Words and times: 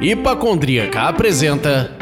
Hipacondríaca 0.00 1.08
apresenta 1.08 1.99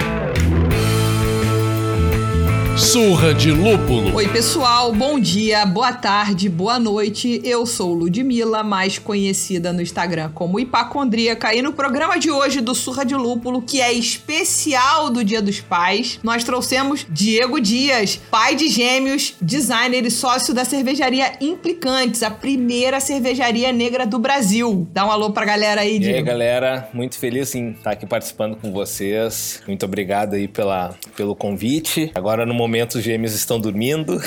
Surra 2.78 3.34
de 3.34 3.50
Lúpulo. 3.50 4.14
Oi, 4.14 4.28
pessoal, 4.28 4.92
bom 4.92 5.18
dia, 5.18 5.66
boa 5.66 5.92
tarde, 5.92 6.48
boa 6.48 6.78
noite. 6.78 7.40
Eu 7.42 7.66
sou 7.66 7.92
Ludmilla, 7.92 8.62
mais 8.62 8.98
conhecida 8.98 9.72
no 9.72 9.82
Instagram 9.82 10.30
como 10.32 10.60
Hipacondríaca. 10.60 11.52
E 11.52 11.60
no 11.60 11.72
programa 11.72 12.20
de 12.20 12.30
hoje 12.30 12.60
do 12.60 12.76
Surra 12.76 13.04
de 13.04 13.16
Lúpulo, 13.16 13.60
que 13.60 13.80
é 13.80 13.92
especial 13.92 15.10
do 15.10 15.24
Dia 15.24 15.42
dos 15.42 15.60
Pais, 15.60 16.20
nós 16.22 16.44
trouxemos 16.44 17.04
Diego 17.10 17.60
Dias, 17.60 18.20
pai 18.30 18.54
de 18.54 18.68
gêmeos, 18.68 19.34
designer 19.42 20.06
e 20.06 20.10
sócio 20.10 20.54
da 20.54 20.64
cervejaria 20.64 21.32
Implicantes, 21.40 22.22
a 22.22 22.30
primeira 22.30 23.00
cervejaria 23.00 23.72
negra 23.72 24.06
do 24.06 24.20
Brasil. 24.20 24.86
Dá 24.92 25.04
um 25.04 25.10
alô 25.10 25.32
pra 25.32 25.44
galera 25.44 25.80
aí, 25.80 25.98
Diego. 25.98 26.14
E 26.14 26.18
aí, 26.18 26.22
galera, 26.22 26.88
muito 26.94 27.18
feliz 27.18 27.56
em 27.56 27.72
estar 27.72 27.90
aqui 27.90 28.06
participando 28.06 28.56
com 28.56 28.72
vocês. 28.72 29.60
Muito 29.66 29.84
obrigado 29.84 30.34
aí 30.34 30.46
pela, 30.46 30.94
pelo 31.16 31.34
convite. 31.34 32.12
Agora, 32.14 32.46
no 32.46 32.54
momento 32.54 32.67
momento 32.68 32.96
os 32.96 33.02
gêmeos 33.02 33.34
estão 33.34 33.58
dormindo 33.58 34.20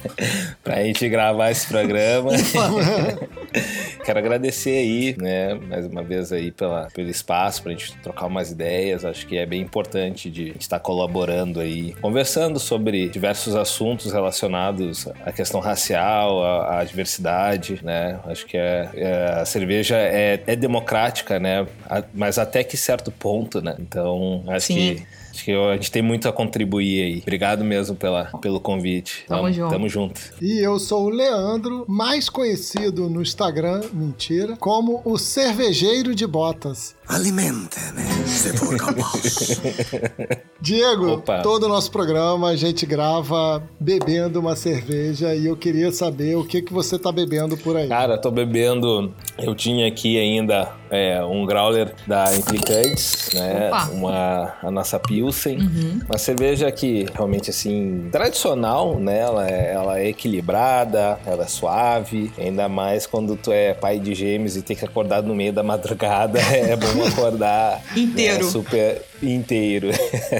pra 0.62 0.82
gente 0.84 1.08
gravar 1.08 1.50
esse 1.50 1.66
programa. 1.66 2.30
Quero 4.04 4.18
agradecer 4.18 4.76
aí, 4.78 5.16
né, 5.18 5.54
mais 5.54 5.86
uma 5.86 6.02
vez 6.02 6.30
aí 6.30 6.52
pela, 6.52 6.88
pelo 6.94 7.08
espaço 7.08 7.62
pra 7.62 7.72
gente 7.72 7.96
trocar 7.96 8.26
umas 8.26 8.50
ideias. 8.50 9.04
Acho 9.04 9.26
que 9.26 9.38
é 9.38 9.46
bem 9.46 9.62
importante 9.62 10.30
de 10.30 10.54
estar 10.58 10.78
colaborando 10.78 11.60
aí, 11.60 11.94
conversando 11.94 12.60
sobre 12.60 13.08
diversos 13.08 13.56
assuntos 13.56 14.12
relacionados 14.12 15.08
à 15.24 15.32
questão 15.32 15.60
racial, 15.60 16.44
à, 16.44 16.80
à 16.80 16.84
diversidade, 16.84 17.80
né? 17.82 18.20
Acho 18.26 18.44
que 18.44 18.56
é, 18.56 18.90
é, 18.94 19.40
a 19.40 19.44
cerveja 19.46 19.96
é, 19.96 20.42
é 20.46 20.54
democrática, 20.54 21.38
né? 21.40 21.66
Mas 22.12 22.38
até 22.38 22.62
que 22.62 22.76
certo 22.76 23.10
ponto, 23.10 23.62
né? 23.62 23.76
Então, 23.78 24.44
acho 24.48 24.66
Sim. 24.66 24.74
que 24.74 25.17
Acho 25.38 25.44
que 25.44 25.52
a 25.52 25.74
gente 25.74 25.92
tem 25.92 26.02
muito 26.02 26.28
a 26.28 26.32
contribuir 26.32 27.00
aí. 27.00 27.18
Obrigado 27.22 27.64
mesmo 27.64 27.94
pela, 27.94 28.24
pelo 28.40 28.58
convite. 28.58 29.24
Tamo, 29.28 29.42
tamo 29.42 29.52
junto. 29.52 29.70
Tamo 29.70 29.88
junto. 29.88 30.20
E 30.42 30.58
eu 30.58 30.80
sou 30.80 31.04
o 31.04 31.08
Leandro, 31.08 31.84
mais 31.86 32.28
conhecido 32.28 33.08
no 33.08 33.22
Instagram, 33.22 33.82
mentira, 33.92 34.56
como 34.56 35.00
o 35.04 35.16
Cervejeiro 35.16 36.12
de 36.12 36.26
Botas. 36.26 36.96
Alimente-me, 37.06 38.02
se 38.26 38.56
for 38.56 38.76
capaz. 38.76 39.60
Diego, 40.60 41.12
Opa. 41.12 41.40
todo 41.42 41.64
o 41.64 41.68
nosso 41.68 41.90
programa 41.92 42.48
a 42.48 42.56
gente 42.56 42.84
grava 42.84 43.62
bebendo 43.78 44.40
uma 44.40 44.56
cerveja 44.56 45.36
e 45.36 45.46
eu 45.46 45.56
queria 45.56 45.92
saber 45.92 46.36
o 46.36 46.44
que, 46.44 46.60
que 46.62 46.72
você 46.72 46.98
tá 46.98 47.12
bebendo 47.12 47.56
por 47.56 47.76
aí. 47.76 47.88
Cara, 47.88 48.18
tô 48.18 48.30
bebendo. 48.30 49.14
Eu 49.38 49.54
tinha 49.54 49.86
aqui 49.86 50.18
ainda 50.18 50.74
é, 50.90 51.22
um 51.24 51.44
growler 51.44 51.92
da 52.06 52.34
Implicantes, 52.36 53.30
né? 53.34 53.68
Opa. 53.68 53.84
Uma 53.92 54.54
a 54.62 54.70
nossa 54.70 54.98
Pilsen. 54.98 55.58
Uhum. 55.58 56.00
Uma 56.08 56.18
cerveja 56.18 56.70
que 56.70 57.06
realmente 57.14 57.50
assim, 57.50 58.08
tradicional, 58.10 58.98
né? 58.98 59.18
Ela 59.18 59.48
é, 59.48 59.72
ela 59.72 59.98
é 60.00 60.08
equilibrada, 60.08 61.18
ela 61.26 61.44
é 61.44 61.46
suave. 61.46 62.32
Ainda 62.38 62.68
mais 62.68 63.06
quando 63.06 63.36
tu 63.36 63.52
é 63.52 63.74
pai 63.74 63.98
de 63.98 64.14
gêmeos 64.14 64.56
e 64.56 64.62
tem 64.62 64.76
que 64.76 64.84
acordar 64.84 65.22
no 65.22 65.34
meio 65.34 65.52
da 65.52 65.62
madrugada. 65.62 66.38
É 66.58 66.74
bom 66.76 67.04
acordar 67.06 67.82
inteiro. 67.96 68.44
Né, 68.44 68.50
super 68.50 69.02
inteiro. 69.22 69.90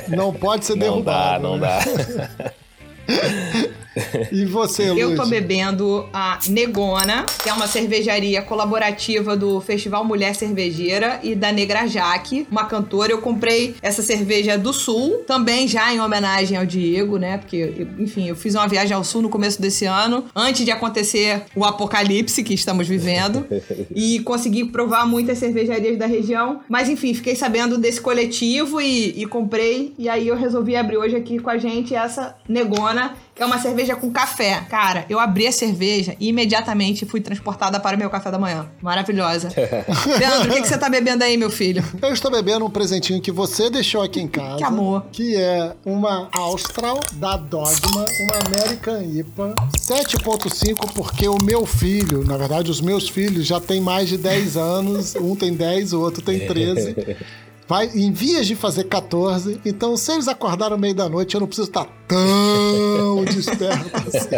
Não 0.09 0.33
pode 0.33 0.65
ser 0.65 0.77
derrubado. 0.77 1.43
Não 1.43 1.59
dá, 1.59 1.69
não 1.69 1.79
né? 1.79 2.29
dá. 2.37 3.69
E 4.31 4.45
você, 4.45 4.91
Luiz? 4.91 5.01
Eu 5.01 5.17
tô 5.17 5.27
bebendo 5.27 6.09
a 6.13 6.39
Negona, 6.49 7.25
que 7.43 7.49
é 7.49 7.53
uma 7.53 7.67
cervejaria 7.67 8.43
colaborativa 8.43 9.37
do 9.37 9.61
Festival 9.61 10.05
Mulher 10.05 10.35
Cervejeira 10.35 11.21
e 11.23 11.35
da 11.35 11.51
Negra 11.51 11.87
Jaque, 11.87 12.47
uma 12.51 12.65
cantora. 12.67 13.13
Eu 13.13 13.21
comprei 13.21 13.75
essa 13.83 14.03
cerveja 14.03 14.57
do 14.59 14.73
Sul, 14.73 15.25
também 15.27 15.67
já 15.67 15.93
em 15.93 16.01
homenagem 16.01 16.57
ao 16.57 16.67
Diego, 16.67 17.17
né? 17.17 17.39
Porque, 17.39 17.87
enfim, 17.99 18.29
eu 18.29 18.37
fiz 18.37 18.55
uma 18.55 18.69
viagem 18.69 18.95
ao 18.95 19.05
Sul 19.05 19.23
no 19.23 19.29
começo 19.29 19.61
desse 19.61 19.85
ano, 19.85 20.25
antes 20.35 20.65
de 20.65 20.71
acontecer 20.71 21.43
o 21.55 21.65
apocalipse 21.65 22.43
que 22.43 22.55
estamos 22.55 22.87
vivendo, 22.87 23.47
e 23.95 24.21
consegui 24.21 24.67
provar 24.67 25.07
muitas 25.07 25.39
cervejarias 25.39 25.99
da 25.99 26.07
região. 26.07 26.61
Mas, 26.69 26.89
enfim, 26.89 27.15
fiquei 27.15 27.35
sabendo 27.35 27.79
desse 27.79 28.01
coletivo 28.01 28.81
e, 28.81 29.23
e 29.23 29.27
comprei, 29.27 29.95
e 29.99 30.09
aí 30.09 30.29
eu 30.29 30.37
resolvi 30.37 30.77
abrir 30.77 30.99
hoje 30.99 31.17
aqui 31.17 31.39
com 31.39 31.51
a 31.51 31.59
gente 31.59 31.95
essa 31.95 32.37
Negona 32.49 33.17
é 33.39 33.45
uma 33.45 33.59
cerveja 33.59 33.95
com 33.95 34.11
café. 34.11 34.65
Cara, 34.69 35.07
eu 35.09 35.19
abri 35.19 35.47
a 35.47 35.53
cerveja 35.53 36.17
e 36.19 36.29
imediatamente 36.29 37.07
fui 37.07 37.21
transportada 37.21 37.79
para 37.79 37.97
o 37.97 37.99
meu 37.99 38.11
café 38.11 38.31
da 38.31 38.39
manhã. 38.39 38.69
Maravilhosa. 38.83 39.49
Leandro, 40.19 40.51
o 40.51 40.55
que, 40.55 40.63
que, 40.63 40.69
você 40.69 40.77
tá 40.77 40.89
bebendo 40.89 41.23
aí, 41.23 41.37
meu 41.37 41.51
filho? 41.51 41.85
Eu 42.03 42.13
estou 42.13 42.31
bebendo 42.31 42.65
um 42.65 42.71
presentinho 42.71 43.21
que 43.21 43.31
você 43.31 43.71
deixou 43.71 44.03
aqui 44.03 44.21
em 44.21 44.29
casa. 44.29 44.57
Que 44.57 44.65
amor. 44.65 45.07
Que 45.13 45.37
é 45.37 45.73
uma 45.85 46.29
Austral 46.33 47.01
da 47.15 47.37
Dogma, 47.37 48.05
uma 48.21 48.35
American 48.47 49.03
IPA 49.03 49.55
7.5, 49.77 50.93
porque 50.93 51.29
o 51.29 51.39
meu 51.43 51.65
filho, 51.65 52.25
na 52.25 52.37
verdade, 52.37 52.71
os 52.71 52.81
meus 52.81 53.09
filhos 53.09 53.47
já 53.47 53.61
têm 53.61 53.81
mais 53.81 54.09
de 54.09 54.19
10 54.19 54.57
anos. 54.57 55.15
Um 55.15 55.37
tem 55.37 55.55
10, 55.55 55.93
o 55.93 56.01
outro 56.01 56.23
tem 56.23 56.47
13. 56.47 56.97
vai 57.69 57.91
em 57.95 58.11
vias 58.11 58.47
de 58.47 58.57
fazer 58.57 58.85
14. 58.85 59.61
Então, 59.65 59.97
se 59.97 60.11
eles 60.13 60.27
acordaram 60.27 60.77
no 60.77 60.81
meio 60.81 60.95
da 60.95 61.09
noite, 61.09 61.35
eu 61.35 61.41
não 61.41 61.47
preciso 61.47 61.69
estar 61.69 61.87
tão 62.09 63.25
desperto 63.29 63.91
assim. 64.09 64.29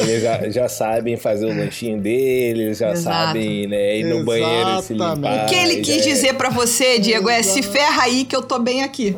Eles 0.00 0.22
já, 0.22 0.48
já, 0.48 0.68
sabem 0.68 1.16
fazer 1.16 1.46
o 1.46 1.48
lanchinho 1.48 2.00
deles, 2.00 2.78
já 2.78 2.92
Exato. 2.92 3.26
sabem 3.26 3.66
né, 3.66 3.98
ir 3.98 4.04
no 4.04 4.20
Exatamente. 4.20 4.24
banheiro 4.24 4.78
e 4.78 4.82
se 4.82 4.92
limpar. 4.94 5.44
O 5.44 5.48
que 5.48 5.54
ele 5.54 5.80
quis 5.82 6.06
é... 6.06 6.08
dizer 6.08 6.34
para 6.34 6.48
você, 6.48 6.98
Diego, 6.98 7.28
é 7.28 7.42
se 7.42 7.60
ferra 7.60 8.04
aí 8.04 8.24
que 8.24 8.34
eu 8.34 8.40
tô 8.40 8.58
bem 8.58 8.82
aqui. 8.82 9.14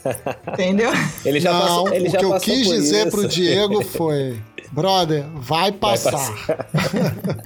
Entendeu? 0.52 0.90
Ele 1.24 1.40
já 1.40 1.52
não, 1.52 1.60
passou, 1.60 1.92
ele 1.92 2.08
o 2.08 2.10
já 2.10 2.18
que 2.18 2.24
eu 2.24 2.40
quis 2.40 2.68
dizer 2.68 3.08
isso. 3.08 3.10
pro 3.10 3.28
Diego 3.28 3.84
foi 3.84 4.36
Brother, 4.74 5.24
vai 5.34 5.70
passar. 5.70 6.10
Vai 6.10 6.56
passar. 6.56 7.44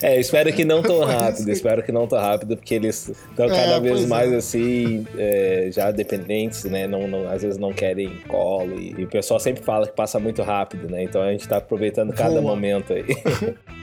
é, 0.02 0.20
espero 0.20 0.52
que 0.52 0.64
não 0.64 0.80
tão 0.80 1.04
rápido, 1.04 1.50
espero 1.50 1.82
que 1.82 1.90
não 1.90 2.06
tão 2.06 2.18
rápido, 2.18 2.56
porque 2.56 2.74
eles 2.74 3.08
estão 3.08 3.46
é, 3.46 3.48
cada 3.48 3.80
vez 3.80 4.06
mais 4.06 4.32
é. 4.32 4.36
assim, 4.36 5.06
é, 5.16 5.68
já 5.72 5.90
dependentes, 5.90 6.64
né? 6.64 6.86
Não, 6.86 7.08
não, 7.08 7.28
às 7.28 7.42
vezes 7.42 7.58
não 7.58 7.72
querem 7.72 8.10
colo. 8.28 8.78
E, 8.78 8.94
e, 8.96 9.04
o 9.04 9.08
pessoal 9.08 9.40
sempre 9.40 9.62
fala 9.62 9.86
que 9.86 9.94
passa 9.94 10.20
muito 10.20 10.42
rápido, 10.42 10.88
né? 10.88 11.02
Então 11.02 11.20
a 11.20 11.32
gente 11.32 11.48
tá 11.48 11.56
aproveitando 11.56 12.12
cada 12.12 12.40
Boa. 12.40 12.42
momento 12.42 12.92
aí. 12.92 13.04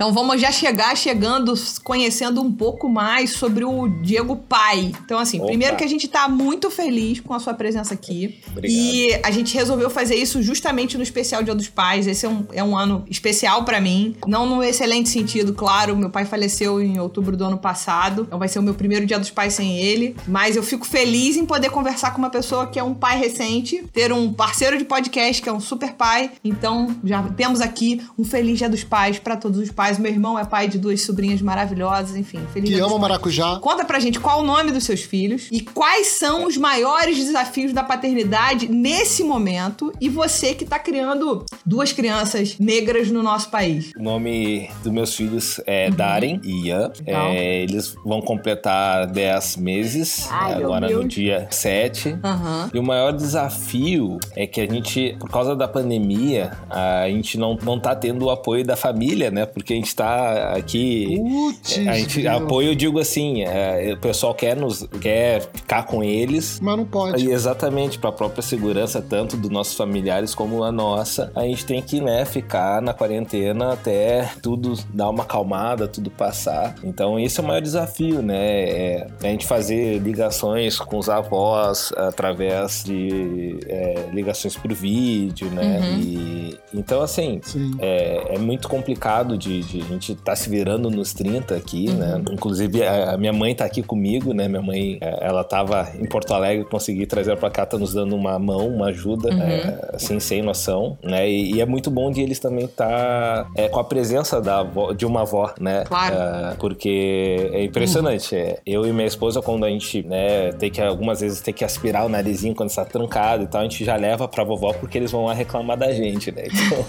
Então 0.00 0.14
vamos 0.14 0.40
já 0.40 0.50
chegar 0.50 0.96
chegando, 0.96 1.52
conhecendo 1.84 2.40
um 2.40 2.50
pouco 2.50 2.88
mais 2.88 3.32
sobre 3.32 3.66
o 3.66 3.86
Diego 4.00 4.34
Pai. 4.34 4.92
Então, 5.04 5.18
assim, 5.18 5.36
Opa. 5.36 5.48
primeiro 5.48 5.76
que 5.76 5.84
a 5.84 5.86
gente 5.86 6.08
tá 6.08 6.26
muito 6.26 6.70
feliz 6.70 7.20
com 7.20 7.34
a 7.34 7.38
sua 7.38 7.52
presença 7.52 7.92
aqui. 7.92 8.40
Obrigado. 8.50 8.72
E 8.72 9.20
a 9.22 9.30
gente 9.30 9.54
resolveu 9.54 9.90
fazer 9.90 10.14
isso 10.14 10.42
justamente 10.42 10.96
no 10.96 11.02
especial 11.02 11.42
Dia 11.42 11.54
dos 11.54 11.68
Pais. 11.68 12.06
Esse 12.06 12.24
é 12.24 12.30
um, 12.30 12.46
é 12.54 12.64
um 12.64 12.74
ano 12.74 13.04
especial 13.10 13.62
para 13.62 13.78
mim. 13.78 14.16
Não 14.26 14.46
no 14.46 14.62
excelente 14.62 15.10
sentido, 15.10 15.52
claro. 15.52 15.94
Meu 15.94 16.08
pai 16.08 16.24
faleceu 16.24 16.80
em 16.80 16.98
outubro 16.98 17.36
do 17.36 17.44
ano 17.44 17.58
passado. 17.58 18.22
Então 18.22 18.38
vai 18.38 18.48
ser 18.48 18.58
o 18.58 18.62
meu 18.62 18.72
primeiro 18.72 19.04
Dia 19.04 19.18
dos 19.18 19.30
Pais 19.30 19.52
sem 19.52 19.76
ele. 19.76 20.16
Mas 20.26 20.56
eu 20.56 20.62
fico 20.62 20.86
feliz 20.86 21.36
em 21.36 21.44
poder 21.44 21.68
conversar 21.68 22.12
com 22.12 22.18
uma 22.20 22.30
pessoa 22.30 22.66
que 22.66 22.78
é 22.78 22.82
um 22.82 22.94
pai 22.94 23.18
recente, 23.18 23.84
ter 23.92 24.14
um 24.14 24.32
parceiro 24.32 24.78
de 24.78 24.84
podcast 24.86 25.42
que 25.42 25.48
é 25.50 25.52
um 25.52 25.60
super 25.60 25.92
pai. 25.92 26.30
Então 26.42 26.96
já 27.04 27.22
temos 27.22 27.60
aqui 27.60 28.00
um 28.18 28.24
feliz 28.24 28.56
Dia 28.56 28.70
dos 28.70 28.82
Pais 28.82 29.18
para 29.18 29.36
todos 29.36 29.60
os 29.60 29.70
pais 29.70 29.89
meu 29.98 30.10
irmão 30.10 30.38
é 30.38 30.44
pai 30.44 30.68
de 30.68 30.78
duas 30.78 31.02
sobrinhas 31.02 31.40
maravilhosas, 31.40 32.16
enfim. 32.16 32.40
Feliz 32.52 32.70
que 32.70 32.80
ama 32.80 32.98
maracujá. 32.98 33.58
Conta 33.60 33.84
pra 33.84 33.98
gente 33.98 34.18
qual 34.20 34.40
o 34.40 34.44
nome 34.44 34.70
dos 34.70 34.84
seus 34.84 35.02
filhos 35.02 35.48
e 35.50 35.60
quais 35.60 36.08
são 36.08 36.46
os 36.46 36.56
maiores 36.56 37.16
desafios 37.16 37.72
da 37.72 37.82
paternidade 37.82 38.68
nesse 38.68 39.22
momento 39.22 39.92
e 40.00 40.08
você 40.08 40.54
que 40.54 40.64
tá 40.64 40.78
criando 40.78 41.44
duas 41.64 41.92
crianças 41.92 42.58
negras 42.58 43.10
no 43.10 43.22
nosso 43.22 43.50
país. 43.50 43.92
O 43.96 44.02
nome 44.02 44.70
dos 44.82 44.92
meus 44.92 45.14
filhos 45.14 45.60
é 45.66 45.88
uhum. 45.88 45.96
Darren 45.96 46.40
e 46.42 46.68
Ian. 46.68 46.92
É, 47.06 47.62
eles 47.62 47.94
vão 48.04 48.20
completar 48.20 49.06
10 49.06 49.56
meses, 49.56 50.28
Ai, 50.30 50.54
agora 50.54 50.88
no 50.88 51.06
dia 51.06 51.46
7. 51.50 52.10
Uhum. 52.10 52.70
E 52.74 52.78
o 52.78 52.82
maior 52.82 53.12
desafio 53.12 54.18
é 54.34 54.46
que 54.46 54.60
a 54.60 54.66
gente, 54.66 55.16
por 55.18 55.30
causa 55.30 55.54
da 55.54 55.68
pandemia, 55.68 56.52
a 56.68 57.08
gente 57.08 57.38
não, 57.38 57.56
não 57.62 57.78
tá 57.78 57.94
tendo 57.94 58.26
o 58.26 58.30
apoio 58.30 58.64
da 58.64 58.76
família, 58.76 59.30
né? 59.30 59.46
Porque 59.46 59.74
gente 59.80 59.94
tá 59.94 60.52
aqui. 60.54 61.16
Putz, 61.16 61.78
a 61.78 61.94
gente 61.94 62.26
apoio, 62.26 62.70
eu 62.70 62.74
digo 62.74 62.98
assim, 62.98 63.42
é, 63.42 63.92
o 63.94 64.00
pessoal 64.00 64.34
quer 64.34 64.56
nos 64.56 64.86
quer 65.00 65.42
ficar 65.42 65.84
com 65.84 66.02
eles. 66.02 66.60
Mas 66.60 66.76
não 66.76 66.84
pode. 66.84 67.24
E 67.24 67.30
exatamente, 67.30 67.98
para 67.98 68.10
a 68.10 68.12
própria 68.12 68.42
segurança, 68.42 69.00
tanto 69.02 69.36
dos 69.36 69.50
nossos 69.50 69.74
familiares 69.74 70.34
como 70.34 70.62
a 70.62 70.72
nossa, 70.72 71.32
a 71.34 71.42
gente 71.42 71.64
tem 71.64 71.82
que 71.82 72.00
né, 72.00 72.24
ficar 72.24 72.80
na 72.82 72.92
quarentena 72.92 73.72
até 73.72 74.30
tudo 74.42 74.74
dar 74.92 75.10
uma 75.10 75.22
acalmada, 75.22 75.88
tudo 75.88 76.10
passar. 76.10 76.74
Então, 76.82 77.18
esse 77.18 77.40
é 77.40 77.42
o 77.42 77.46
maior 77.46 77.60
desafio, 77.60 78.22
né? 78.22 78.38
É 78.40 79.06
a 79.22 79.26
gente 79.26 79.46
fazer 79.46 79.98
ligações 79.98 80.78
com 80.78 80.98
os 80.98 81.08
avós 81.08 81.92
através 81.96 82.84
de 82.84 83.58
é, 83.66 84.08
ligações 84.12 84.56
por 84.56 84.72
vídeo, 84.72 85.50
né? 85.50 85.80
E, 85.98 86.58
então, 86.72 87.02
assim, 87.02 87.40
Sim. 87.42 87.72
é, 87.78 88.34
é 88.34 88.38
muito 88.38 88.68
complicado 88.68 89.36
de 89.36 89.62
a 89.78 89.84
gente 89.84 90.12
estar 90.12 90.34
se 90.36 90.48
virando 90.48 90.90
nos 90.90 91.12
30 91.12 91.54
aqui, 91.54 91.90
né? 91.90 92.22
Inclusive, 92.30 92.82
a, 92.86 93.16
minha 93.16 93.32
mãe 93.32 93.54
tá 93.54 93.64
aqui 93.64 93.82
comigo, 93.82 94.32
né? 94.32 94.48
Minha 94.48 94.62
mãe, 94.62 94.98
é, 95.00 95.26
ela 95.26 95.44
tava 95.44 95.88
em 95.98 96.06
Porto 96.06 96.32
Alegre, 96.32 96.64
consegui 96.64 97.06
trazer 97.06 97.30
ela 97.32 97.38
pra 97.40 97.50
cá, 97.50 97.66
tá 97.66 97.76
nos 97.78 97.92
dando 97.92 98.16
uma 98.16 98.38
mão, 98.38 98.68
uma 98.68 98.86
ajuda, 98.86 99.28
é, 99.32 99.90
assim, 99.94 100.18
sem 100.18 100.42
noção, 100.42 100.96
né? 101.02 101.28
E, 101.28 101.54
e 101.56 101.60
é 101.60 101.66
muito 101.66 101.90
bom 101.90 102.10
de 102.10 102.20
eles 102.22 102.38
também 102.38 102.64
estar 102.64 103.46
é, 103.56 103.68
com 103.68 103.78
a 103.78 103.84
presença 103.84 104.40
da 104.40 104.60
avó- 104.60 104.92
de 104.92 105.04
uma 105.04 105.22
avó, 105.22 105.52
né? 105.60 105.84
Claro. 105.84 106.14
É, 106.16 106.54
porque 106.58 107.50
é 107.52 107.64
impressionante. 107.64 108.34
é, 108.34 108.58
eu 108.64 108.86
e 108.86 108.92
minha 108.92 109.06
esposa, 109.06 109.42
quando 109.42 109.64
a 109.64 109.68
gente, 109.68 110.02
né, 110.02 110.52
tem 110.52 110.70
que, 110.70 110.80
algumas 110.80 111.20
vezes, 111.20 111.40
tem 111.40 111.52
que 111.52 111.64
aspirar 111.64 112.06
o 112.06 112.08
narizinho 112.08 112.54
quando 112.54 112.70
está 112.70 112.84
trancado 112.84 113.44
e 113.44 113.46
tal, 113.46 113.60
a 113.60 113.64
gente 113.64 113.84
já 113.84 113.96
leva 113.96 114.26
pra 114.26 114.44
vovó 114.44 114.72
porque 114.72 114.96
eles 114.98 115.10
vão 115.10 115.24
lá 115.26 115.34
reclamar 115.34 115.76
da 115.76 115.92
gente, 115.92 116.32
né? 116.32 116.44
Então... 116.46 116.86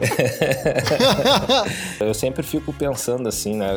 Eu 1.98 2.14
sempre 2.14 2.42
fico 2.42 2.72
pensando 2.72 3.28
assim, 3.28 3.56
né, 3.56 3.68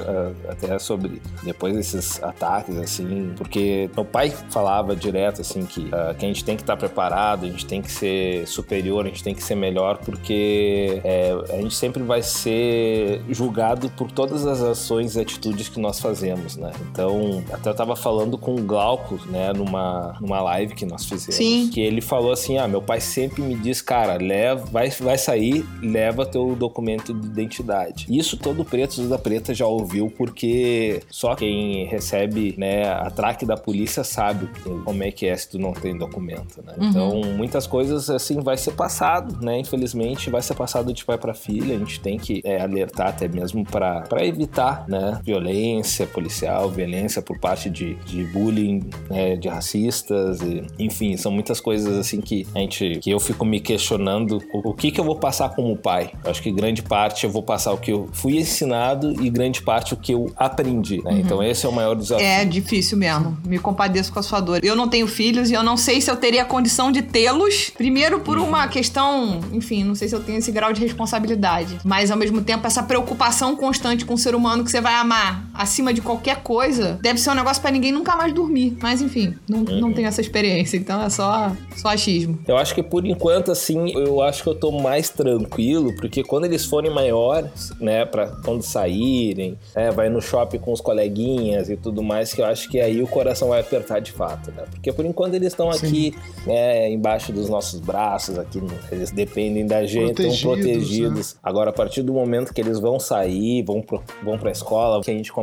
até 0.50 0.78
sobre 0.80 1.22
depois 1.44 1.76
desses 1.76 2.22
ataques 2.22 2.78
assim, 2.78 3.34
porque 3.36 3.90
meu 3.96 4.06
pai 4.06 4.30
falava 4.50 4.96
direto 4.96 5.42
assim 5.42 5.66
que, 5.66 5.90
ah, 5.92 6.14
que 6.18 6.26
a 6.26 6.28
gente 6.28 6.44
tem 6.44 6.56
que 6.56 6.64
estar 6.64 6.78
preparado, 6.78 7.46
a 7.46 7.50
gente 7.50 7.66
tem 7.66 7.82
que 7.82 7.92
ser 7.92 8.48
superior, 8.48 9.06
a 9.06 9.10
gente 9.10 9.24
tem 9.24 9.34
que 9.34 9.44
ser 9.44 9.56
melhor, 9.56 9.98
porque 9.98 11.02
é, 11.04 11.32
a 11.50 11.58
gente 11.58 11.76
sempre 11.76 12.04
vai 12.04 12.22
ser 12.22 13.22
julgado 13.30 13.90
por 13.92 14.12
todas 14.12 14.46
as 14.46 14.62
ações 14.62 15.16
e 15.16 15.22
atitudes 15.22 15.70
que 15.70 15.80
nós 15.80 16.00
fazemos, 16.00 16.56
né? 16.56 16.72
Então, 16.92 17.44
até 17.52 17.70
eu 17.70 17.76
tava 17.76 17.96
falando 17.96 18.38
com 18.38 18.56
o 18.56 18.62
Glauco, 18.62 19.20
né, 19.28 19.54
numa, 19.54 20.16
numa 20.20 20.42
live 20.42 20.76
que 20.76 20.86
nós 20.86 21.06
fizemos, 21.06 21.36
Sim. 21.36 21.70
que 21.70 21.82
ele 21.82 22.02
falou 22.02 22.32
assim: 22.32 22.58
ah, 22.58 22.68
meu 22.68 22.82
pai 22.82 23.00
sempre 23.00 23.42
me 23.42 23.56
diz, 23.56 23.82
cara, 23.82 24.18
leva, 24.18 24.66
vai, 24.66 24.90
vai 24.90 25.18
sair, 25.18 25.66
leva 25.82 26.26
teu 26.26 26.56
documento 26.56 27.14
de 27.14 27.28
identidade. 27.28 28.03
Isso 28.10 28.38
todo 28.38 28.64
preto 28.66 29.02
da 29.08 29.18
preta 29.18 29.54
já 29.54 29.66
ouviu, 29.66 30.12
porque 30.18 31.02
só 31.10 31.36
quem 31.36 31.86
recebe, 31.86 32.56
né, 32.58 32.90
a 32.90 33.10
traque 33.10 33.46
da 33.46 33.56
polícia 33.56 34.04
sabe 34.04 34.50
como 34.84 35.04
é 35.04 35.12
que 35.12 35.26
é 35.26 35.36
se 35.36 35.50
tu 35.50 35.60
não 35.60 35.74
tem 35.74 35.98
documento, 35.98 36.64
né? 36.66 36.74
Então, 36.80 37.22
muitas 37.36 37.68
coisas 37.68 38.10
assim 38.10 38.40
vai 38.40 38.58
ser 38.58 38.72
passado, 38.72 39.44
né? 39.44 39.60
Infelizmente, 39.60 40.30
vai 40.30 40.42
ser 40.42 40.56
passado 40.56 40.94
de 40.94 41.04
pai 41.06 41.18
para 41.18 41.34
filha. 41.34 41.76
A 41.76 41.80
gente 41.80 42.00
tem 42.00 42.18
que 42.18 42.42
é, 42.44 42.62
alertar 42.62 43.08
até 43.08 43.28
mesmo 43.28 43.66
para 43.66 44.26
evitar, 44.26 44.86
né, 44.88 45.20
violência 45.24 46.06
policial, 46.08 46.70
violência 46.70 47.22
por 47.22 47.40
parte 47.40 47.70
de, 47.70 47.96
de 48.06 48.24
bullying, 48.26 48.84
né, 49.10 49.36
de 49.36 49.48
racistas, 49.48 50.42
e, 50.42 50.64
enfim, 50.80 51.16
são 51.18 51.32
muitas 51.32 51.60
coisas 51.60 51.98
assim 51.98 52.22
que 52.22 52.48
a 52.54 52.60
gente, 52.60 53.00
que 53.00 53.10
eu 53.12 53.20
fico 53.20 53.46
me 53.46 53.60
questionando 53.60 54.42
o, 54.54 54.70
o 54.70 54.74
que 54.74 54.92
que 54.92 55.00
eu 55.00 55.04
vou 55.04 55.16
passar 55.16 55.50
como 55.50 55.76
pai. 55.76 56.12
Eu 56.24 56.32
acho 56.32 56.42
que 56.42 56.52
grande 56.52 56.82
parte 56.82 57.26
eu 57.26 57.30
vou 57.30 57.44
passar 57.44 57.72
o 57.74 57.78
que 57.78 57.93
eu 57.94 58.10
fui 58.12 58.38
ensinado 58.38 59.14
e 59.24 59.30
grande 59.30 59.62
parte 59.62 59.94
o 59.94 59.98
que 59.98 60.14
eu 60.14 60.32
aprendi, 60.36 61.02
né? 61.04 61.20
Então 61.20 61.42
esse 61.42 61.66
é 61.66 61.70
o 61.70 61.72
maior 61.72 61.96
desafio. 61.96 62.26
É 62.26 62.44
difícil 62.46 62.98
mesmo. 62.98 63.38
Me 63.46 63.60
compadeço 63.60 64.12
com 64.12 64.20
a 64.20 64.24
sua 64.24 64.40
dor. 64.40 64.60
Eu 64.64 64.76
não 64.76 64.88
tenho 64.88 65.08
filhos 65.08 65.50
e 65.50 65.54
eu 65.54 65.64
não 65.64 65.78
sei 65.78 66.02
se 66.02 66.10
eu 66.10 66.16
teria 66.16 66.44
condição 66.46 66.92
de 66.92 67.02
tê-los. 67.02 67.72
Primeiro, 67.76 68.20
por 68.20 68.38
uma 68.38 68.68
questão, 68.68 69.40
enfim, 69.52 69.84
não 69.84 69.96
sei 69.96 70.08
se 70.08 70.16
eu 70.16 70.20
tenho 70.22 70.40
esse 70.40 70.52
grau 70.52 70.74
de 70.74 70.82
responsabilidade. 70.82 71.80
Mas 71.84 72.12
ao 72.12 72.18
mesmo 72.18 72.42
tempo, 72.42 72.66
essa 72.66 72.84
preocupação 72.84 73.56
constante 73.56 74.06
com 74.06 74.14
o 74.14 74.18
ser 74.18 74.36
humano 74.36 74.64
que 74.64 74.72
você 74.72 74.82
vai 74.82 74.96
amar 74.96 75.50
acima 75.54 75.94
de 75.94 76.02
qualquer 76.02 76.42
coisa 76.42 77.00
deve 77.02 77.20
ser 77.20 77.30
um 77.32 77.36
negócio 77.36 77.62
pra 77.62 77.72
ninguém 77.72 77.92
nunca 77.92 78.16
mais 78.16 78.34
dormir. 78.34 78.78
Mas 78.82 79.02
enfim, 79.02 79.36
não, 79.48 79.62
não 79.62 79.94
tenho 79.94 80.08
essa 80.08 80.22
experiência. 80.22 80.78
Então 80.78 81.02
é 81.02 81.10
só, 81.10 81.52
só 81.76 81.90
achismo. 81.90 82.40
Eu 82.48 82.58
acho 82.58 82.74
que 82.74 82.84
por 82.84 83.06
enquanto, 83.06 83.52
assim, 83.52 83.92
eu 83.94 84.22
acho 84.22 84.44
que 84.44 84.50
eu 84.50 84.56
tô 84.56 84.72
mais 84.72 85.10
tranquilo, 85.10 85.96
porque 85.96 86.24
quando 86.24 86.46
eles 86.46 86.66
forem 86.66 86.92
maiores, 86.92 87.72
né, 87.80 88.06
pra 88.06 88.28
quando 88.44 88.62
saírem, 88.64 89.58
né, 89.76 89.92
vai 89.92 90.10
no 90.10 90.22
shopping 90.22 90.60
com 90.60 90.72
os 90.72 90.82
coleguinhas 90.82 91.70
e 91.70 91.78
tudo 91.78 92.02
mais, 92.02 92.34
que 92.34 92.42
eu 92.42 92.46
acho 92.46 92.70
que 92.70 92.80
aí 92.80 93.02
o 93.02 93.08
coração 93.08 93.50
vai 93.50 93.62
apertar 93.62 94.00
de 94.00 94.12
fato, 94.12 94.52
né? 94.52 94.64
Porque 94.70 94.92
por 94.92 95.06
enquanto 95.06 95.36
eles 95.36 95.50
estão 95.50 95.70
aqui, 95.70 96.16
né, 96.46 96.92
embaixo 96.92 97.32
dos 97.32 97.50
nossos 97.50 97.80
braços, 97.80 98.38
aqui, 98.38 98.62
eles 98.92 99.12
dependem 99.12 99.66
da 99.66 99.86
gente, 99.86 100.22
estão 100.22 100.34
Protegidos, 100.34 100.42
protegidos. 100.42 101.36
Agora, 101.44 101.70
a 101.70 101.74
partir 101.74 102.02
do 102.02 102.14
momento 102.14 102.54
que 102.54 102.62
eles 102.62 102.80
vão 102.80 103.00
sair, 103.00 103.64
vão, 103.64 103.82
pro, 103.82 104.02
vão 104.24 104.38
pra 104.38 104.52
escola, 104.52 105.02
que 105.02 105.12
a 105.12 105.14
gente 105.14 105.32
começa, 105.32 105.43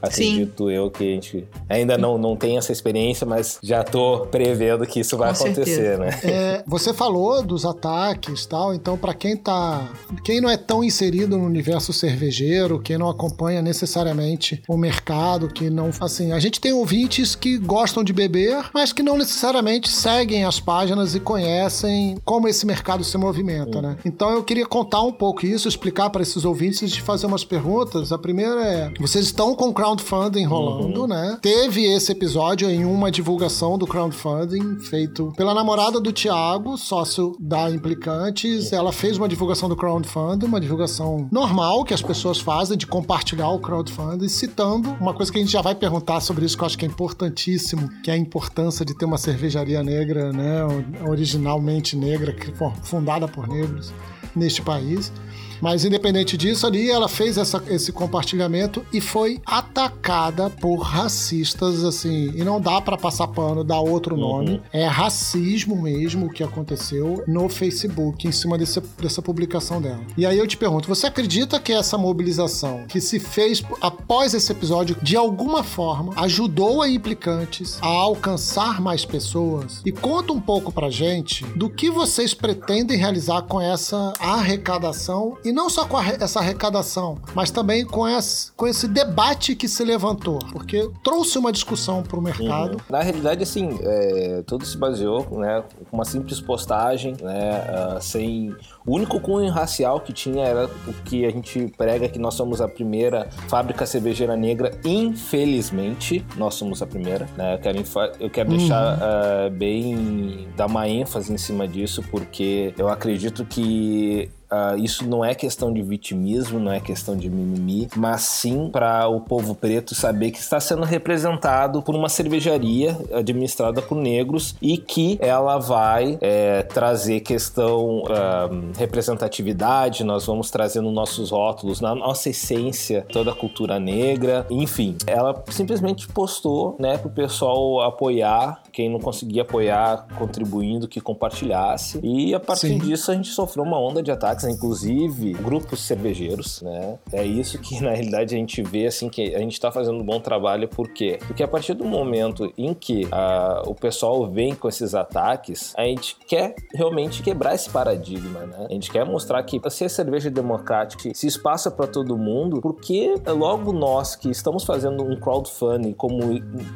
acredito 0.00 0.70
eu, 0.70 0.90
que 0.90 1.04
a 1.04 1.14
gente 1.14 1.48
ainda 1.68 1.96
não, 1.98 2.18
não 2.18 2.36
tem 2.36 2.56
essa 2.56 2.72
experiência, 2.72 3.26
mas 3.26 3.58
já 3.62 3.82
tô 3.82 4.26
prevendo 4.30 4.86
que 4.86 5.00
isso 5.00 5.16
vai 5.16 5.34
Com 5.34 5.44
acontecer, 5.44 5.96
certeza. 5.96 5.98
né? 5.98 6.20
É, 6.24 6.64
você 6.66 6.92
falou 6.92 7.42
dos 7.42 7.64
ataques 7.64 8.44
e 8.44 8.48
tal, 8.48 8.74
então 8.74 8.96
para 8.96 9.14
quem 9.14 9.36
tá, 9.36 9.88
quem 10.24 10.40
não 10.40 10.48
é 10.48 10.56
tão 10.56 10.82
inserido 10.82 11.36
no 11.38 11.44
universo 11.44 11.92
cervejeiro, 11.92 12.80
quem 12.80 12.98
não 12.98 13.08
acompanha 13.08 13.62
necessariamente 13.62 14.62
o 14.68 14.76
mercado, 14.76 15.48
que 15.48 15.70
não, 15.70 15.90
assim, 16.00 16.32
a 16.32 16.38
gente 16.38 16.60
tem 16.60 16.72
ouvintes 16.72 17.34
que 17.34 17.58
gostam 17.58 18.02
de 18.02 18.12
beber, 18.12 18.64
mas 18.72 18.92
que 18.92 19.02
não 19.02 19.16
necessariamente 19.16 19.88
seguem 19.88 20.44
as 20.44 20.60
páginas 20.60 21.14
e 21.14 21.20
conhecem 21.20 22.18
como 22.24 22.48
esse 22.48 22.66
mercado 22.66 23.04
se 23.04 23.16
movimenta, 23.18 23.80
né? 23.82 23.96
Então 24.04 24.30
eu 24.32 24.42
queria 24.42 24.66
contar 24.66 25.02
um 25.02 25.12
pouco 25.12 25.46
isso, 25.46 25.68
explicar 25.68 26.10
para 26.10 26.22
esses 26.22 26.44
ouvintes 26.44 26.82
e 26.82 27.00
fazer 27.00 27.26
umas 27.26 27.44
perguntas. 27.44 28.12
A 28.12 28.18
primeira 28.18 28.64
é, 28.64 28.92
vocês 28.98 29.25
estão 29.26 29.54
com 29.54 29.68
o 29.68 29.74
crowdfunding 29.74 30.44
rolando, 30.44 31.06
né? 31.06 31.38
Teve 31.42 31.84
esse 31.84 32.12
episódio 32.12 32.70
em 32.70 32.84
uma 32.84 33.10
divulgação 33.10 33.76
do 33.76 33.86
crowdfunding 33.86 34.78
feito 34.78 35.32
pela 35.36 35.54
namorada 35.54 36.00
do 36.00 36.12
Thiago, 36.12 36.76
sócio 36.76 37.36
da 37.40 37.70
Implicantes. 37.70 38.72
Ela 38.72 38.92
fez 38.92 39.16
uma 39.16 39.28
divulgação 39.28 39.68
do 39.68 39.76
crowdfunding, 39.76 40.46
uma 40.46 40.60
divulgação 40.60 41.28
normal 41.30 41.84
que 41.84 41.92
as 41.92 42.02
pessoas 42.02 42.40
fazem 42.40 42.76
de 42.76 42.86
compartilhar 42.86 43.50
o 43.50 43.58
crowdfunding, 43.58 44.28
citando 44.28 44.90
uma 45.00 45.12
coisa 45.12 45.30
que 45.30 45.38
a 45.38 45.40
gente 45.40 45.52
já 45.52 45.62
vai 45.62 45.74
perguntar 45.74 46.20
sobre 46.20 46.44
isso 46.44 46.56
que 46.56 46.62
eu 46.62 46.66
acho 46.66 46.78
que 46.78 46.84
é 46.84 46.88
importantíssimo, 46.88 47.88
que 48.02 48.10
é 48.10 48.14
a 48.14 48.18
importância 48.18 48.84
de 48.84 48.96
ter 48.96 49.04
uma 49.04 49.18
cervejaria 49.18 49.82
negra, 49.82 50.32
né, 50.32 50.62
originalmente 51.06 51.96
negra, 51.96 52.32
que 52.32 52.52
foi 52.52 52.70
fundada 52.82 53.26
por 53.26 53.48
negros 53.48 53.92
neste 54.34 54.62
país. 54.62 55.12
Mas 55.60 55.84
independente 55.84 56.36
disso, 56.36 56.66
ali 56.66 56.90
ela 56.90 57.08
fez 57.08 57.36
essa- 57.38 57.62
esse 57.68 57.92
compartilhamento 57.92 58.84
e 58.92 59.00
foi 59.00 59.40
atacada 59.46 60.48
por 60.50 60.76
racistas, 60.78 61.84
assim. 61.84 62.32
E 62.34 62.42
não 62.44 62.60
dá 62.60 62.80
pra 62.80 62.96
passar 62.96 63.28
pano, 63.28 63.62
dar 63.64 63.80
outro 63.80 64.16
nome. 64.16 64.62
É 64.72 64.86
racismo 64.86 65.80
mesmo 65.80 66.26
o 66.26 66.30
que 66.30 66.42
aconteceu 66.42 67.22
no 67.26 67.48
Facebook, 67.48 68.26
em 68.26 68.32
cima 68.32 68.56
desse- 68.58 68.80
dessa 69.00 69.20
publicação 69.22 69.80
dela. 69.80 70.00
E 70.16 70.24
aí 70.26 70.38
eu 70.38 70.46
te 70.46 70.56
pergunto: 70.56 70.88
você 70.88 71.06
acredita 71.06 71.58
que 71.60 71.72
essa 71.72 71.96
mobilização 71.98 72.84
que 72.88 73.00
se 73.00 73.18
fez 73.20 73.62
após 73.80 74.34
esse 74.34 74.50
episódio, 74.52 74.96
de 75.02 75.16
alguma 75.16 75.62
forma, 75.62 76.12
ajudou 76.16 76.82
a 76.82 76.88
implicantes 76.88 77.78
a 77.82 77.86
alcançar 77.86 78.80
mais 78.80 79.04
pessoas? 79.04 79.82
E 79.84 79.92
conta 79.92 80.32
um 80.32 80.40
pouco 80.40 80.72
pra 80.72 80.90
gente 80.90 81.44
do 81.56 81.68
que 81.68 81.90
vocês 81.90 82.34
pretendem 82.34 82.96
realizar 82.98 83.42
com 83.42 83.60
essa 83.60 84.12
arrecadação 84.20 85.36
e 85.46 85.52
não 85.52 85.70
só 85.70 85.86
com 85.86 85.96
a 85.96 86.04
essa 86.04 86.40
arrecadação, 86.40 87.18
mas 87.34 87.52
também 87.52 87.84
com 87.84 88.06
esse, 88.08 88.50
com 88.52 88.66
esse 88.66 88.88
debate 88.88 89.54
que 89.54 89.68
se 89.68 89.84
levantou, 89.84 90.40
porque 90.50 90.90
trouxe 91.04 91.38
uma 91.38 91.52
discussão 91.52 92.02
pro 92.02 92.20
mercado. 92.20 92.80
Na 92.90 93.00
realidade, 93.00 93.44
assim, 93.44 93.78
é, 93.80 94.42
tudo 94.44 94.66
se 94.66 94.76
baseou, 94.76 95.24
né, 95.38 95.62
com 95.88 95.96
uma 95.96 96.04
simples 96.04 96.40
postagem, 96.40 97.16
né, 97.22 97.64
ah, 97.68 97.98
sem... 98.00 98.54
O 98.86 98.94
único 98.94 99.18
cunho 99.18 99.50
racial 99.50 99.98
que 99.98 100.12
tinha 100.12 100.44
era 100.44 100.66
o 100.86 100.92
que 101.04 101.26
a 101.26 101.30
gente 101.30 101.72
prega 101.76 102.08
que 102.08 102.20
nós 102.20 102.34
somos 102.34 102.60
a 102.60 102.68
primeira 102.68 103.28
fábrica 103.48 103.84
cervejeira 103.84 104.36
negra, 104.36 104.70
infelizmente, 104.84 106.24
nós 106.36 106.54
somos 106.54 106.80
a 106.80 106.86
primeira, 106.86 107.26
né, 107.36 107.54
eu 107.54 107.58
quero, 107.58 107.84
eu 108.20 108.30
quero 108.30 108.50
deixar 108.50 108.98
ah, 109.02 109.50
bem, 109.50 110.46
dar 110.56 110.66
uma 110.66 110.88
ênfase 110.88 111.32
em 111.32 111.38
cima 111.38 111.66
disso, 111.66 112.00
porque 112.10 112.72
eu 112.78 112.88
acredito 112.88 113.44
que 113.44 114.30
uh, 114.50 114.78
isso 114.78 115.06
não 115.08 115.24
é 115.24 115.34
questão 115.34 115.72
de 115.72 115.82
vitimismo, 115.82 116.58
não 116.58 116.72
é 116.72 116.80
questão 116.80 117.16
de 117.16 117.28
mimimi, 117.28 117.88
mas 117.96 118.22
sim 118.22 118.68
para 118.70 119.08
o 119.08 119.20
povo 119.20 119.54
preto 119.54 119.94
saber 119.94 120.30
que 120.30 120.38
está 120.38 120.60
sendo 120.60 120.84
representado 120.84 121.82
por 121.82 121.94
uma 121.94 122.08
cervejaria 122.08 122.96
administrada 123.12 123.82
por 123.82 123.96
negros 123.96 124.56
e 124.60 124.78
que 124.78 125.18
ela 125.20 125.58
vai 125.58 126.18
é, 126.20 126.62
trazer 126.62 127.20
questão 127.20 128.02
uh, 128.02 128.72
representatividade, 128.76 130.04
nós 130.04 130.26
vamos 130.26 130.50
trazer 130.50 130.80
nos 130.80 130.92
nossos 130.92 131.30
rótulos, 131.30 131.80
na 131.80 131.94
nossa 131.94 132.30
essência, 132.30 133.06
toda 133.12 133.32
a 133.32 133.34
cultura 133.34 133.78
negra, 133.78 134.46
enfim. 134.50 134.96
Ela 135.06 135.42
simplesmente 135.50 136.08
postou, 136.08 136.76
né, 136.78 136.98
para 136.98 137.08
o 137.08 137.10
pessoal 137.10 137.80
apoiar, 137.82 138.62
quem 138.72 138.90
não 138.90 139.00
conseguia 139.00 139.42
apoiar, 139.42 140.06
contribuindo, 140.18 140.86
que 140.86 141.00
compartilhasse. 141.00 141.98
E 142.02 142.34
a 142.34 142.40
partir 142.40 142.68
Sim. 142.68 142.78
disso 142.78 143.10
a 143.10 143.14
gente 143.14 143.28
sofreu 143.28 143.64
uma 143.64 143.80
onda 143.80 144.02
de 144.02 144.10
ataques, 144.10 144.44
inclusive 144.44 145.32
grupos 145.32 145.80
cervejeiros, 145.80 146.60
né? 146.62 146.98
É 147.12 147.24
isso 147.24 147.58
que 147.58 147.80
na 147.80 147.90
realidade 147.90 148.34
a 148.34 148.38
gente 148.38 148.62
vê 148.62 148.86
assim 148.86 149.08
que 149.08 149.34
a 149.34 149.38
gente 149.38 149.54
está 149.54 149.72
fazendo 149.72 149.98
um 149.98 150.04
bom 150.04 150.20
trabalho, 150.20 150.68
por 150.68 150.88
quê? 150.88 151.18
Porque 151.26 151.42
a 151.42 151.48
partir 151.48 151.74
do 151.74 151.84
momento 151.84 152.52
em 152.56 152.74
que 152.74 153.08
a, 153.10 153.62
o 153.66 153.74
pessoal 153.74 154.30
vem 154.30 154.54
com 154.54 154.68
esses 154.68 154.94
ataques, 154.94 155.72
a 155.76 155.84
gente 155.84 156.16
quer 156.26 156.54
realmente 156.74 157.22
quebrar 157.22 157.54
esse 157.54 157.70
paradigma, 157.70 158.40
né? 158.40 158.65
A 158.68 158.72
gente 158.72 158.90
quer 158.90 159.04
mostrar 159.04 159.42
que 159.42 159.60
se 159.70 159.84
a 159.84 159.88
cerveja 159.88 160.30
democrática 160.30 161.10
se 161.14 161.26
espaça 161.26 161.70
para 161.70 161.86
todo 161.86 162.16
mundo, 162.16 162.60
porque 162.60 163.14
logo 163.26 163.72
nós 163.72 164.16
que 164.16 164.30
estamos 164.30 164.64
fazendo 164.64 165.04
um 165.04 165.16
crowdfunding, 165.16 165.92
como 165.92 166.20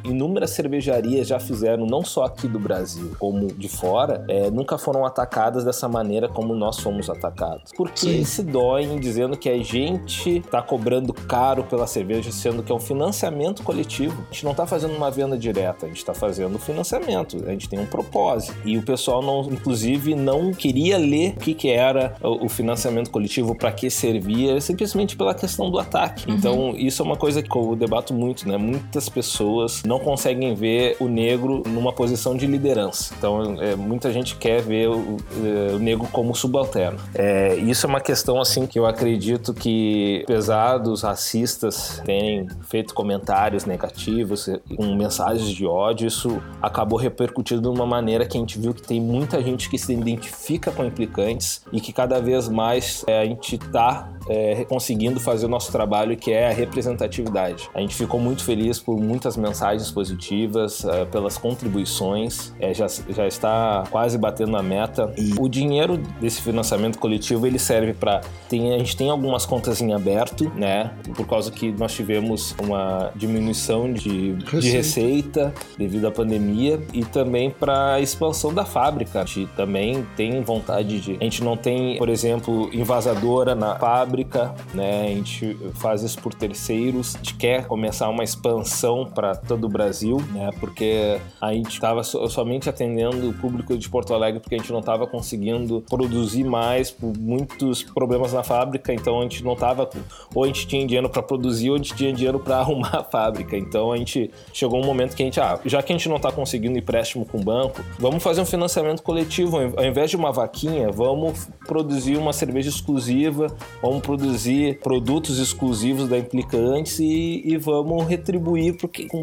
inúmeras 0.03 0.51
cervejarias 0.51 1.27
já 1.27 1.39
fizeram, 1.39 1.85
não 1.85 2.03
só 2.03 2.25
aqui 2.25 2.47
do 2.47 2.59
Brasil, 2.59 3.11
como 3.19 3.47
de 3.47 3.69
fora, 3.69 4.25
é, 4.27 4.49
nunca 4.49 4.77
foram 4.77 5.05
atacadas 5.05 5.63
dessa 5.63 5.87
maneira 5.87 6.27
como 6.27 6.55
nós 6.55 6.79
fomos 6.79 7.09
atacados. 7.09 7.71
Por 7.75 7.91
que 7.91 8.23
se 8.25 8.43
doem 8.43 8.99
dizendo 8.99 9.37
que 9.37 9.49
a 9.49 9.61
gente 9.63 10.37
está 10.37 10.61
cobrando 10.61 11.13
caro 11.13 11.63
pela 11.63 11.87
cerveja, 11.87 12.31
sendo 12.31 12.63
que 12.63 12.71
é 12.71 12.75
um 12.75 12.79
financiamento 12.79 13.63
coletivo? 13.63 14.21
A 14.29 14.33
gente 14.33 14.43
não 14.43 14.51
está 14.51 14.65
fazendo 14.65 14.95
uma 14.95 15.11
venda 15.11 15.37
direta, 15.37 15.85
a 15.85 15.89
gente 15.89 15.97
está 15.97 16.13
fazendo 16.13 16.57
financiamento, 16.59 17.37
a 17.45 17.51
gente 17.51 17.67
tem 17.67 17.79
um 17.79 17.85
propósito. 17.85 18.55
E 18.65 18.77
o 18.77 18.83
pessoal, 18.83 19.21
não, 19.21 19.41
inclusive, 19.51 20.15
não 20.15 20.53
queria 20.53 20.97
ler 20.97 21.33
o 21.35 21.39
que, 21.39 21.53
que 21.53 21.69
era 21.81 22.15
o 22.21 22.47
financiamento 22.47 23.09
coletivo, 23.09 23.55
para 23.55 23.71
que 23.71 23.89
servia, 23.89 24.59
simplesmente 24.61 25.15
pela 25.15 25.33
questão 25.33 25.69
do 25.69 25.79
ataque. 25.79 26.29
Uhum. 26.29 26.35
Então, 26.35 26.73
isso 26.77 27.01
é 27.01 27.05
uma 27.05 27.17
coisa 27.17 27.41
que 27.41 27.55
eu 27.55 27.75
debato 27.75 28.13
muito, 28.13 28.47
né? 28.47 28.57
Muitas 28.57 29.09
pessoas 29.09 29.83
não 29.83 29.99
conseguem 29.99 30.53
ver 30.53 30.97
o 30.99 31.07
negro 31.07 31.63
numa 31.67 31.91
posição 31.91 32.35
de 32.35 32.45
liderança. 32.45 33.13
Então, 33.17 33.61
é, 33.61 33.75
muita 33.75 34.11
gente 34.11 34.35
quer 34.35 34.61
ver 34.61 34.89
o, 34.89 35.17
é, 35.43 35.73
o 35.73 35.79
negro 35.79 36.07
como 36.11 36.35
subalterno. 36.35 36.99
É, 37.13 37.55
isso 37.55 37.85
é 37.85 37.89
uma 37.89 38.01
questão, 38.01 38.39
assim, 38.39 38.65
que 38.65 38.77
eu 38.77 38.85
acredito 38.85 39.53
que, 39.53 40.21
apesar 40.23 40.77
dos 40.77 41.03
racistas 41.03 42.01
terem 42.05 42.47
feito 42.69 42.93
comentários 42.93 43.65
negativos, 43.65 44.49
com 44.75 44.95
mensagens 44.95 45.49
de 45.49 45.65
ódio, 45.65 46.07
isso 46.07 46.41
acabou 46.61 46.97
repercutindo 46.97 47.61
de 47.61 47.67
uma 47.67 47.85
maneira 47.85 48.25
que 48.25 48.37
a 48.37 48.39
gente 48.39 48.59
viu 48.59 48.73
que 48.73 48.81
tem 48.81 48.99
muita 48.99 49.41
gente 49.41 49.69
que 49.69 49.77
se 49.77 49.93
identifica 49.93 50.71
com 50.71 50.83
implicantes 50.83 51.60
e 51.71 51.79
que 51.79 51.91
cada 51.93 52.19
vez 52.19 52.47
mais 52.47 53.03
é, 53.07 53.21
a 53.21 53.25
gente 53.25 53.55
está 53.55 54.09
é, 54.27 54.63
conseguindo 54.65 55.19
fazer 55.19 55.45
o 55.45 55.49
nosso 55.49 55.71
trabalho, 55.71 56.15
que 56.15 56.31
é 56.31 56.49
a 56.49 56.53
representatividade. 56.53 57.69
A 57.73 57.79
gente 57.79 57.95
ficou 57.95 58.19
muito 58.19 58.43
feliz 58.43 58.79
por 58.79 58.99
muitas 58.99 59.35
mensagens 59.35 59.89
positivas, 59.91 60.85
é, 60.85 61.05
pelas 61.05 61.37
contribuições, 61.37 62.53
é, 62.59 62.73
já, 62.73 62.87
já 62.87 63.27
está 63.27 63.83
quase 63.89 64.17
batendo 64.17 64.55
a 64.55 64.63
meta. 64.63 65.13
E 65.17 65.33
o 65.39 65.47
dinheiro 65.47 65.97
desse 65.97 66.41
financiamento 66.41 66.97
coletivo 66.99 67.45
ele 67.47 67.59
serve 67.59 67.93
para. 67.93 68.21
A 68.51 68.55
gente 68.55 68.97
tem 68.97 69.09
algumas 69.09 69.45
contas 69.45 69.81
em 69.81 69.93
aberto, 69.93 70.51
né? 70.55 70.91
Por 71.15 71.25
causa 71.25 71.51
que 71.51 71.71
nós 71.71 71.93
tivemos 71.93 72.55
uma 72.61 73.11
diminuição 73.15 73.91
de 73.91 74.33
receita, 74.33 74.59
de 74.59 74.69
receita 74.69 75.53
devido 75.77 76.07
à 76.07 76.11
pandemia 76.11 76.81
e 76.93 77.03
também 77.05 77.49
para 77.49 77.93
a 77.93 78.01
expansão 78.01 78.53
da 78.53 78.65
fábrica. 78.65 79.21
A 79.21 79.25
gente 79.25 79.47
também 79.55 80.05
tem 80.15 80.41
vontade 80.41 80.99
de. 80.99 81.17
A 81.19 81.23
gente 81.23 81.43
não 81.43 81.50
tem, 81.57 81.97
por 81.97 82.09
exemplo, 82.09 82.69
envasadora 82.73 83.55
na 83.55 83.75
fábrica 83.75 84.53
né? 84.73 85.05
A 85.05 85.07
gente 85.07 85.57
faz 85.75 86.01
isso 86.01 86.19
por 86.21 86.33
terceiros. 86.33 87.15
A 87.15 87.17
gente 87.17 87.35
quer 87.35 87.65
começar 87.67 88.09
uma 88.09 88.23
expansão 88.23 89.05
para 89.05 89.35
todo 89.35 89.65
o 89.65 89.69
Brasil, 89.69 90.17
né? 90.33 90.49
Porque 90.59 91.19
a 91.39 91.53
gente 91.53 91.69
estava 91.69 92.03
somente 92.03 92.69
atendendo 92.69 93.29
o 93.29 93.33
público 93.33 93.77
de 93.77 93.89
Porto 93.89 94.13
Alegre 94.13 94.39
porque 94.39 94.55
a 94.55 94.57
gente 94.57 94.71
não 94.71 94.79
estava 94.79 95.05
conseguindo 95.07 95.83
produzir 95.89 96.43
mais 96.43 96.91
por 96.91 97.17
muitos 97.17 97.83
problemas 97.83 98.33
na 98.33 98.43
fábrica, 98.43 98.93
então 98.93 99.19
a 99.19 99.23
gente 99.23 99.43
não 99.43 99.53
estava 99.53 99.89
ou 100.33 100.43
a 100.43 100.47
gente 100.47 100.67
tinha 100.67 100.85
dinheiro 100.85 101.09
para 101.09 101.21
produzir 101.21 101.69
ou 101.69 101.75
a 101.75 101.77
gente 101.77 101.95
tinha 101.95 102.13
dinheiro 102.13 102.39
para 102.39 102.57
arrumar 102.61 102.97
a 102.97 103.03
fábrica. 103.03 103.57
Então 103.57 103.91
a 103.91 103.97
gente 103.97 104.31
chegou 104.53 104.81
um 104.81 104.85
momento 104.85 105.15
que 105.15 105.23
a 105.23 105.25
gente, 105.25 105.39
ah, 105.39 105.59
já 105.65 105.81
que 105.81 105.91
a 105.91 105.97
gente 105.97 106.07
não 106.09 106.17
está 106.17 106.31
conseguindo 106.31 106.77
empréstimo 106.77 107.25
com 107.25 107.39
o 107.39 107.43
banco, 107.43 107.81
vamos 107.99 108.23
fazer 108.23 108.41
um 108.41 108.45
financiamento 108.45 109.01
coletivo. 109.03 109.57
Ao 109.57 109.85
invés 109.85 110.09
de 110.09 110.15
uma 110.15 110.31
vaquinha, 110.31 110.91
vamos 110.91 111.40
produzir 111.65 112.17
uma 112.17 112.33
cerveja 112.33 112.69
exclusiva, 112.69 113.47
vamos 113.81 114.01
produzir 114.01 114.79
produtos 114.79 115.39
exclusivos 115.39 116.07
da 116.07 116.17
Implicantes 116.17 116.99
e, 116.99 117.41
e 117.45 117.57
vamos 117.57 118.05
retribuir 118.07 118.75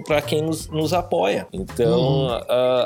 para 0.06 0.22
quem 0.22 0.42
nos, 0.42 0.68
nos, 0.68 0.92
apoia. 0.92 1.46
Então, 1.52 2.26
uhum. 2.26 2.30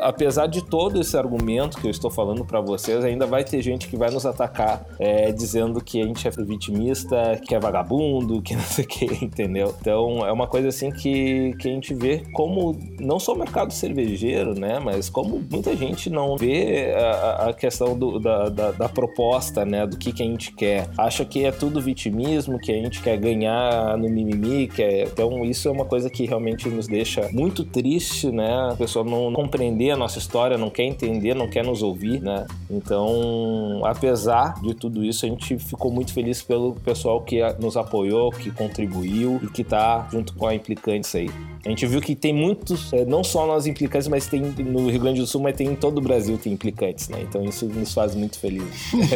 apesar 0.02 0.46
de 0.46 0.64
todo 0.64 1.00
esse 1.00 1.16
argumento 1.16 1.78
que 1.78 1.86
eu 1.86 1.90
estou 1.90 2.10
falando 2.10 2.44
para 2.44 2.60
vocês, 2.60 3.04
ainda 3.04 3.26
vai 3.26 3.44
ter 3.44 3.62
gente 3.62 3.88
que 3.88 3.96
vai 3.96 4.10
nos 4.10 4.26
atacar 4.26 4.84
é, 4.98 5.30
dizendo 5.32 5.82
que 5.82 6.00
a 6.00 6.06
gente 6.06 6.26
é 6.26 6.30
vitimista, 6.30 7.40
que 7.46 7.54
é 7.54 7.60
vagabundo, 7.60 8.42
que 8.42 8.54
não 8.54 8.62
sei 8.62 8.84
o 8.84 8.88
que, 8.88 9.04
entendeu? 9.24 9.74
Então, 9.80 10.26
é 10.26 10.32
uma 10.32 10.46
coisa 10.46 10.68
assim 10.68 10.90
que, 10.90 11.54
que 11.58 11.68
a 11.68 11.72
gente 11.72 11.94
vê 11.94 12.22
como, 12.32 12.76
não 12.98 13.18
só 13.18 13.32
o 13.32 13.38
mercado 13.38 13.72
cervejeiro, 13.72 14.58
né, 14.58 14.78
mas 14.78 15.08
como 15.08 15.42
muita 15.50 15.76
gente 15.76 16.10
não 16.10 16.36
vê 16.36 16.92
a, 16.94 17.48
a 17.48 17.52
questão 17.52 17.96
do, 17.96 18.18
da, 18.18 18.48
da, 18.48 18.70
da, 18.72 18.88
proposta, 18.88 19.21
né, 19.64 19.86
do 19.86 19.96
que, 19.96 20.12
que 20.12 20.22
a 20.22 20.26
gente 20.26 20.52
quer. 20.52 20.88
Acha 20.96 21.24
que 21.24 21.44
é 21.44 21.52
tudo 21.52 21.80
vitimismo, 21.80 22.58
que 22.58 22.72
a 22.72 22.76
gente 22.76 23.02
quer 23.02 23.16
ganhar 23.16 23.96
no 23.96 24.08
mimimi, 24.08 24.68
que 24.68 24.82
é... 24.82 25.04
então 25.04 25.44
isso 25.44 25.68
é 25.68 25.70
uma 25.70 25.84
coisa 25.84 26.10
que 26.10 26.26
realmente 26.26 26.68
nos 26.68 26.86
deixa 26.86 27.28
muito 27.32 27.64
triste, 27.64 28.30
né? 28.30 28.70
A 28.72 28.76
pessoa 28.76 29.04
não 29.04 29.32
compreender 29.32 29.90
a 29.90 29.96
nossa 29.96 30.18
história, 30.18 30.58
não 30.58 30.70
quer 30.70 30.84
entender, 30.84 31.34
não 31.34 31.48
quer 31.48 31.64
nos 31.64 31.82
ouvir, 31.82 32.20
né? 32.20 32.46
Então, 32.70 33.82
apesar 33.84 34.60
de 34.62 34.74
tudo 34.74 35.04
isso, 35.04 35.24
a 35.24 35.28
gente 35.28 35.58
ficou 35.58 35.90
muito 35.90 36.12
feliz 36.12 36.42
pelo 36.42 36.74
pessoal 36.74 37.20
que 37.20 37.40
nos 37.60 37.76
apoiou, 37.76 38.30
que 38.30 38.50
contribuiu 38.50 39.40
e 39.42 39.46
que 39.48 39.64
tá 39.64 40.08
junto 40.10 40.34
com 40.34 40.46
a 40.46 40.54
Implicantes 40.54 41.14
aí. 41.14 41.30
A 41.64 41.68
gente 41.68 41.86
viu 41.86 42.00
que 42.00 42.16
tem 42.16 42.34
muitos, 42.34 42.92
é, 42.92 43.04
não 43.04 43.22
só 43.22 43.46
nós 43.46 43.66
implicantes, 43.66 44.08
mas 44.08 44.26
tem 44.26 44.40
no 44.40 44.90
Rio 44.90 45.00
Grande 45.00 45.20
do 45.20 45.26
Sul, 45.26 45.40
mas 45.40 45.56
tem 45.56 45.68
em 45.68 45.76
todo 45.76 45.98
o 45.98 46.00
Brasil 46.00 46.36
tem 46.36 46.52
implicantes, 46.52 47.08
né? 47.08 47.22
Então 47.22 47.44
isso 47.44 47.66
nos 47.66 47.94
faz 47.94 48.14
muito 48.14 48.38
felizes. 48.38 48.92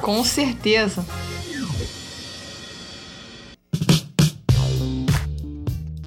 com 0.00 0.24
certeza. 0.24 1.04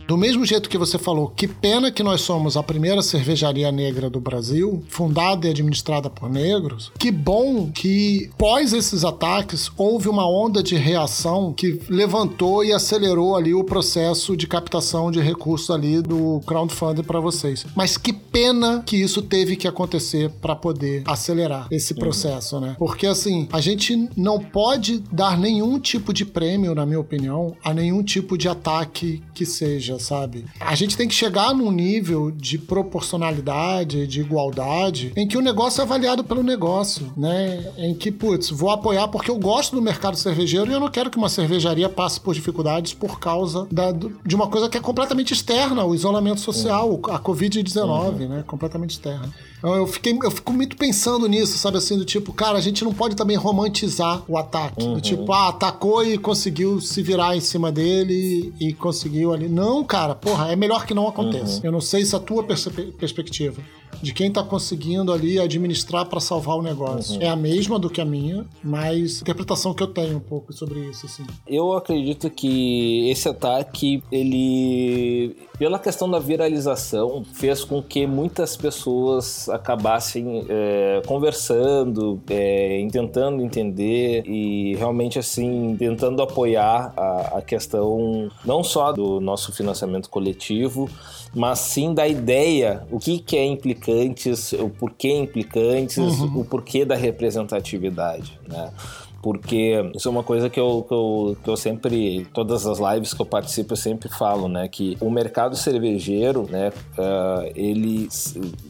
Do 0.08 0.16
mesmo 0.16 0.46
jeito 0.46 0.70
que 0.70 0.78
você 0.78 0.98
falou, 0.98 1.28
que 1.36 1.50
pena 1.50 1.92
que 1.92 2.02
nós 2.02 2.22
somos 2.22 2.56
a 2.56 2.64
primeira 2.64 3.02
cervejaria 3.02 3.70
negra 3.74 4.10
do 4.10 4.22
Brasil, 4.22 4.82
fundada 4.88 5.46
e 5.46 5.50
administrada 5.50 6.10
por 6.10 6.30
negros. 6.30 6.94
Que 6.98 7.12
bom 7.12 7.70
que, 7.70 8.30
pós 8.38 8.72
esses 8.72 9.04
ataques, 9.04 9.70
houve 9.76 10.08
uma 10.08 10.26
onda 10.26 10.64
de 10.64 10.76
reação 10.76 11.52
que 11.52 11.82
levantou 11.90 12.64
e 12.64 12.72
acelerou 12.72 13.36
ali 13.36 13.54
o 13.54 13.66
processo 13.66 14.38
de 14.38 14.48
captação 14.48 15.12
de 15.12 15.20
recursos 15.20 15.70
ali 15.70 16.02
do 16.02 16.42
crowdfunding 16.48 17.04
para 17.04 17.20
vocês. 17.20 17.66
Mas 17.76 17.98
que 17.98 18.14
pena 18.14 18.84
que 18.86 18.96
isso 18.96 19.22
teve 19.22 19.58
que 19.58 19.68
acontecer 19.68 20.30
para 20.42 20.56
poder 20.56 21.04
acelerar 21.06 21.68
esse 21.70 21.92
uhum. 21.92 22.00
processo, 22.00 22.56
uhum. 22.56 22.62
né? 22.62 22.76
Porque 22.80 23.06
assim, 23.06 23.50
a 23.52 23.60
gente 23.60 24.08
não 24.16 24.40
pode 24.40 25.00
dar 25.12 25.38
nenhum 25.38 25.78
tipo 25.82 26.14
de 26.14 26.24
prêmio, 26.24 26.74
na 26.74 26.86
minha 26.86 27.00
opinião, 27.00 27.58
a 27.62 27.74
nenhum 27.74 28.02
tipo 28.02 28.38
de 28.38 28.48
ataque 28.48 29.22
que 29.34 29.46
seja 29.46 29.97
sabe? 30.00 30.46
A 30.60 30.76
gente 30.76 30.98
tem 30.98 31.08
que 31.08 31.14
chegar 31.14 31.54
num 31.54 31.72
nível 31.72 32.32
de 32.32 32.58
proporcionalidade, 32.58 34.08
de 34.08 34.22
igualdade, 34.22 35.12
em 35.16 35.28
que 35.28 35.38
o 35.38 35.42
negócio 35.42 35.82
é 35.82 35.84
avaliado 35.84 36.24
pelo 36.24 36.44
negócio, 36.44 37.12
né? 37.16 37.72
Em 37.78 37.94
que, 37.94 38.12
putz, 38.12 38.50
vou 38.50 38.70
apoiar 38.70 39.08
porque 39.08 39.32
eu 39.32 39.38
gosto 39.38 39.76
do 39.76 39.82
mercado 39.82 40.18
cervejeiro 40.18 40.70
e 40.70 40.74
eu 40.74 40.80
não 40.80 40.90
quero 40.90 41.10
que 41.10 41.18
uma 41.18 41.30
cervejaria 41.30 41.90
passe 41.90 42.20
por 42.20 42.34
dificuldades 42.34 42.94
por 42.94 43.20
causa 43.20 43.68
da, 43.72 43.92
de 43.92 44.36
uma 44.36 44.48
coisa 44.48 44.70
que 44.70 44.78
é 44.78 44.82
completamente 44.82 45.34
externa, 45.34 45.84
o 45.86 45.94
isolamento 45.94 46.42
social, 46.42 47.00
a 47.10 47.20
Covid-19, 47.20 47.82
uhum. 47.86 48.30
né? 48.30 48.44
Completamente 48.46 48.92
externa. 48.92 49.34
Eu, 49.64 49.88
fiquei, 49.88 50.18
eu 50.24 50.32
fico 50.32 50.54
muito 50.54 50.78
pensando 50.78 51.28
nisso, 51.28 51.58
sabe 51.58 51.78
assim, 51.78 51.98
do 51.98 52.06
tipo, 52.06 52.32
cara, 52.32 52.58
a 52.58 52.62
gente 52.62 52.84
não 52.84 52.94
pode 52.94 53.16
também 53.16 53.36
romantizar 53.36 54.24
o 54.28 54.38
ataque. 54.38 54.84
Uhum. 54.84 54.94
Do 54.96 55.02
tipo, 55.02 55.32
ah, 55.34 55.50
atacou 55.50 56.06
e 56.06 56.18
conseguiu 56.18 56.80
se 56.80 57.02
virar 57.02 57.36
em 57.36 57.42
cima 57.42 57.72
dele 57.72 58.54
e 58.60 58.74
conseguiu 58.74 59.34
ali. 59.34 59.50
Não, 59.50 59.84
cara, 59.84 60.14
porra, 60.14 60.52
é 60.52 60.56
melhor 60.56 60.86
que 60.86 60.94
não 60.94 61.08
aconteça. 61.08 61.58
Uhum. 61.58 61.66
Eu 61.66 61.72
não 61.72 61.82
sei 61.82 62.06
se 62.06 62.16
a 62.16 62.20
tua 62.20 62.44
perspectiva 62.44 63.62
de 64.02 64.14
quem 64.14 64.28
está 64.28 64.44
conseguindo 64.44 65.12
ali 65.12 65.40
administrar 65.40 66.06
para 66.06 66.20
salvar 66.20 66.56
o 66.56 66.62
negócio. 66.62 67.16
Uhum. 67.16 67.22
É 67.22 67.30
a 67.30 67.36
mesma 67.36 67.80
do 67.80 67.90
que 67.90 68.02
a 68.02 68.06
minha, 68.06 68.46
mas 68.64 69.20
a 69.20 69.22
interpretação 69.22 69.74
que 69.74 69.84
eu 69.84 69.88
tenho 69.88 70.18
um 70.18 70.22
pouco 70.22 70.54
sobre 70.54 70.80
isso, 70.82 71.06
assim. 71.06 71.26
Eu 71.48 71.74
acredito 71.74 72.30
que 72.30 73.10
esse 73.10 73.28
ataque, 73.28 74.04
ele, 74.12 75.36
pela 75.58 75.80
questão 75.80 76.10
da 76.10 76.20
viralização, 76.20 77.24
fez 77.34 77.64
com 77.64 77.82
que 77.82 78.06
muitas 78.06 78.56
pessoas 78.56 79.50
acabassem 79.50 80.46
é, 80.48 81.02
conversando, 81.06 82.22
é, 82.30 82.88
tentando 82.92 83.42
entender 83.42 84.24
e 84.26 84.76
realmente 84.76 85.20
assim 85.20 85.76
tentando 85.78 86.22
apoiar 86.22 86.94
a, 86.96 87.38
a 87.38 87.42
questão 87.42 88.30
não 88.46 88.64
só 88.64 88.92
do 88.92 89.20
nosso 89.20 89.52
financiamento 89.52 90.10
coletivo, 90.10 90.90
mas 91.34 91.60
sim 91.60 91.94
da 91.94 92.08
ideia, 92.08 92.84
o 92.92 93.00
que, 93.00 93.20
que 93.20 93.38
é 93.38 93.46
implicantes, 93.78 94.54
o 94.54 94.70
porquê 94.70 95.12
implicantes, 95.12 95.98
Uhum. 95.98 96.40
o 96.42 96.46
porquê 96.46 96.84
da 96.86 96.96
representatividade, 96.96 98.40
né? 98.48 98.72
Porque 99.22 99.92
isso 99.96 100.08
é 100.08 100.12
uma 100.12 100.24
coisa 100.24 100.50
que 100.50 100.60
eu, 100.60 100.86
que, 100.88 100.94
eu, 100.94 101.38
que 101.44 101.50
eu 101.50 101.58
sempre, 101.58 102.28
todas 102.34 102.66
as 102.66 102.80
lives 102.80 103.14
que 103.14 103.22
eu 103.22 103.26
participo, 103.26 103.74
eu 103.74 103.78
sempre 103.78 104.10
falo, 104.10 104.48
né? 104.48 104.68
Que 104.68 104.98
o 105.02 105.10
mercado 105.10 105.56
cervejeiro, 105.56 106.48
né? 106.50 106.72
ah, 106.98 107.46
ele, 107.56 108.08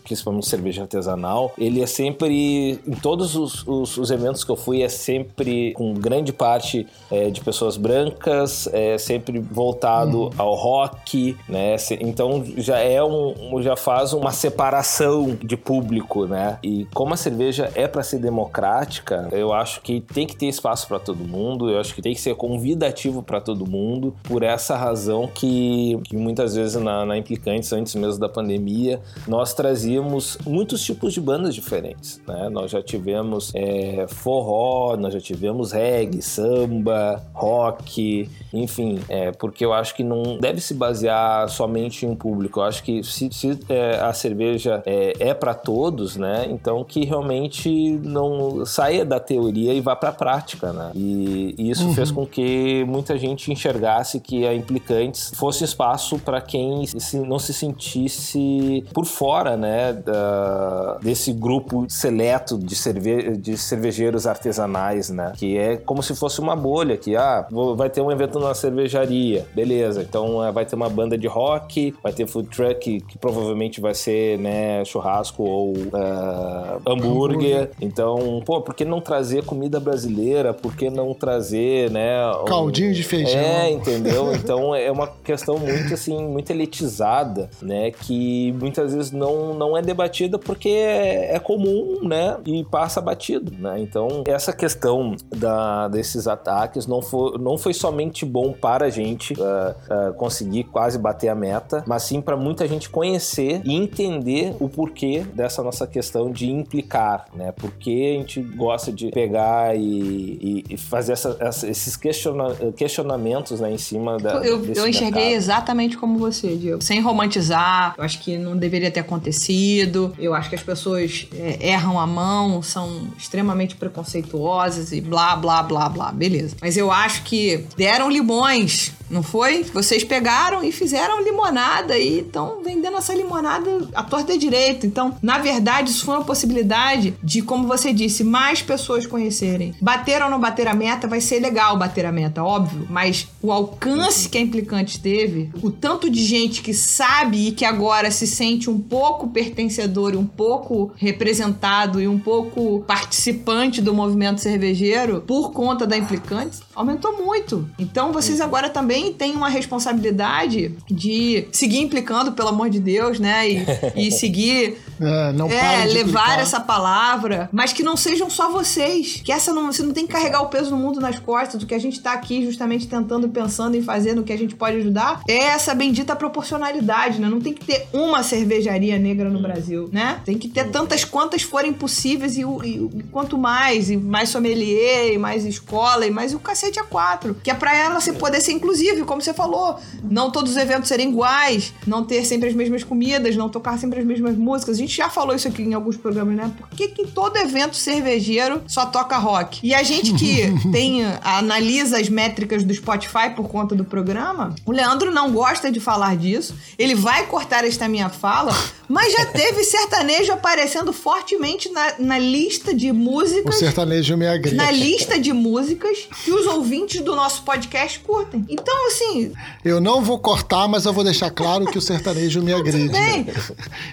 principalmente 0.04 0.48
cerveja 0.48 0.84
artesanal, 0.84 1.54
ele 1.58 1.82
é 1.82 1.86
sempre, 1.86 2.80
em 2.88 2.96
todos 3.01 3.36
os, 3.36 3.66
os, 3.68 3.98
os 3.98 4.12
eventos 4.12 4.44
que 4.44 4.51
eu 4.51 4.56
fui, 4.56 4.82
é 4.82 4.89
sempre 4.89 5.74
com 5.74 5.94
grande 5.94 6.32
parte 6.32 6.88
eh, 7.12 7.30
de 7.30 7.42
pessoas 7.42 7.77
brancas, 7.77 8.68
é 8.74 8.98
sempre 8.98 9.39
voltado 9.39 10.30
ao 10.38 10.54
rock, 10.56 11.38
né? 11.48 11.75
Então 12.00 12.44
já 12.58 12.80
é 12.80 13.04
um, 13.04 13.62
já 13.62 13.75
faz 13.75 14.13
uma 14.13 14.32
separação 14.32 15.38
de 15.42 15.58
público, 15.58 16.25
né? 16.25 16.58
E 16.63 16.86
como 16.94 17.13
a 17.13 17.18
cerveja 17.18 17.72
é 17.75 17.88
para 17.88 18.04
ser 18.04 18.20
democrática, 18.20 19.27
eu 19.32 19.54
acho 19.54 19.82
que 19.82 20.01
tem 20.01 20.25
que 20.25 20.37
ter 20.38 20.48
espaço 20.48 20.88
para 20.88 21.00
todo 21.00 21.24
mundo, 21.24 21.70
eu 21.70 21.79
acho 21.79 21.94
que 21.94 22.01
tem 22.01 22.13
que 22.13 22.22
ser 22.22 22.36
convidativo 22.36 23.22
para 23.22 23.41
todo 23.41 23.70
mundo, 23.70 24.15
por 24.24 24.44
essa 24.44 24.75
razão 24.75 25.27
que, 25.27 26.00
que 26.03 26.15
muitas 26.15 26.56
vezes 26.56 26.82
na, 26.82 27.06
na 27.06 27.17
Implicantes, 27.17 27.72
antes 27.74 27.96
mesmo 27.96 28.20
da 28.20 28.29
pandemia, 28.29 29.01
nós 29.27 29.53
trazíamos 29.53 30.38
muitos 30.46 30.84
tipos 30.84 31.13
de 31.13 31.22
bandas 31.22 31.53
diferentes, 31.53 32.22
né? 32.27 32.50
Nós 32.50 32.72
já 32.72 32.82
tivemos 32.82 33.51
é, 33.56 34.06
forró, 34.08 34.96
nós 34.98 35.13
já 35.13 35.20
tivemos 35.20 35.72
reggae, 35.72 36.22
samba, 36.22 37.24
rock, 37.34 38.29
enfim, 38.53 39.00
é, 39.10 39.32
porque 39.32 39.65
eu 39.65 39.74
acho 39.74 39.96
que 39.96 40.03
não 40.03 40.38
deve 40.38 40.62
se 40.62 40.74
basear 40.74 41.50
somente 41.50 42.06
em 42.06 42.15
público. 42.15 42.60
Eu 42.60 42.63
acho 42.63 42.84
que 42.84 43.03
se, 43.03 43.29
se, 43.32 43.60
é, 43.70 44.00
a 44.00 44.13
cerveja 44.13 44.82
é, 44.86 45.13
é 45.20 45.34
para 45.34 45.53
todos, 45.53 46.15
né? 46.15 46.48
Então 46.50 46.84
que 46.84 47.06
realmente 47.06 47.70
não 48.03 48.65
saia 48.65 49.06
da 49.06 49.20
teoria 49.20 49.74
e 49.74 49.82
vá 49.82 49.96
para 49.96 50.10
a 50.10 50.13
prática, 50.28 50.74
né? 50.74 50.92
E, 50.94 51.56
e 51.58 51.70
isso 51.70 51.94
fez 51.94 52.12
com 52.12 52.26
que 52.26 52.84
muita 52.86 53.18
gente 53.18 53.50
enxergasse 53.50 54.20
que 54.20 54.46
a 54.46 54.54
Implicantes 54.54 55.32
fosse 55.36 55.64
espaço 55.64 56.20
para 56.20 56.42
quem 56.42 56.86
se- 56.86 57.20
não 57.20 57.40
se 57.40 57.54
sentisse 57.54 58.84
por 58.94 59.06
fora, 59.06 59.56
né? 59.56 59.94
da- 59.94 60.98
desse 61.02 61.32
grupo 61.32 61.86
seleto 61.88 62.58
de, 62.58 62.76
cerve 62.76 63.38
de 63.38 63.58
cervejeiros 63.58 64.28
artesanais, 64.28 65.10
né? 65.10 65.32
Que 65.38 65.58
é 65.58 65.78
como 65.78 66.04
se 66.04 66.14
fosse 66.16 66.40
uma 66.42 66.56
bolha, 66.56 66.98
que 66.98 67.16
ah, 67.16 67.48
vai 67.76 67.90
ter 67.90 68.02
um 68.02 68.12
evento 68.12 68.38
na 68.40 68.54
cervejaria, 68.54 69.46
beleza. 69.56 70.02
Então 70.02 70.44
eh, 70.44 70.52
vai 70.52 70.66
ter 70.66 70.76
uma 70.76 70.90
banda 70.90 71.18
de 71.18 71.28
rock, 71.28 71.96
vai 72.04 72.12
ter 72.12 72.28
food 72.28 72.50
truck, 72.50 72.76
que, 72.80 73.00
que 73.02 73.18
provavelmente 73.18 73.80
vai 73.80 73.94
ser, 73.94 74.38
né, 74.40 74.84
churrasco 74.84 75.44
ou 75.44 75.74
ah, 75.94 76.80
hambúrguer. 76.86 77.72
Então, 77.82 78.42
pô, 78.46 78.62
por 78.62 78.74
que 78.76 78.84
não 78.84 79.00
trazer 79.00 79.44
comida 79.46 79.80
brasileira? 79.80 80.17
Por 80.54 80.76
que 80.76 80.90
não 80.90 81.14
trazer, 81.14 81.90
né? 81.92 82.26
um- 82.42 82.46
Caldinho 82.46 82.94
de 82.94 83.04
feijão. 83.04 83.40
É, 83.40 83.70
entendeu? 83.72 84.34
Então 84.34 84.74
é 84.76 84.92
uma 84.92 85.08
questão 85.08 85.58
muito 85.58 85.94
assim, 85.94 86.28
muito 86.28 86.50
elitizada, 86.52 87.50
né? 87.62 87.92
Que 87.92 88.52
muitas 88.60 88.94
vezes 88.94 89.12
não, 89.12 89.54
não 89.54 89.78
é 89.78 89.82
debatida 89.82 90.38
porque 90.38 90.70
é, 90.70 91.40
comum, 91.40 92.00
né? 92.04 92.38
E 92.46 92.64
passa 92.66 93.02
batido, 93.02 93.52
né? 93.58 93.80
Então 93.80 94.24
essa 94.28 94.54
questão 94.54 95.16
da, 95.36 95.88
desses 95.88 96.28
ataques 96.28 96.88
não 96.88 97.02
foi, 97.02 97.38
não 97.38 97.58
foi 97.58 97.74
somente 97.74 98.26
bom 98.26 98.52
para 98.54 98.86
a 98.86 98.90
gente 98.90 99.34
ah, 99.42 99.76
ah, 99.90 100.14
conseguir 100.18 100.66
quase 100.66 100.98
bater 100.98 101.30
a 101.30 101.36
meta, 101.36 101.84
mas 101.88 102.04
sim 102.04 102.22
para 102.22 102.36
muita 102.36 102.68
gente 102.68 102.90
conhecer 102.90 103.62
e 103.66 103.76
entender 103.76 104.56
o 104.60 104.68
porquê 104.70 105.26
dessa 105.34 105.62
nossa 105.64 105.86
questão 105.88 106.32
de 106.32 106.50
implicar, 106.50 107.26
né? 107.34 107.52
Porque 107.52 108.16
a 108.16 108.20
gente 108.20 108.42
gosta 108.42 108.92
de 108.92 109.10
pegar 109.12 109.76
e, 109.78 109.80
e- 110.08 110.64
e 110.70 110.78
fazer 110.78 111.14
essa- 111.14 111.36
essa- 111.40 111.68
esses 111.68 111.96
questiona- 111.96 112.56
questionamentos 112.76 113.60
né, 113.60 113.72
em 113.72 113.78
cima 113.78 114.18
da. 114.18 114.36
Eu, 114.46 114.64
eu 114.66 114.88
enxerguei 114.88 115.24
mercado. 115.24 115.36
exatamente 115.36 115.98
como 115.98 116.18
você, 116.18 116.56
Diego. 116.56 116.82
Sem 116.84 117.00
romantizar, 117.02 117.94
eu 117.98 118.04
acho 118.04 118.20
que 118.20 118.38
não 118.38 118.56
deveria 118.58 118.90
ter 118.92 119.02
acontecido. 119.02 120.14
Eu 120.18 120.34
acho 120.34 120.50
que 120.50 120.56
as 120.56 120.64
pessoas 120.64 121.28
é, 121.36 121.70
erram 121.70 122.00
a 122.00 122.08
mão, 122.08 122.62
são 122.62 123.08
extremamente 123.18 123.76
preconceituosas 123.76 124.92
e 124.92 125.02
blá, 125.02 125.36
blá, 125.36 125.62
blá, 125.63 125.89
blá. 125.89 126.12
Beleza. 126.12 126.56
Mas 126.62 126.78
eu 126.78 126.91
acho 126.91 127.24
que 127.24 127.65
deram 127.76 128.10
limões, 128.10 128.91
não 129.10 129.24
foi? 129.24 129.63
Vocês 129.63 130.04
pegaram 130.04 130.63
e 130.63 130.72
fizeram 130.72 131.24
limonada 131.24 131.98
e 131.98 132.20
estão 132.20 132.62
vendendo 132.63 132.98
essa 132.98 133.13
limonada 133.13 133.88
à 133.93 134.04
torta 134.04 134.34
e 134.34 134.38
direito. 134.38 134.86
Então, 134.86 135.15
na 135.22 135.38
verdade, 135.38 135.91
isso 135.91 136.06
foi 136.06 136.15
uma 136.15 136.24
possibilidade 136.24 137.13
de, 137.24 137.41
como 137.41 137.67
você 137.67 137.93
disse, 137.93 138.24
mais 138.24 138.62
pessoas 138.62 139.06
conhecerem. 139.06 139.74
Bater 139.82 140.22
ou 140.22 140.30
não 140.30 140.39
bater 140.39 140.67
a 140.67 140.74
meta, 140.74 141.08
vai 141.08 141.22
ser 141.22 141.39
legal 141.39 141.78
bater 141.78 142.06
a 142.06 142.12
meta, 142.12 142.43
óbvio. 142.43 142.88
Mas 142.89 143.28
o 143.41 143.52
alcance 143.52 144.30
que 144.30 144.38
a 144.38 144.41
Implicante 144.41 145.00
teve, 145.00 145.50
o 145.62 145.72
tanto 145.72 146.10
de 146.10 146.24
gente 146.24 146.62
que 146.62 146.74
sabe 146.74 147.48
e 147.48 147.52
que 147.52 147.65
agora 147.65 148.12
se 148.12 148.28
sente 148.28 148.70
um 148.70 148.80
pouco 148.80 149.30
pertencedor 149.30 150.13
e 150.13 150.17
um 150.17 150.26
pouco 150.26 150.91
representado 150.96 152.02
e 152.02 152.08
um 152.08 152.20
pouco 152.20 152.84
participante 152.88 153.82
do 153.82 153.93
movimento 153.93 154.41
cervejeiro 154.41 155.22
por 155.22 155.52
conta 155.52 155.86
da 155.86 155.98
Implicante, 155.98 156.60
aumentou 156.76 157.17
muito. 157.24 157.70
Então 157.78 158.12
vocês 158.12 158.41
agora 158.41 158.70
também 158.70 158.97
têm 159.14 159.36
uma 159.36 159.50
responsabilidade 159.50 160.72
de 160.90 161.48
seguir 161.52 161.80
implicando, 161.80 162.32
pelo 162.34 162.50
amor 162.50 162.70
de 162.70 162.80
Deus, 162.80 163.20
né? 163.20 163.50
E, 163.50 163.66
e 163.96 164.12
seguir 164.12 164.78
É, 165.00 165.32
não 165.34 165.48
é, 165.50 165.86
levar 165.86 166.24
clicar. 166.24 166.40
essa 166.40 166.60
palavra, 166.60 167.50
mas 167.52 167.74
que 167.74 167.84
não 167.84 167.98
sejam 167.98 168.30
só 168.30 168.52
vocês. 168.52 169.22
Que 169.24 169.32
essa 169.32 169.54
não, 169.54 169.72
você 169.72 169.84
não 169.84 169.94
tem 169.94 170.08
que 170.08 170.14
carregar 170.14 170.42
o 170.42 170.48
peso 170.48 170.70
do 170.70 170.78
mundo 170.78 171.00
nas 171.00 171.20
costas. 171.20 171.62
O 171.62 171.66
que 171.66 171.76
a 171.76 171.80
gente 171.80 172.00
tá 172.00 172.14
aqui 172.14 172.44
justamente 172.44 172.88
tentando, 172.88 173.30
pensando 173.30 173.76
em 173.76 173.82
fazer 173.82 174.14
no 174.14 174.24
que 174.24 174.34
a 174.34 174.38
gente 174.38 174.56
pode 174.56 174.78
ajudar 174.78 175.22
é 175.28 175.38
essa 175.38 175.74
bendita 175.76 176.16
proporcionalidade, 176.16 177.20
né? 177.20 177.30
Não 177.30 177.42
tem 177.42 177.54
que 177.54 177.66
ter 177.66 177.88
uma 177.94 178.24
cervejaria 178.24 178.98
negra 178.98 179.30
no 179.30 179.42
Brasil, 179.42 179.90
né? 179.92 180.22
Tem 180.26 180.38
que 180.38 180.48
ter 180.48 180.70
tantas 180.70 181.04
quantas 181.04 181.42
forem 181.42 181.74
possíveis 181.74 182.38
e, 182.38 182.42
e 182.42 182.78
e 182.94 183.04
quanto 183.12 183.38
mais, 183.38 183.90
e 183.90 183.98
mais 183.98 184.30
sommelier, 184.30 185.14
e 185.14 185.18
mais 185.18 185.46
escola, 185.46 186.06
e 186.06 186.12
mais 186.12 186.34
o 186.34 186.40
cacete 186.40 186.80
a 186.80 186.84
quatro. 186.84 187.36
Que 187.44 187.52
é 187.52 187.54
pra 187.54 187.76
ela 187.76 188.00
se 188.00 188.14
poder 188.14 188.42
ser 188.42 188.54
inclusive, 188.54 189.04
como 189.04 189.22
você 189.22 189.34
falou. 189.34 189.80
Não 190.04 190.32
todos 190.32 190.52
os 190.52 190.58
eventos 190.58 190.88
serem 190.88 191.10
iguais, 191.10 191.74
não 191.86 192.04
ter 192.04 192.24
sempre 192.26 192.50
as 192.50 192.56
mesmas 192.56 192.84
comidas, 192.84 193.36
não 193.36 193.50
tocar 193.50 193.78
sempre 193.78 194.00
as 194.00 194.06
mesmas 194.06 194.36
músicas. 194.36 194.76
A 194.76 194.80
gente 194.80 194.87
já 194.95 195.10
falou 195.10 195.36
isso 195.36 195.47
aqui 195.47 195.63
em 195.63 195.73
alguns 195.73 195.97
programas, 195.97 196.36
né? 196.36 196.52
Por 196.58 196.69
que, 196.69 196.88
que 196.89 197.08
todo 197.08 197.38
evento 197.38 197.76
cervejeiro 197.76 198.62
só 198.67 198.86
toca 198.86 199.17
rock? 199.17 199.60
E 199.63 199.73
a 199.73 199.84
gente 199.84 200.13
que 200.13 200.43
tem, 200.71 201.04
analisa 201.23 202.00
as 202.00 202.10
métricas 202.10 202.63
do 202.63 202.73
Spotify 202.73 203.30
por 203.36 203.47
conta 203.47 203.76
do 203.76 203.84
programa, 203.84 204.56
o 204.65 204.71
Leandro 204.71 205.12
não 205.12 205.32
gosta 205.32 205.71
de 205.71 205.80
falar 205.80 206.15
disso. 206.15 206.56
Ele 206.78 206.95
vai 206.95 207.26
cortar 207.26 207.63
esta 207.63 207.88
minha 207.88 208.10
fala, 208.10 208.54
mas 208.88 209.12
já 209.13 209.26
teve 209.26 209.63
sertanejo 209.63 210.32
aparecendo 210.32 210.93
fortemente 210.93 211.69
na, 211.71 211.93
na 212.00 212.17
lista 212.19 212.73
de 212.73 212.91
O 212.91 212.95
músicas 212.95 213.56
sertanejo 213.56 214.15
me 214.17 214.28
agrega. 214.28 214.56
na 214.56 214.71
lista 214.71 215.19
de 215.19 215.34
músicas 215.34 216.08
que 216.23 216.32
os 216.32 216.45
ouvintes 216.45 217.02
do 217.02 217.15
nosso 217.15 217.43
podcast 217.43 218.00
curtem. 218.00 218.45
Então, 218.50 218.88
assim, 218.88 219.32
Eu 219.63 219.80
não 219.82 220.02
vou 220.02 220.19
cortar, 220.19 220.67
mas 220.67 220.86
eu 220.86 220.93
vou 220.93 221.04
deixar 221.04 221.30
claro 221.32 221.65
que 221.65 221.78
o 221.78 221.82
sertanejo 221.82 222.41
me 222.41 222.54
agride. 222.54 222.89
bem. 222.89 223.28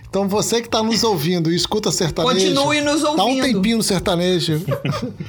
Então 0.08 0.28
você 0.28 0.62
que 0.62 0.68
tá 0.68 0.82
nos 0.82 1.02
ouvindo 1.02 1.50
e 1.50 1.56
escuta 1.56 1.90
sertanejo. 1.90 2.34
Continue 2.54 2.80
nos 2.80 3.02
Dá 3.02 3.10
um 3.24 3.28
ouvindo. 3.28 3.42
tempinho 3.44 3.76
no 3.78 3.82
sertanejo. 3.82 4.62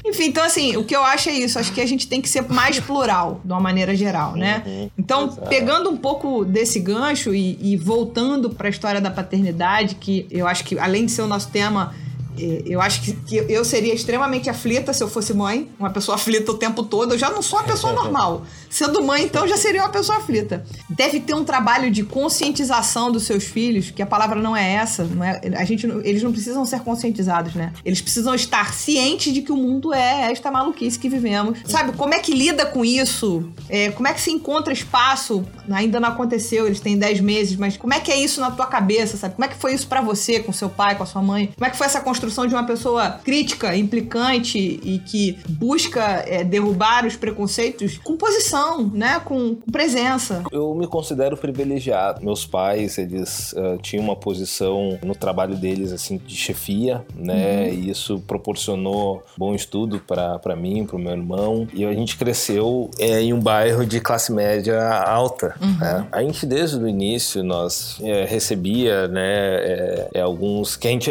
Enfim, 0.06 0.26
então 0.26 0.44
assim, 0.44 0.78
o 0.78 0.84
que 0.84 0.96
eu 0.96 1.04
acho 1.04 1.30
é 1.30 1.34
isso. 1.34 1.58
Acho 1.58 1.74
que 1.74 1.82
a 1.82 1.86
gente 1.88 2.08
tem 2.08 2.22
que 2.22 2.30
ser 2.30 2.44
mais 2.50 2.80
plural, 2.80 3.42
de 3.44 3.52
uma 3.52 3.60
maneira 3.60 3.96
geral, 3.96 4.36
né? 4.36 4.64
Uhum, 4.66 4.90
Então, 4.98 5.28
pegando 5.50 5.90
um 5.90 5.98
pouco 5.98 6.46
desse 6.46 6.80
gancho 6.80 7.34
e, 7.34 7.58
e 7.62 7.78
voltando 7.78 8.50
para 8.50 8.68
a 8.68 8.70
história 8.70 9.02
da 9.02 9.10
paternidade, 9.10 9.55
que 9.96 10.28
eu 10.30 10.48
acho 10.48 10.64
que 10.64 10.78
além 10.78 11.06
de 11.06 11.12
ser 11.12 11.22
o 11.22 11.28
nosso 11.28 11.50
tema, 11.50 11.94
É, 12.38 12.64
Eu 12.66 12.82
acho 12.82 13.02
que, 13.02 13.14
que 13.14 13.36
eu 13.48 13.64
seria 13.64 13.94
extremamente 13.94 14.50
aflita 14.50 14.92
se 14.92 15.02
eu 15.02 15.08
fosse 15.08 15.34
mãe, 15.34 15.70
uma 15.80 15.90
pessoa 15.90 16.16
aflita 16.16 16.52
o 16.52 16.58
tempo 16.58 16.84
todo. 16.84 17.14
Eu 17.14 17.18
já 17.18 17.30
não 17.30 17.42
sou 17.42 17.58
uma 17.60 17.66
pessoa 17.66 17.94
normal. 18.02 18.46
Sendo 18.70 19.02
mãe, 19.04 19.24
então, 19.24 19.48
já 19.48 19.58
seria 19.58 19.82
uma 19.82 19.90
pessoa 19.90 20.18
aflita. 20.18 20.66
Deve 20.90 21.20
ter 21.20 21.34
um 21.34 21.44
trabalho 21.44 21.90
de 21.92 22.04
conscientização 22.04 23.12
dos 23.12 23.24
seus 23.24 23.44
filhos, 23.44 23.92
que 23.92 24.02
a 24.02 24.06
palavra 24.06 24.42
não 24.42 24.56
é 24.56 24.74
essa. 24.74 25.04
Não 25.04 25.24
é, 25.24 25.42
a 25.56 25.66
gente, 25.66 25.88
eles 26.04 26.24
não 26.24 26.32
precisam 26.32 26.66
ser 26.66 26.82
conscientizados, 26.82 27.54
né? 27.54 27.74
Eles 27.84 28.02
precisam 28.02 28.34
estar 28.36 28.74
cientes 28.74 29.34
de 29.34 29.42
que 29.42 29.52
o 29.52 29.58
mundo 29.58 29.94
é 29.94 30.32
esta 30.32 30.52
maluquice 30.52 30.98
que 30.98 31.10
vivemos. 31.10 31.60
Sabe, 31.66 31.94
como 31.94 32.14
é 32.14 32.20
que 32.20 32.34
lida 32.34 32.66
com 32.66 32.84
isso? 32.84 33.50
É, 33.70 33.92
como 33.92 34.08
é 34.08 34.14
que 34.14 34.22
se 34.22 34.32
encontra 34.32 34.74
espaço? 34.74 35.46
Ainda 35.70 36.00
não 36.00 36.10
aconteceu, 36.10 36.66
eles 36.66 36.80
têm 36.80 36.98
10 36.98 37.22
meses, 37.22 37.56
mas 37.56 37.78
como 37.78 37.94
é 37.94 38.00
que 38.00 38.12
é 38.12 38.18
isso 38.18 38.40
na 38.42 38.52
tua 38.52 38.68
cabeça, 38.68 39.18
sabe? 39.18 39.36
Como 39.36 39.46
é 39.46 39.48
que 39.48 39.56
foi 39.56 39.74
isso 39.74 39.88
pra 39.88 40.02
você, 40.02 40.40
com 40.40 40.52
seu 40.52 40.70
pai, 40.70 40.96
com 40.96 41.04
a 41.04 41.06
sua 41.06 41.22
mãe? 41.22 41.52
Como 41.56 41.66
é 41.66 41.70
que 41.70 41.78
foi 41.78 41.88
essa 41.88 42.02
construção 42.02 42.46
de 42.46 42.54
uma 42.54 42.66
pessoa 42.66 43.20
crítica, 43.24 43.76
implicante 43.76 44.58
e 44.58 45.00
que 45.00 45.38
busca 45.50 46.24
é, 46.28 46.44
derrubar 46.44 47.06
os 47.06 47.16
preconceitos 47.16 47.98
com 48.04 48.16
posição, 48.16 48.65
né? 48.94 49.20
Com, 49.24 49.56
presença. 49.72 50.44
Eu 50.52 50.74
me 50.76 50.88
considero 50.88 51.38
privilegiado. 51.38 52.24
Meus 52.24 52.46
pais, 52.46 52.98
eles 52.98 53.54
eh, 53.56 53.78
tinham 53.82 54.04
uma 54.04 54.16
posição 54.16 54.98
no 55.04 55.16
trabalho 55.16 55.56
deles, 55.56 55.92
assim, 55.92 56.18
de 56.18 56.36
chefia, 56.36 57.04
né? 57.16 57.72
E 57.74 57.90
isso 57.90 58.20
proporcionou 58.26 59.24
bom 59.38 59.54
estudo 59.54 60.00
para 60.00 60.56
mim, 60.56 60.86
para 60.86 60.96
o 60.96 61.00
meu 61.00 61.12
irmão. 61.12 61.68
E 61.74 61.86
a 61.86 61.94
gente 61.94 62.18
cresceu 62.18 62.90
eh, 63.00 63.22
em 63.22 63.34
um 63.34 63.40
bairro 63.40 63.86
de 63.86 64.00
classe 64.00 64.32
média 64.32 64.82
alta. 65.00 65.56
né? 65.80 66.08
A 66.12 66.22
gente, 66.22 66.46
desde 66.46 66.78
o 66.78 66.88
início, 66.88 67.44
nós 67.44 67.98
eh, 68.02 68.26
recebia, 68.28 69.08
né, 69.08 69.56
eh, 69.56 70.10
eh, 70.16 70.22
alguns... 70.22 70.76
Que 70.76 70.88
a 70.88 70.92
gente, 70.92 71.10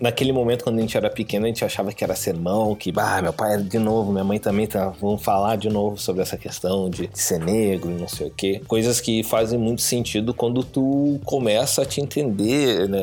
naquele 0.00 0.32
momento, 0.32 0.64
quando 0.64 0.78
a 0.78 0.80
gente 0.80 0.96
era 0.96 1.10
pequeno, 1.10 1.44
a 1.44 1.48
gente 1.48 1.64
achava 1.64 1.92
que 1.92 2.02
era 2.02 2.14
sermão, 2.14 2.74
que, 2.74 2.90
bah, 2.90 3.20
meu 3.22 3.32
pai 3.32 3.54
é 3.54 3.58
de 3.58 3.78
novo, 3.78 4.12
minha 4.12 4.24
mãe 4.24 4.38
também 4.38 4.66
tá... 4.66 4.92
Vamos 5.00 5.22
falar 5.22 5.56
de 5.56 5.68
novo 5.68 5.98
sobre 5.98 6.22
essa 6.22 6.36
questão 6.36 6.85
de 6.88 7.08
ser 7.14 7.38
negro 7.40 7.90
não 7.90 8.08
sei 8.08 8.28
o 8.28 8.30
quê. 8.30 8.60
Coisas 8.66 9.00
que 9.00 9.22
fazem 9.22 9.58
muito 9.58 9.82
sentido 9.82 10.32
quando 10.34 10.62
tu 10.62 11.18
começa 11.24 11.82
a 11.82 11.84
te 11.86 12.00
entender, 12.00 12.88
né? 12.88 12.98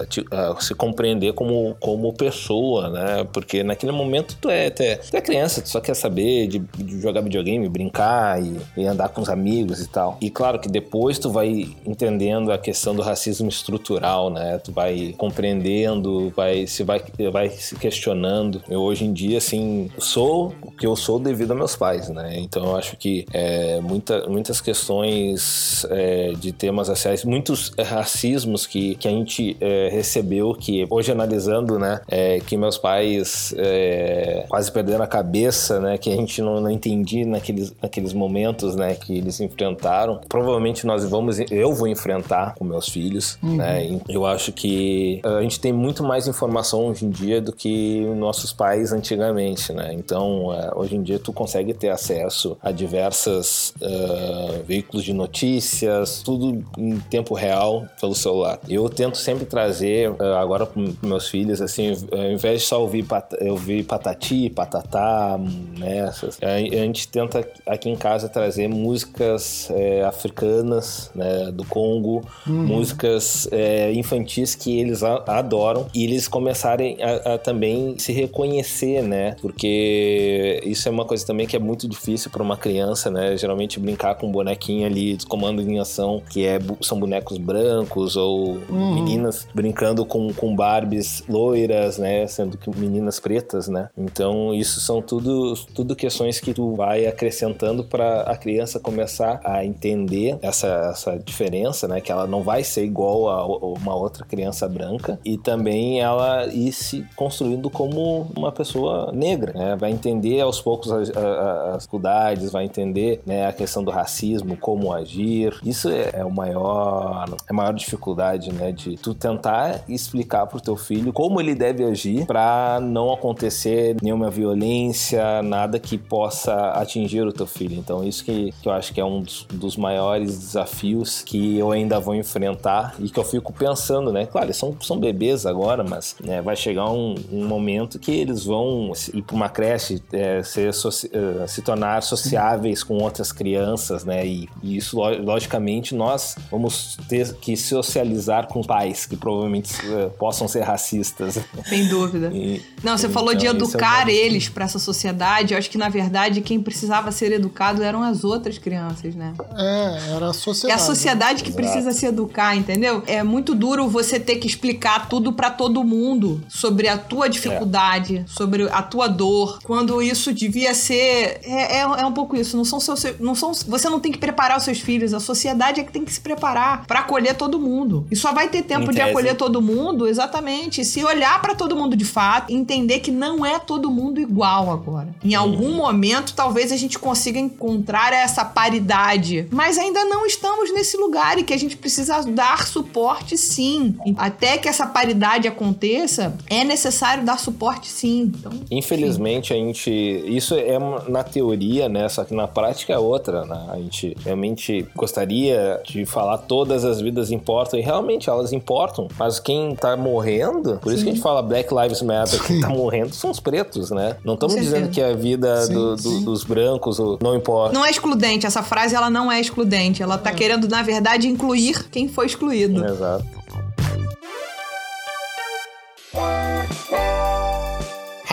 A, 0.00 0.06
te- 0.06 0.24
a 0.30 0.56
se 0.60 0.74
compreender 0.74 1.32
como, 1.32 1.76
como 1.80 2.12
pessoa, 2.12 2.88
né? 2.90 3.26
Porque 3.32 3.62
naquele 3.62 3.92
momento 3.92 4.36
tu 4.40 4.48
é, 4.50 4.70
tu 4.70 4.82
é, 4.82 4.96
tu 4.96 5.16
é 5.16 5.20
criança, 5.20 5.60
tu 5.62 5.68
só 5.68 5.80
quer 5.80 5.94
saber 5.94 6.46
de, 6.46 6.58
de 6.58 7.00
jogar 7.00 7.20
videogame, 7.20 7.68
brincar 7.68 8.42
e, 8.42 8.56
e 8.76 8.86
andar 8.86 9.08
com 9.10 9.20
os 9.20 9.28
amigos 9.28 9.80
e 9.80 9.88
tal. 9.88 10.16
E 10.20 10.30
claro 10.30 10.58
que 10.58 10.68
depois 10.68 11.18
tu 11.18 11.30
vai 11.30 11.68
entendendo 11.86 12.50
a 12.52 12.58
questão 12.58 12.94
do 12.94 13.02
racismo 13.02 13.48
estrutural, 13.48 14.30
né? 14.30 14.58
Tu 14.58 14.72
vai 14.72 15.14
compreendendo, 15.16 16.30
vai 16.36 16.66
se 16.66 16.82
vai, 16.82 17.02
vai 17.32 17.50
se 17.50 17.74
questionando. 17.76 18.62
Eu 18.68 18.80
hoje 18.80 19.04
em 19.04 19.12
dia, 19.12 19.38
assim, 19.38 19.90
sou 19.98 20.54
o 20.62 20.70
que 20.70 20.86
eu 20.86 20.94
sou 20.96 21.18
devido 21.18 21.52
a 21.52 21.54
meus 21.54 21.74
pais, 21.76 22.08
né? 22.08 22.38
Então 22.38 22.64
eu 22.64 22.76
acho 22.76 22.96
que 22.96 23.07
é, 23.32 23.80
muita, 23.80 24.28
muitas 24.28 24.60
questões 24.60 25.86
é, 25.90 26.32
de 26.38 26.52
temas 26.52 26.88
raciais, 26.88 27.24
muitos 27.24 27.72
é, 27.76 27.82
racismos 27.82 28.66
que, 28.66 28.94
que 28.96 29.08
a 29.08 29.10
gente 29.10 29.56
é, 29.60 29.88
recebeu, 29.90 30.54
que 30.54 30.86
hoje 30.90 31.12
analisando, 31.12 31.78
né, 31.78 32.00
é, 32.08 32.40
que 32.40 32.56
meus 32.56 32.78
pais 32.78 33.54
é, 33.56 34.44
quase 34.48 34.70
perderam 34.70 35.04
a 35.04 35.06
cabeça, 35.06 35.80
né, 35.80 35.98
que 35.98 36.10
a 36.10 36.16
gente 36.16 36.40
não, 36.42 36.60
não 36.60 36.70
entendia 36.70 37.26
naqueles, 37.26 37.74
naqueles 37.82 38.12
momentos, 38.12 38.74
né, 38.76 38.94
que 38.94 39.16
eles 39.16 39.40
enfrentaram. 39.40 40.20
Provavelmente 40.28 40.86
nós 40.86 41.04
vamos, 41.08 41.38
eu 41.50 41.72
vou 41.72 41.88
enfrentar 41.88 42.54
com 42.54 42.64
meus 42.64 42.88
filhos, 42.88 43.38
né? 43.42 43.84
E 43.84 44.00
Eu 44.08 44.26
acho 44.26 44.52
que 44.52 45.20
a 45.24 45.42
gente 45.42 45.60
tem 45.60 45.72
muito 45.72 46.02
mais 46.02 46.26
informação 46.26 46.86
hoje 46.86 47.04
em 47.04 47.10
dia 47.10 47.40
do 47.40 47.52
que 47.52 48.00
nossos 48.16 48.52
pais 48.52 48.92
antigamente, 48.92 49.72
né? 49.72 49.92
Então, 49.92 50.46
hoje 50.76 50.96
em 50.96 51.02
dia 51.02 51.18
tu 51.18 51.32
consegue 51.32 51.74
ter 51.74 51.88
acesso 51.88 52.56
a 52.62 52.70
diversas 52.98 53.72
eh, 53.80 54.62
veículos 54.66 55.04
de 55.04 55.12
notícias, 55.12 56.20
tudo 56.24 56.64
em 56.76 56.98
tempo 56.98 57.34
real 57.34 57.86
pelo 58.00 58.14
celular. 58.14 58.58
Eu 58.68 58.88
tento 58.88 59.16
sempre 59.16 59.46
trazer 59.46 60.12
eh, 60.18 60.34
agora 60.36 60.66
para 60.66 60.82
meus 61.02 61.28
filhos 61.28 61.62
assim, 61.62 61.96
ao 62.10 62.32
invés 62.32 62.62
de 62.62 62.66
só 62.66 62.80
ouvir 62.80 63.04
pat 63.04 63.28
eu 63.40 63.52
ouvir 63.52 63.84
patati, 63.84 64.50
patatá, 64.50 65.38
né? 65.78 65.98
essas- 66.08 66.38
a, 66.42 66.58
gente 66.58 67.06
tenta 67.08 67.46
aqui 67.66 67.88
em 67.88 67.96
casa 67.96 68.28
trazer 68.28 68.68
músicas 68.68 69.70
eh, 69.70 70.02
africanas, 70.02 71.10
né, 71.14 71.52
do 71.52 71.64
Congo, 71.64 72.22
músicas 72.46 73.48
eh, 73.52 73.92
infantis 73.92 74.54
que 74.54 74.78
eles 74.78 75.02
adoram 75.02 75.86
e 75.94 76.04
eles 76.04 76.26
começarem 76.26 76.96
a, 77.02 77.34
a 77.34 77.38
também 77.38 77.96
se 77.98 78.12
reconhecer, 78.12 79.02
né? 79.02 79.36
Porque 79.40 80.60
isso 80.64 80.88
é 80.88 80.90
uma 80.90 81.04
coisa 81.04 81.24
também 81.26 81.46
que 81.46 81.54
é 81.56 81.58
muito 81.58 81.86
difícil 81.88 82.30
para 82.30 82.42
uma 82.42 82.56
criança, 82.56 82.87
né? 83.10 83.36
Geralmente 83.36 83.78
brincar 83.80 84.14
com 84.16 84.26
um 84.28 84.32
bonequinho 84.32 84.86
ali 84.86 85.16
de 85.16 85.26
comando 85.26 85.60
em 85.62 85.78
ação, 85.78 86.22
que 86.30 86.46
é, 86.46 86.58
são 86.80 86.98
bonecos 86.98 87.38
brancos 87.38 88.16
ou 88.16 88.58
meninas 88.94 89.46
brincando 89.54 90.04
com, 90.04 90.32
com 90.32 90.54
Barbies 90.54 91.22
loiras, 91.28 91.98
né? 91.98 92.26
Sendo 92.26 92.56
que 92.56 92.68
meninas 92.78 93.18
pretas, 93.20 93.68
né? 93.68 93.88
Então, 93.96 94.54
isso 94.54 94.80
são 94.80 95.00
tudo, 95.02 95.54
tudo 95.74 95.94
questões 95.96 96.40
que 96.40 96.52
tu 96.54 96.74
vai 96.74 97.06
acrescentando 97.06 97.84
para 97.84 98.22
a 98.22 98.36
criança 98.36 98.78
começar 98.80 99.40
a 99.44 99.64
entender 99.64 100.38
essa, 100.42 100.66
essa 100.92 101.18
diferença, 101.18 101.86
né? 101.88 102.00
Que 102.00 102.12
ela 102.12 102.26
não 102.26 102.42
vai 102.42 102.62
ser 102.64 102.84
igual 102.84 103.28
a 103.28 103.46
uma 103.46 103.94
outra 103.94 104.24
criança 104.24 104.68
branca 104.68 105.18
e 105.24 105.36
também 105.38 106.00
ela 106.00 106.46
ir 106.46 106.72
se 106.72 107.04
construindo 107.16 107.68
como 107.70 108.30
uma 108.36 108.52
pessoa 108.52 109.10
negra, 109.12 109.52
né? 109.52 109.76
Vai 109.76 109.90
entender 109.90 110.40
aos 110.40 110.60
poucos 110.60 110.90
as, 110.92 111.10
a- 111.16 111.20
a- 111.20 111.68
as 111.74 111.78
dificuldades, 111.88 112.50
vai 112.52 112.64
entender 112.64 112.77
né, 113.26 113.46
a 113.46 113.52
questão 113.52 113.82
do 113.82 113.90
racismo, 113.90 114.56
como 114.56 114.92
agir. 114.92 115.58
Isso 115.64 115.88
é, 115.88 116.10
é 116.14 116.24
o 116.24 116.30
maior, 116.30 117.26
é 117.28 117.50
a 117.50 117.54
maior 117.54 117.72
dificuldade, 117.72 118.52
né? 118.52 118.72
De 118.72 118.96
tu 118.96 119.14
tentar 119.14 119.82
explicar 119.88 120.46
pro 120.46 120.60
teu 120.60 120.76
filho 120.76 121.12
como 121.12 121.40
ele 121.40 121.54
deve 121.54 121.84
agir 121.84 122.26
para 122.26 122.78
não 122.80 123.12
acontecer 123.12 123.96
nenhuma 124.02 124.30
violência, 124.30 125.42
nada 125.42 125.78
que 125.78 125.98
possa 125.98 126.54
atingir 126.72 127.22
o 127.26 127.32
teu 127.32 127.46
filho. 127.46 127.76
Então, 127.76 128.04
isso 128.04 128.24
que, 128.24 128.52
que 128.62 128.68
eu 128.68 128.72
acho 128.72 128.92
que 128.92 129.00
é 129.00 129.04
um 129.04 129.22
dos, 129.22 129.46
dos 129.52 129.76
maiores 129.76 130.38
desafios 130.38 131.22
que 131.22 131.58
eu 131.58 131.72
ainda 131.72 131.98
vou 131.98 132.14
enfrentar 132.14 132.94
e 132.98 133.08
que 133.08 133.18
eu 133.18 133.24
fico 133.24 133.52
pensando, 133.52 134.12
né? 134.12 134.26
Claro, 134.26 134.52
são, 134.54 134.76
são 134.80 134.98
bebês 134.98 135.46
agora, 135.46 135.84
mas 135.84 136.16
né, 136.22 136.40
vai 136.40 136.56
chegar 136.56 136.90
um, 136.90 137.14
um 137.32 137.46
momento 137.46 137.98
que 137.98 138.12
eles 138.12 138.44
vão 138.44 138.92
ir 139.12 139.22
para 139.22 139.36
uma 139.36 139.48
creche, 139.48 140.02
é, 140.12 140.42
ser 140.42 140.68
eh, 140.68 141.46
se 141.46 141.62
tornar 141.62 142.02
sociáveis 142.02 142.67
com 142.82 142.94
outras 142.98 143.32
crianças, 143.32 144.04
né? 144.04 144.26
E, 144.26 144.48
e 144.62 144.76
isso, 144.76 144.96
lo- 144.96 145.22
logicamente, 145.22 145.94
nós 145.94 146.36
vamos 146.50 146.96
ter 147.08 147.34
que 147.34 147.56
socializar 147.56 148.46
com 148.48 148.62
pais 148.62 149.06
que 149.06 149.16
provavelmente 149.16 149.72
eh, 149.84 150.10
possam 150.18 150.46
ser 150.48 150.60
racistas. 150.62 151.38
Sem 151.68 151.86
dúvida. 151.88 152.30
E- 152.34 152.62
Não, 152.82 152.96
você 152.96 153.08
falou 153.08 153.34
de 153.34 153.46
então, 153.46 153.54
é 153.54 153.56
educar 153.56 154.02
uma- 154.04 154.12
eles 154.12 154.48
pra 154.48 154.64
essa 154.64 154.78
sociedade. 154.78 155.54
Eu 155.54 155.58
acho 155.58 155.70
que, 155.70 155.78
na 155.78 155.88
verdade, 155.88 156.40
quem 156.40 156.60
precisava 156.60 157.10
ser 157.12 157.32
educado 157.32 157.82
eram 157.82 158.02
as 158.02 158.24
outras 158.24 158.58
crianças, 158.58 159.14
né? 159.14 159.32
É, 159.56 160.14
era 160.16 160.26
a 160.26 160.30
É 160.30 160.32
sociedade. 160.32 160.80
a 160.80 160.84
sociedade 160.84 161.42
que 161.42 161.50
Exato. 161.50 161.62
precisa 161.62 161.92
se 161.92 162.06
educar, 162.06 162.56
entendeu? 162.56 163.02
É 163.06 163.22
muito 163.22 163.54
duro 163.54 163.88
você 163.88 164.18
ter 164.20 164.36
que 164.36 164.46
explicar 164.46 165.08
tudo 165.08 165.32
pra 165.32 165.50
todo 165.50 165.82
mundo 165.84 166.42
sobre 166.48 166.88
a 166.88 166.96
tua 166.98 167.28
dificuldade, 167.28 168.24
sobre 168.26 168.68
a 168.70 168.82
tua 168.82 169.08
dor, 169.08 169.58
quando 169.64 170.00
isso 170.02 170.32
devia 170.32 170.74
ser. 170.74 171.40
É, 171.44 171.76
é, 171.78 171.80
é 171.80 172.06
um 172.06 172.12
pouco 172.12 172.36
isso. 172.36 172.56
Não 172.58 172.64
são 172.64 172.80
seus, 172.80 173.04
não 173.20 173.34
são, 173.36 173.52
você 173.52 173.88
não 173.88 174.00
tem 174.00 174.10
que 174.10 174.18
preparar 174.18 174.58
os 174.58 174.64
seus 174.64 174.80
filhos, 174.80 175.14
a 175.14 175.20
sociedade 175.20 175.80
é 175.80 175.84
que 175.84 175.92
tem 175.92 176.04
que 176.04 176.12
se 176.12 176.20
preparar 176.20 176.84
pra 176.86 177.00
acolher 177.00 177.36
todo 177.36 177.60
mundo. 177.60 178.04
E 178.10 178.16
só 178.16 178.32
vai 178.32 178.48
ter 178.48 178.62
tempo 178.62 178.90
Em 178.90 178.94
de 178.94 179.00
acolher 179.00 179.36
todo 179.36 179.62
mundo, 179.62 180.08
exatamente, 180.08 180.84
se 180.84 181.04
olhar 181.04 181.40
pra 181.40 181.54
todo 181.54 181.76
mundo 181.76 181.96
de 181.96 182.04
fato, 182.04 182.52
entender 182.52 182.98
que 182.98 183.12
não 183.12 183.46
é 183.46 183.60
todo 183.60 183.90
mundo 183.90 184.20
igual 184.20 184.70
agora. 184.72 185.14
Em 185.22 185.36
algum 185.36 185.76
momento, 185.76 186.34
talvez 186.34 186.72
a 186.72 186.76
gente 186.76 186.98
consiga 186.98 187.38
encontrar 187.38 188.12
essa 188.12 188.44
paridade, 188.44 189.46
mas 189.52 189.78
ainda 189.78 190.04
não 190.04 190.26
estamos 190.26 190.72
nesse 190.72 190.96
lugar 190.96 191.38
e 191.38 191.44
que 191.44 191.54
a 191.54 191.58
gente 191.58 191.76
precisa 191.76 192.22
dar 192.24 192.66
suporte 192.66 193.38
sim. 193.38 193.96
Até 194.16 194.58
que 194.58 194.68
essa 194.68 194.86
paridade 194.86 195.46
aconteça, 195.46 196.36
é 196.50 196.64
necessário 196.64 197.24
dar 197.24 197.38
suporte 197.38 197.88
sim. 197.88 198.32
Então, 198.34 198.52
Infelizmente, 198.70 199.52
a 199.52 199.56
gente. 199.56 199.90
Isso 199.90 200.54
é 200.54 200.78
na 201.08 201.22
teoria, 201.22 201.88
né? 201.88 202.08
Só 202.08 202.24
que 202.24 202.34
na 202.34 202.47
prática 202.48 202.92
é 202.92 202.98
outra, 202.98 203.44
né? 203.44 203.66
A 203.68 203.76
gente 203.76 204.16
realmente 204.24 204.86
gostaria 204.96 205.80
de 205.84 206.04
falar 206.06 206.38
todas 206.38 206.84
as 206.84 207.00
vidas 207.00 207.30
importam, 207.30 207.78
e 207.78 207.82
realmente 207.82 208.28
elas 208.28 208.52
importam. 208.52 209.08
Mas 209.18 209.38
quem 209.38 209.74
tá 209.74 209.96
morrendo, 209.96 210.78
por 210.82 210.92
isso 210.92 211.02
que 211.04 211.10
a 211.10 211.12
gente 211.12 211.22
fala 211.22 211.42
Black 211.42 211.72
Lives 211.74 212.02
Matter, 212.02 212.42
quem 212.44 212.60
tá 212.60 212.68
morrendo 212.68 213.14
são 213.14 213.30
os 213.30 213.40
pretos, 213.40 213.90
né? 213.90 214.16
Não 214.24 214.34
estamos 214.34 214.56
dizendo 214.56 214.88
que 214.90 215.00
a 215.02 215.12
vida 215.14 215.62
Sim, 215.66 215.74
do- 215.74 215.96
do- 215.96 215.98
sim. 216.02 216.24
dos 216.24 216.44
brancos 216.44 216.98
não 217.20 217.34
importa. 217.36 217.72
não 217.72 217.84
é 217.84 217.90
excludente, 217.90 218.46
essa 218.46 218.62
frase 218.62 218.94
ela 218.94 219.10
não 219.10 219.30
é 219.30 219.40
excludente, 219.40 220.02
ela 220.02 220.16
tá 220.18 220.32
querendo 220.32 220.68
na 220.68 220.82
verdade 220.82 221.28
incluir 221.28 221.88
quem 221.90 222.08
foi 222.08 222.26
excluído. 222.26 222.84
Exato. 222.84 223.37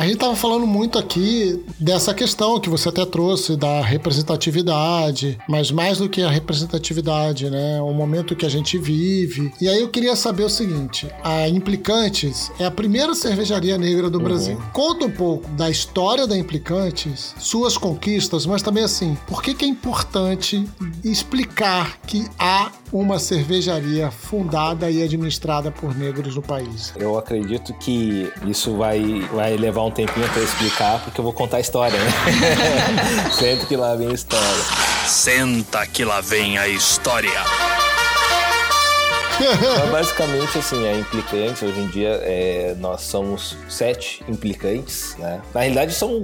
A 0.05 0.07
gente 0.07 0.19
tava 0.19 0.35
falando 0.35 0.67
muito 0.67 0.99
aqui 0.99 1.65
dessa 1.79 2.13
questão 2.13 2.59
que 2.59 2.69
você 2.69 2.89
até 2.89 3.03
trouxe 3.07 3.57
da 3.57 3.81
representatividade, 3.81 5.35
mas 5.49 5.71
mais 5.71 5.97
do 5.97 6.07
que 6.07 6.21
a 6.21 6.29
representatividade, 6.29 7.49
né? 7.49 7.81
O 7.81 7.91
momento 7.91 8.35
que 8.35 8.45
a 8.45 8.49
gente 8.49 8.77
vive. 8.77 9.51
E 9.59 9.67
aí 9.67 9.81
eu 9.81 9.89
queria 9.89 10.15
saber 10.15 10.43
o 10.43 10.49
seguinte: 10.49 11.09
a 11.23 11.49
Implicantes 11.49 12.51
é 12.59 12.65
a 12.65 12.69
primeira 12.69 13.15
cervejaria 13.15 13.79
negra 13.79 14.07
do 14.07 14.19
Brasil. 14.19 14.61
Conta 14.73 15.07
um 15.07 15.11
pouco 15.11 15.49
da 15.53 15.71
história 15.71 16.27
da 16.27 16.37
Implicantes, 16.37 17.33
suas 17.39 17.75
conquistas, 17.75 18.45
mas 18.45 18.61
também 18.61 18.83
assim, 18.83 19.17
por 19.25 19.41
que, 19.41 19.55
que 19.55 19.65
é 19.65 19.67
importante 19.67 20.69
explicar 21.03 21.97
que 22.05 22.27
há 22.37 22.71
uma 22.93 23.17
cervejaria 23.17 24.11
fundada 24.11 24.89
e 24.89 25.01
administrada 25.01 25.71
por 25.71 25.95
negros 25.97 26.35
no 26.35 26.43
país? 26.43 26.93
Eu 26.95 27.17
acredito 27.17 27.73
que 27.73 28.31
isso 28.45 28.77
vai, 28.77 29.21
vai 29.33 29.57
levar 29.57 29.83
um 29.83 29.94
tempinho 29.95 30.29
eu 30.36 30.43
explicar, 30.43 30.99
porque 30.99 31.19
eu 31.19 31.23
vou 31.23 31.34
contar 31.34 31.58
a 31.58 31.60
história, 31.62 31.97
né? 31.97 32.12
Sempre 33.31 33.65
que 33.65 33.77
lá 33.77 33.95
vem 33.95 34.10
a 34.10 34.13
história. 34.13 34.63
Senta 35.08 35.88
que 35.88 36.03
lá 36.03 36.19
vem 36.19 36.58
a 36.58 36.67
história. 36.67 37.84
Basicamente, 39.91 40.57
assim, 40.57 40.85
é 40.85 40.99
implicante. 40.99 41.65
Hoje 41.65 41.79
em 41.79 41.87
dia, 41.87 42.19
é, 42.23 42.75
nós 42.79 43.01
somos 43.01 43.57
sete 43.67 44.23
implicantes, 44.27 45.15
né? 45.17 45.41
Na 45.53 45.61
realidade, 45.61 45.93
são 45.93 46.23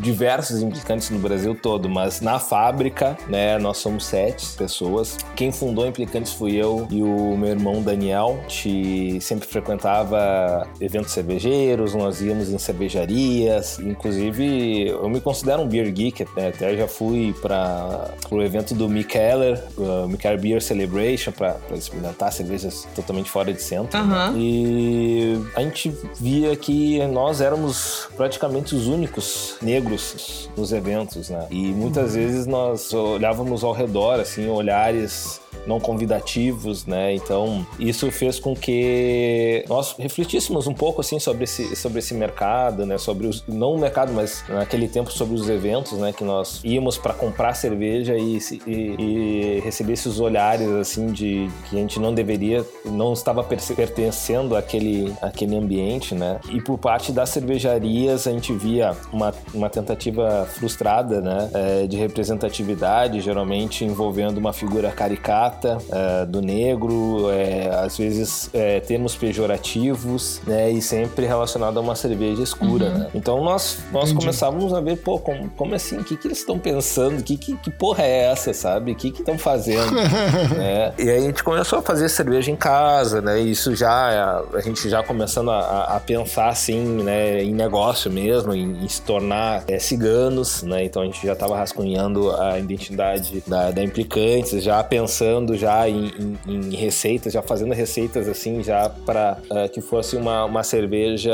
diversos 0.00 0.62
implicantes 0.62 1.10
no 1.10 1.18
Brasil 1.18 1.54
todo, 1.54 1.88
mas 1.88 2.20
na 2.20 2.38
fábrica, 2.38 3.16
né, 3.28 3.58
nós 3.58 3.78
somos 3.78 4.06
sete 4.06 4.46
pessoas. 4.56 5.16
Quem 5.34 5.52
fundou 5.52 5.86
Implicantes 5.86 6.32
fui 6.32 6.56
eu 6.56 6.86
e 6.90 7.02
o 7.02 7.36
meu 7.36 7.50
irmão 7.50 7.82
Daniel. 7.82 8.38
A 8.44 8.48
gente 8.48 9.20
sempre 9.20 9.46
frequentava 9.46 10.66
eventos 10.80 11.12
cervejeiros, 11.12 11.94
nós 11.94 12.20
íamos 12.20 12.50
em 12.50 12.58
cervejarias. 12.58 13.78
Inclusive, 13.78 14.88
eu 14.88 15.08
me 15.08 15.20
considero 15.20 15.62
um 15.62 15.68
beer 15.68 15.90
geek, 15.92 16.26
né? 16.36 16.48
Até 16.48 16.76
já 16.76 16.88
fui 16.88 17.34
para 17.40 18.10
o 18.30 18.42
evento 18.42 18.74
do 18.74 18.88
Mikeller, 18.88 19.62
o 19.76 20.08
Mikeller 20.08 20.40
Beer 20.40 20.62
Celebration, 20.62 21.32
para 21.32 21.56
experimentar 21.72 22.32
cervejas 22.46 22.86
totalmente 22.94 23.30
fora 23.30 23.52
de 23.52 23.60
centro. 23.60 23.98
Aham. 23.98 24.34
E 24.36 25.38
a 25.54 25.60
gente 25.60 25.94
via 26.18 26.54
que 26.56 27.04
nós 27.08 27.40
éramos 27.40 28.08
praticamente 28.16 28.74
os 28.74 28.86
únicos 28.86 29.56
negros 29.60 30.48
nos 30.56 30.72
eventos, 30.72 31.28
né? 31.28 31.46
E 31.50 31.72
muitas 31.72 32.14
vezes 32.14 32.46
nós 32.46 32.92
olhávamos 32.94 33.64
ao 33.64 33.72
redor, 33.72 34.20
assim, 34.20 34.48
olhares 34.48 35.40
não 35.66 35.80
convidativos, 35.80 36.86
né? 36.86 37.14
Então, 37.14 37.66
isso 37.78 38.10
fez 38.10 38.38
com 38.38 38.54
que 38.54 39.64
nós 39.68 39.94
refletíssemos 39.98 40.66
um 40.66 40.74
pouco 40.74 41.00
assim 41.00 41.18
sobre 41.18 41.44
esse, 41.44 41.74
sobre 41.76 41.98
esse 41.98 42.14
mercado, 42.14 42.86
né? 42.86 42.98
Sobre 42.98 43.26
os 43.26 43.44
não 43.46 43.74
o 43.74 43.78
mercado, 43.78 44.12
mas 44.12 44.44
naquele 44.48 44.88
tempo 44.88 45.12
sobre 45.12 45.34
os 45.34 45.48
eventos, 45.48 45.92
né? 45.98 46.12
Que 46.12 46.24
nós 46.24 46.60
íamos 46.64 46.98
para 46.98 47.14
comprar 47.14 47.54
cerveja 47.54 48.16
e, 48.16 48.38
e, 48.66 48.70
e 48.70 49.60
receber 49.64 49.94
esses 49.94 50.20
olhares 50.20 50.68
assim 50.68 51.06
de 51.08 51.48
que 51.68 51.76
a 51.76 51.80
gente 51.80 51.98
não 51.98 52.12
deveria, 52.12 52.64
não 52.84 53.12
estava 53.12 53.42
pertencendo 53.42 54.56
àquele, 54.56 55.14
àquele 55.22 55.56
ambiente, 55.56 56.14
né? 56.14 56.40
E 56.50 56.60
por 56.60 56.78
parte 56.78 57.12
das 57.12 57.30
cervejarias 57.30 58.26
a 58.26 58.32
gente 58.32 58.52
via 58.52 58.96
uma, 59.12 59.34
uma 59.54 59.68
tentativa 59.68 60.46
frustrada, 60.46 61.20
né? 61.20 61.50
eh, 61.54 61.86
de 61.86 61.96
representatividade, 61.96 63.20
geralmente 63.20 63.84
envolvendo 63.84 64.38
uma 64.38 64.52
figura 64.52 64.90
caricata 64.90 65.45
eh, 65.52 66.26
do 66.26 66.40
negro, 66.40 67.30
eh, 67.30 67.68
às 67.82 67.96
vezes 67.96 68.50
eh, 68.54 68.80
termos 68.80 69.14
pejorativos, 69.14 70.40
né? 70.46 70.70
E 70.70 70.80
sempre 70.82 71.26
relacionado 71.26 71.78
a 71.78 71.80
uma 71.80 71.94
cerveja 71.94 72.42
escura, 72.42 72.90
né? 72.90 73.06
Então 73.14 73.42
nós, 73.42 73.78
nós 73.92 74.04
Entendi. 74.10 74.20
começávamos 74.24 74.72
a 74.74 74.80
ver, 74.80 74.96
pô, 74.98 75.18
como, 75.18 75.48
como 75.50 75.74
assim? 75.74 75.98
O 75.98 76.04
que, 76.04 76.16
que 76.16 76.28
eles 76.28 76.38
estão 76.38 76.58
pensando? 76.58 77.22
Que, 77.22 77.36
que, 77.36 77.56
que 77.56 77.70
porra 77.70 78.02
é 78.04 78.24
essa, 78.30 78.52
sabe? 78.52 78.92
O 78.92 78.94
que 78.94 79.10
que 79.10 79.20
estão 79.20 79.38
fazendo? 79.38 79.92
né? 80.56 80.92
E 80.98 81.08
aí 81.10 81.18
a 81.18 81.20
gente 81.20 81.42
começou 81.42 81.78
a 81.78 81.82
fazer 81.82 82.08
cerveja 82.08 82.50
em 82.50 82.56
casa, 82.56 83.20
né? 83.20 83.40
Isso 83.40 83.74
já, 83.74 84.42
a 84.54 84.60
gente 84.60 84.88
já 84.88 85.02
começando 85.02 85.50
a, 85.50 85.58
a- 85.58 85.96
a 85.96 86.00
pensar 86.00 86.48
assim, 86.48 86.80
né? 87.02 87.42
Em 87.42 87.52
negócio 87.54 88.10
mesmo, 88.10 88.54
em, 88.54 88.84
em 88.84 88.88
se 88.88 89.02
tornar 89.02 89.64
é, 89.68 89.78
ciganos, 89.78 90.62
né? 90.62 90.84
Então 90.84 91.02
a 91.02 91.04
gente 91.04 91.24
já 91.26 91.32
estava 91.32 91.56
rascunhando 91.56 92.30
a 92.32 92.58
identidade 92.58 93.42
da, 93.46 93.70
da 93.70 93.82
Implicantes, 93.82 94.62
já 94.62 94.82
pensando 94.82 95.35
já 95.56 95.88
em, 95.88 96.12
em- 96.46 96.60
em 96.70 96.74
receitas, 96.74 97.32
já 97.32 97.42
fazendo 97.42 97.72
receitas 97.74 98.28
assim, 98.28 98.62
já 98.62 98.88
para 98.88 99.38
que 99.72 99.80
fosse 99.80 100.16
uma, 100.16 100.44
uma 100.44 100.62
cerveja 100.62 101.32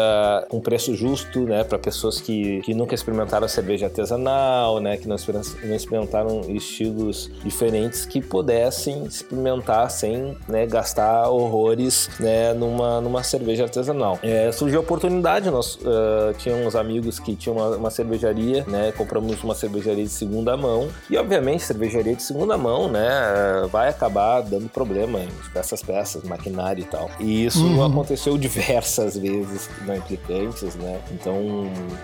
com 0.49 0.61
preço 0.61 0.95
justo, 0.95 1.41
né? 1.41 1.65
Para 1.65 1.79
pessoas 1.79 2.21
que, 2.21 2.61
que 2.63 2.75
nunca 2.75 2.95
experimentaram 2.95 3.47
cerveja 3.49 3.87
artesanal, 3.87 4.81
né? 4.81 4.97
Que 4.97 5.07
não 5.09 5.17
não 5.63 5.75
experimentaram 5.77 6.41
estilos 6.49 7.31
diferentes 7.45 8.05
que 8.07 8.21
pudessem 8.21 9.05
experimentar 9.05 9.91
sem 9.91 10.37
né, 10.49 10.67
gastar 10.67 11.29
horrores 11.29 12.09
né, 12.19 12.53
numa, 12.55 13.01
numa 13.01 13.23
cerveja 13.23 13.65
artesanal. 13.65 14.19
É, 14.23 14.51
surgiu 14.53 14.81
a 14.81 14.83
oportunidade, 14.83 15.51
nós 15.51 15.79
ah, 15.85 16.33
tínhamos 16.39 16.75
amigos 16.75 17.19
que 17.19 17.35
tinham 17.37 17.57
uma, 17.57 17.77
uma 17.77 17.91
cervejaria, 17.91 18.65
né? 18.67 18.93
Compramos 18.97 19.43
uma 19.45 19.55
cervejaria 19.55 20.05
de 20.05 20.11
segunda 20.11 20.57
mão 20.57 20.89
e 21.11 21.17
obviamente 21.17 21.63
cervejaria 21.63 22.15
de 22.15 22.23
segunda 22.23 22.57
mão, 22.57 22.89
né? 22.91 23.09
ah, 23.09 23.67
Vai 23.83 23.89
acabar 23.91 24.43
dando 24.43 24.69
problema 24.69 25.19
em 25.19 25.27
diversas 25.43 25.83
peças, 25.83 26.23
maquinário 26.23 26.83
e 26.83 26.85
tal. 26.85 27.11
E 27.19 27.47
isso 27.47 27.65
Uhum. 27.67 27.85
aconteceu 27.85 28.39
diversas 28.39 29.17
vezes 29.17 29.69
na 29.85 29.97
Implicantes, 29.97 30.77
né? 30.77 31.01
Então 31.11 31.35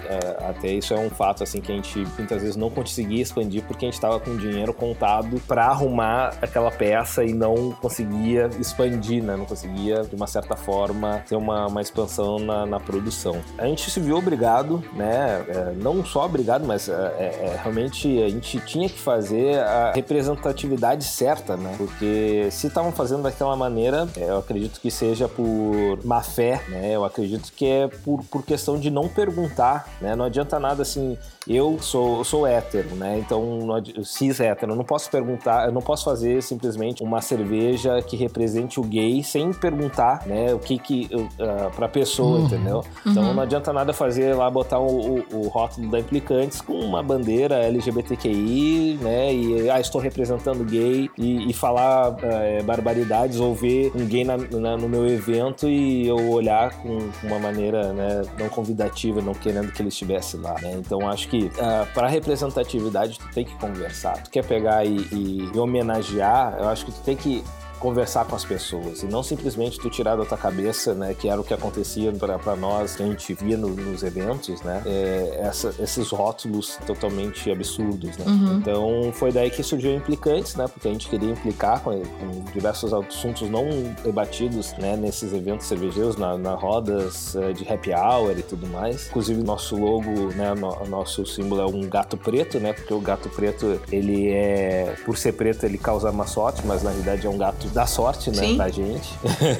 é, 0.05 0.45
até 0.49 0.73
isso 0.73 0.93
é 0.93 0.99
um 0.99 1.09
fato 1.09 1.45
assim 1.45 1.61
que 1.61 1.71
a 1.71 1.77
gente 1.77 2.05
muitas 2.19 2.43
vezes 2.43 2.57
não 2.57 2.69
conseguia 2.69 3.23
expandir 3.23 3.62
porque 3.62 3.85
a 3.85 3.87
gente 3.87 3.95
estava 3.95 4.19
com 4.19 4.37
dinheiro 4.37 4.75
contado 4.75 5.41
para 5.47 5.67
arrumar 5.67 6.35
aquela 6.43 6.73
peça 6.73 7.23
e 7.23 7.33
não 7.33 7.71
conseguia 7.81 8.51
expandir, 8.59 9.23
né? 9.23 9.37
Não 9.37 9.45
conseguia 9.45 10.03
de 10.03 10.17
uma 10.17 10.27
certa 10.27 10.57
forma 10.57 11.23
ter 11.29 11.37
uma, 11.37 11.69
uma 11.69 11.81
expansão 11.81 12.41
na, 12.41 12.67
na 12.67 12.81
produção. 12.81 13.37
A 13.57 13.67
gente 13.67 13.88
se 13.88 14.01
viu 14.01 14.17
obrigado, 14.17 14.83
né? 14.95 15.45
É, 15.49 15.73
não 15.81 16.05
só 16.05 16.25
obrigado, 16.27 16.67
mas 16.67 16.88
é, 16.88 16.93
é, 16.93 17.25
é, 17.55 17.61
realmente 17.62 18.21
a 18.21 18.29
gente 18.29 18.59
tinha 18.67 18.88
que 18.88 18.99
fazer 18.99 19.61
a 19.61 19.93
representatividade 19.95 21.05
certa, 21.05 21.57
né? 21.57 21.67
Porque 21.76 22.48
se 22.50 22.66
estavam 22.68 22.92
fazendo 22.92 23.22
daquela 23.22 23.57
maneira, 23.57 24.09
é, 24.16 24.31
eu 24.31 24.38
acredito 24.38 24.81
que 24.81 24.90
seja 24.90 25.28
por 25.28 25.98
má 26.04 26.22
fé, 26.22 26.62
né? 26.68 26.94
Eu 26.94 27.04
acredito 27.04 27.52
que 27.52 27.66
é 27.66 27.88
por, 27.88 28.22
por 28.24 28.42
questão 28.44 28.78
de 28.78 28.90
não 28.90 29.09
perguntar, 29.09 29.88
né? 30.00 30.14
Não 30.14 30.24
adianta 30.24 30.59
nada 30.59 30.83
assim, 30.83 31.16
eu 31.46 31.78
sou, 31.81 32.18
eu 32.18 32.24
sou 32.24 32.46
hétero, 32.46 32.94
né? 32.94 33.18
Então, 33.18 33.68
cis 34.04 34.40
hétero, 34.40 34.72
eu 34.72 34.76
não 34.76 34.85
posso 34.85 35.11
perguntar, 35.11 35.66
eu 35.66 35.72
não 35.72 35.81
posso 35.81 36.04
fazer 36.04 36.42
simplesmente 36.42 37.02
uma 37.02 37.22
cerveja 37.22 38.02
que 38.02 38.16
represente 38.16 38.78
o 38.78 38.83
gay 38.83 39.22
sem 39.22 39.52
perguntar, 39.52 40.26
né? 40.26 40.52
O 40.52 40.59
que 40.59 40.78
que, 40.78 41.09
uh, 41.12 41.70
pra 41.74 41.88
pessoa, 41.88 42.40
entendeu? 42.40 42.85
Então, 43.07 43.35
não 43.35 43.42
adianta 43.42 43.72
nada 43.72 43.92
fazer 43.92 44.35
lá, 44.35 44.50
botar 44.50 44.78
o, 44.78 45.18
o, 45.18 45.24
o 45.33 45.48
rótulo 45.48 45.90
da 45.90 45.98
Implicantes 45.98 46.61
com 46.61 46.74
uma 46.74 47.02
bandeira 47.02 47.57
LGBTQI, 47.57 48.98
né? 49.00 49.33
E, 49.33 49.70
ah, 49.70 49.81
estou 49.81 50.00
representando 50.00 50.64
gay 50.64 51.11
e, 51.16 51.48
e 51.48 51.52
falar 51.59 52.16
eh, 52.23 52.62
barbaridades 52.62 53.38
ou 53.40 53.55
ver 53.55 53.90
gay 54.07 54.25
na- 54.25 54.37
na- 54.37 54.77
no 54.77 54.88
meu 54.88 55.07
evento 55.07 55.68
e 55.68 56.07
eu 56.07 56.31
olhar 56.31 56.71
com 56.83 56.99
com 57.21 57.27
uma 57.27 57.38
maneira 57.38 57.92
né, 57.92 58.23
não 58.38 58.49
convidativa, 58.49 59.21
não 59.21 59.35
querendo 59.35 59.73
que 59.73 59.83
ele 59.83 59.88
estivesse 59.88 60.37
lá, 60.37 60.55
né? 60.61 60.73
Então 60.79 61.09
acho 61.09 61.29
que 61.29 61.51
para 61.94 62.07
representatividade 62.09 63.18
tu 63.18 63.29
tem 63.33 63.44
que 63.44 63.55
conversar. 63.57 64.23
Tu 64.23 64.31
quer 64.31 64.44
pegar 64.44 64.85
e, 64.85 64.97
e- 65.12 65.51
e 65.55 65.59
homenagear, 65.59 66.57
eu 66.59 66.68
acho 66.68 66.85
que 66.87 66.92
tu 66.92 67.01
tem 67.03 67.16
que 67.16 67.42
conversar 67.79 68.25
com 68.25 68.35
as 68.37 68.45
pessoas 68.45 69.03
e 69.03 69.07
não 69.07 69.23
simplesmente 69.23 69.79
tu 69.79 69.88
tirar 69.91 70.17
da 70.17 70.25
tua 70.25 70.37
cabeça, 70.38 70.95
né, 70.95 71.14
que 71.14 71.29
era 71.29 71.41
o 71.41 71.45
que 71.45 71.55
acontecia 71.55 72.12
para 72.12 72.57
nós, 72.57 72.97
que 72.97 73.03
a 73.03 73.07
gente 73.07 73.33
via 73.35 73.57
no- 73.57 73.69
nos 73.69 74.03
eventos, 74.03 74.61
né, 74.62 74.83
é, 74.87 75.41
essa- 75.43 75.75
esses 75.79 76.11
rótulos 76.11 76.79
totalmente 76.87 77.51
absurdos, 77.51 78.17
né. 78.17 78.25
Então 78.61 79.11
foi 79.12 79.33
daí 79.33 79.51
que 79.51 79.62
surgiu 79.62 79.95
Implicantes, 79.95 80.55
né, 80.57 80.67
porque 80.69 80.88
a 80.88 80.91
gente 80.93 81.09
queria 81.09 81.31
implicar 81.31 81.81
com, 81.83 81.91
com 82.01 82.45
diversos 82.53 82.93
assuntos 82.93 83.49
não 83.49 83.67
debatidos, 84.05 84.73
né, 84.79 84.97
nesses 84.97 85.33
eventos 85.33 85.67
cervejeiros, 85.67 86.17
na, 86.17 86.37
na 86.37 86.55
rodas 86.55 87.35
eh, 87.37 87.53
de 87.53 87.71
happy 87.71 87.93
hour 87.93 88.37
e 88.38 88.43
tudo 88.43 88.67
mais. 88.69 89.09
Inclusive 89.09 89.43
nosso 89.43 89.77
logo, 89.77 90.11
né, 90.35 90.55
no- 90.55 90.87
nosso 90.87 91.25
símbolo 91.27 91.61
é 91.62 91.67
um 91.67 91.83
gato 91.88 92.17
preto, 92.17 92.59
né, 92.59 92.73
porque 92.73 92.93
o 92.95 93.01
gato 93.01 93.29
preto 93.29 93.81
ele 93.93 94.31
é, 94.31 94.95
por 95.05 95.17
ser 95.17 95.33
preto 95.33 95.64
ele 95.64 95.79
causa 95.79 96.11
má 96.12 96.27
sorte, 96.27 96.62
mas 96.67 96.83
na 96.83 96.91
realidade 96.91 97.27
é 97.27 97.31
um 97.31 97.38
gato 97.38 97.67
dá 97.72 97.87
sorte, 97.87 98.31
né, 98.31 98.42
Sim. 98.42 98.57
pra 98.57 98.68
gente. 98.68 99.09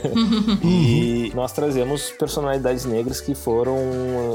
e 0.65 1.33
nós 1.35 1.53
trazemos 1.53 2.11
personalidades 2.11 2.85
negras 2.85 3.21
que 3.21 3.35
foram 3.35 3.77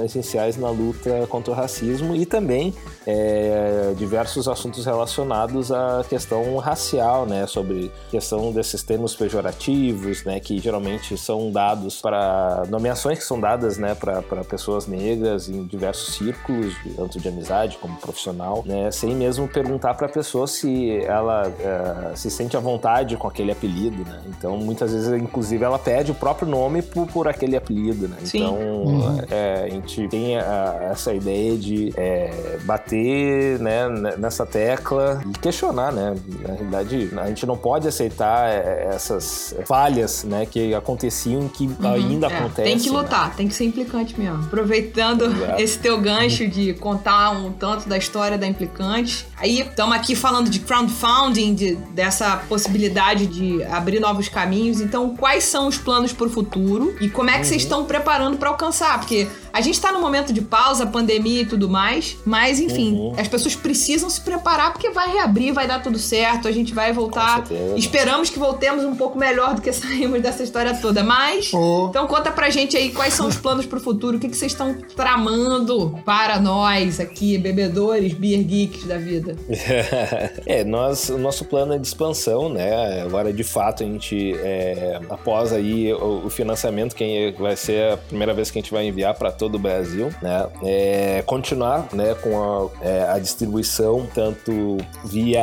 essenciais 0.06 0.58
na 0.58 0.70
luta 0.70 1.26
contra 1.28 1.52
o 1.52 1.56
racismo 1.56 2.16
e 2.16 2.26
também 2.26 2.74
é, 3.06 3.94
diversos 3.98 4.48
assuntos 4.48 4.86
relacionados 4.86 5.72
à 5.72 6.04
questão 6.08 6.58
racial, 6.58 7.26
né, 7.26 7.46
sobre 7.48 7.92
questão 8.10 8.52
desses 8.52 8.84
termos 8.84 9.16
pejorativos, 9.16 10.24
né, 10.24 10.40
que 10.40 10.60
geralmente 10.60 11.18
são 11.18 11.52
dados 11.52 12.02
para 12.02 12.64
nomeações 12.70 13.20
que 13.20 13.26
são 13.26 13.40
dadas, 13.40 13.78
né, 13.78 13.96
para 13.96 14.44
pessoas 14.44 14.88
negras 14.88 15.50
em 15.50 15.66
diversos 15.66 16.16
círculos, 16.16 16.74
tanto 16.96 17.20
de 17.20 17.28
amizade 17.28 17.78
como 17.78 17.98
profissional, 17.98 18.64
né, 18.66 18.92
sem 18.92 19.16
mesmo 19.16 19.48
perguntar 19.48 19.94
para 19.96 20.08
a 20.08 20.10
pessoa 20.10 20.48
se 20.48 20.98
ela 21.06 21.52
é, 21.60 22.16
se 22.16 22.30
sente 22.30 22.56
à 22.56 22.60
vontade 22.60 23.18
com 23.18 23.28
aquele 23.28 23.52
apelido, 23.64 24.04
né. 24.04 24.20
Então, 24.28 24.58
muitas 24.58 24.92
vezes, 24.92 25.22
inclusive, 25.22 25.64
ela 25.64 25.80
pede 25.80 26.12
o 26.12 26.16
próprio 26.16 26.48
nome 26.48 26.82
por, 26.82 27.08
por 27.08 27.28
aquele 27.28 27.56
apelido, 27.56 28.08
né. 28.08 28.18
Sim. 28.24 28.40
Então, 28.44 29.26
é, 29.30 29.64
a 29.66 29.70
gente 29.70 30.08
tem 30.10 30.38
a- 30.38 30.90
essa 30.92 31.14
ideia 31.14 31.58
de 31.58 31.94
é, 31.96 32.58
bater 32.64 33.60
né, 33.60 33.88
nessa 34.18 34.46
tecla 34.46 35.22
e 35.30 35.38
questionar, 35.40 35.92
né? 35.92 36.16
Na 36.42 36.54
realidade, 36.54 37.10
a 37.18 37.28
gente 37.28 37.46
não 37.46 37.56
pode 37.58 37.88
aceitar 37.88 38.50
é, 38.50 38.90
essas 38.94 39.56
falhas, 39.66 40.24
né, 40.24 40.46
que 40.46 40.74
aconteciam 40.74 41.46
e 41.46 41.50
que 41.50 41.70
ainda 41.86 42.28
É, 42.28 42.38
acontecem. 42.38 42.64
tem 42.74 42.80
que 42.84 42.90
né? 42.92 42.98
lutar, 42.98 43.36
tem 43.36 43.48
que 43.48 43.54
ser 43.56 43.66
implicante 43.66 44.20
mesmo. 44.20 44.44
Aproveitando 44.44 45.26
Exato. 45.26 45.62
esse 45.62 45.80
teu 45.80 46.00
gancho 46.02 46.48
de 46.48 46.74
contar 46.74 47.32
um 47.32 47.52
tanto 47.52 47.88
da 47.88 47.98
história 47.98 48.38
da 48.38 48.48
implicante. 48.48 49.26
Aí 49.38 49.60
estamos 49.62 49.96
aqui 49.96 50.16
falando 50.16 50.50
de 50.50 50.60
crowdfunding, 50.60 51.54
de, 51.56 51.76
dessa 51.94 52.38
possibilidade 52.50 53.26
de 53.28 53.53
abrir 53.70 54.00
novos 54.00 54.28
caminhos. 54.30 54.80
Então, 54.82 55.16
quais 55.16 55.44
são 55.44 55.68
os 55.68 55.78
planos 55.78 56.14
para 56.14 56.28
o 56.28 56.30
futuro 56.30 56.96
e 57.02 57.10
como 57.10 57.30
é 57.30 57.40
que 57.40 57.46
vocês 57.46 57.62
Uhum. 57.64 57.68
estão 57.68 57.86
preparando 57.86 58.38
para 58.38 58.50
alcançar? 58.50 59.00
Porque 59.00 59.28
a 59.54 59.62
gente 59.62 59.76
está 59.76 59.92
no 59.92 60.02
momento 60.02 60.34
de 60.34 60.42
pausa, 60.42 60.86
pandemia 60.88 61.44
e 61.44 61.46
tudo 61.46 61.70
mais, 61.70 62.18
mas 62.26 62.60
enfim, 62.60 62.94
Uhum. 62.94 63.14
as 63.18 63.28
pessoas 63.28 63.56
precisam 63.56 64.10
se 64.10 64.20
preparar 64.20 64.74
porque 64.74 64.90
vai 64.90 65.12
reabrir, 65.14 65.54
vai 65.54 65.68
dar 65.68 65.82
tudo 65.82 66.00
certo, 66.00 66.48
a 66.48 66.52
gente 66.52 66.74
vai 66.74 66.92
voltar. 66.92 67.42
Com 67.42 67.48
certeza. 67.48 67.78
Esperamos 67.78 68.30
que 68.30 68.40
voltemos 68.40 68.84
um 68.84 68.96
pouco 68.96 69.18
melhor 69.18 69.54
do 69.56 69.62
que 69.62 69.72
saímos 69.74 70.22
dessa 70.22 70.42
história 70.44 70.74
toda, 70.76 71.04
mas 71.04 71.52
Oh. 71.54 71.88
então 71.90 72.08
conta 72.08 72.32
pra 72.32 72.50
gente 72.50 72.76
aí 72.76 72.92
quais 72.92 73.14
são 73.14 73.28
os 73.28 73.38
planos 73.38 73.66
pro 73.66 73.80
futuro, 73.80 74.18
o 74.18 74.20
que, 74.20 74.28
que 74.28 74.36
vocês 74.36 74.52
estão 74.52 74.76
tramando 74.96 76.00
para 76.04 76.40
nós 76.40 77.00
aqui, 77.00 77.38
bebedores, 77.38 78.14
beer 78.14 78.44
geeks 78.44 78.86
da 78.86 78.98
vida. 78.98 79.36
é, 80.46 80.64
nós, 80.64 81.10
o 81.10 81.18
nosso 81.18 81.46
plano 81.46 81.74
é 81.74 81.78
de 81.78 81.86
expansão, 81.88 82.50
né? 82.50 83.02
Agora, 83.04 83.32
de 83.32 83.44
fato, 83.44 83.84
a 83.84 83.86
gente, 83.86 84.34
é, 84.38 85.00
após 85.10 85.54
aí 85.54 85.94
o, 85.94 86.26
o 86.26 86.30
financiamento, 86.30 86.96
que 86.96 87.34
vai 87.38 87.56
ser 87.56 87.94
a 87.94 87.98
primeira 87.98 88.34
vez 88.34 88.50
que 88.50 88.58
a 88.58 88.62
gente 88.62 88.72
vai 88.72 88.88
enviar 88.88 89.14
para 89.14 89.32
todo 89.44 89.56
o 89.56 89.60
Brasil, 89.60 90.10
né? 90.22 90.48
É, 90.64 91.22
continuar, 91.26 91.90
né, 91.92 92.16
com 92.16 92.42
a, 92.42 92.70
é, 92.82 93.04
a 93.10 93.20
distribuição 93.20 94.08
tanto 94.16 94.78
via 95.04 95.42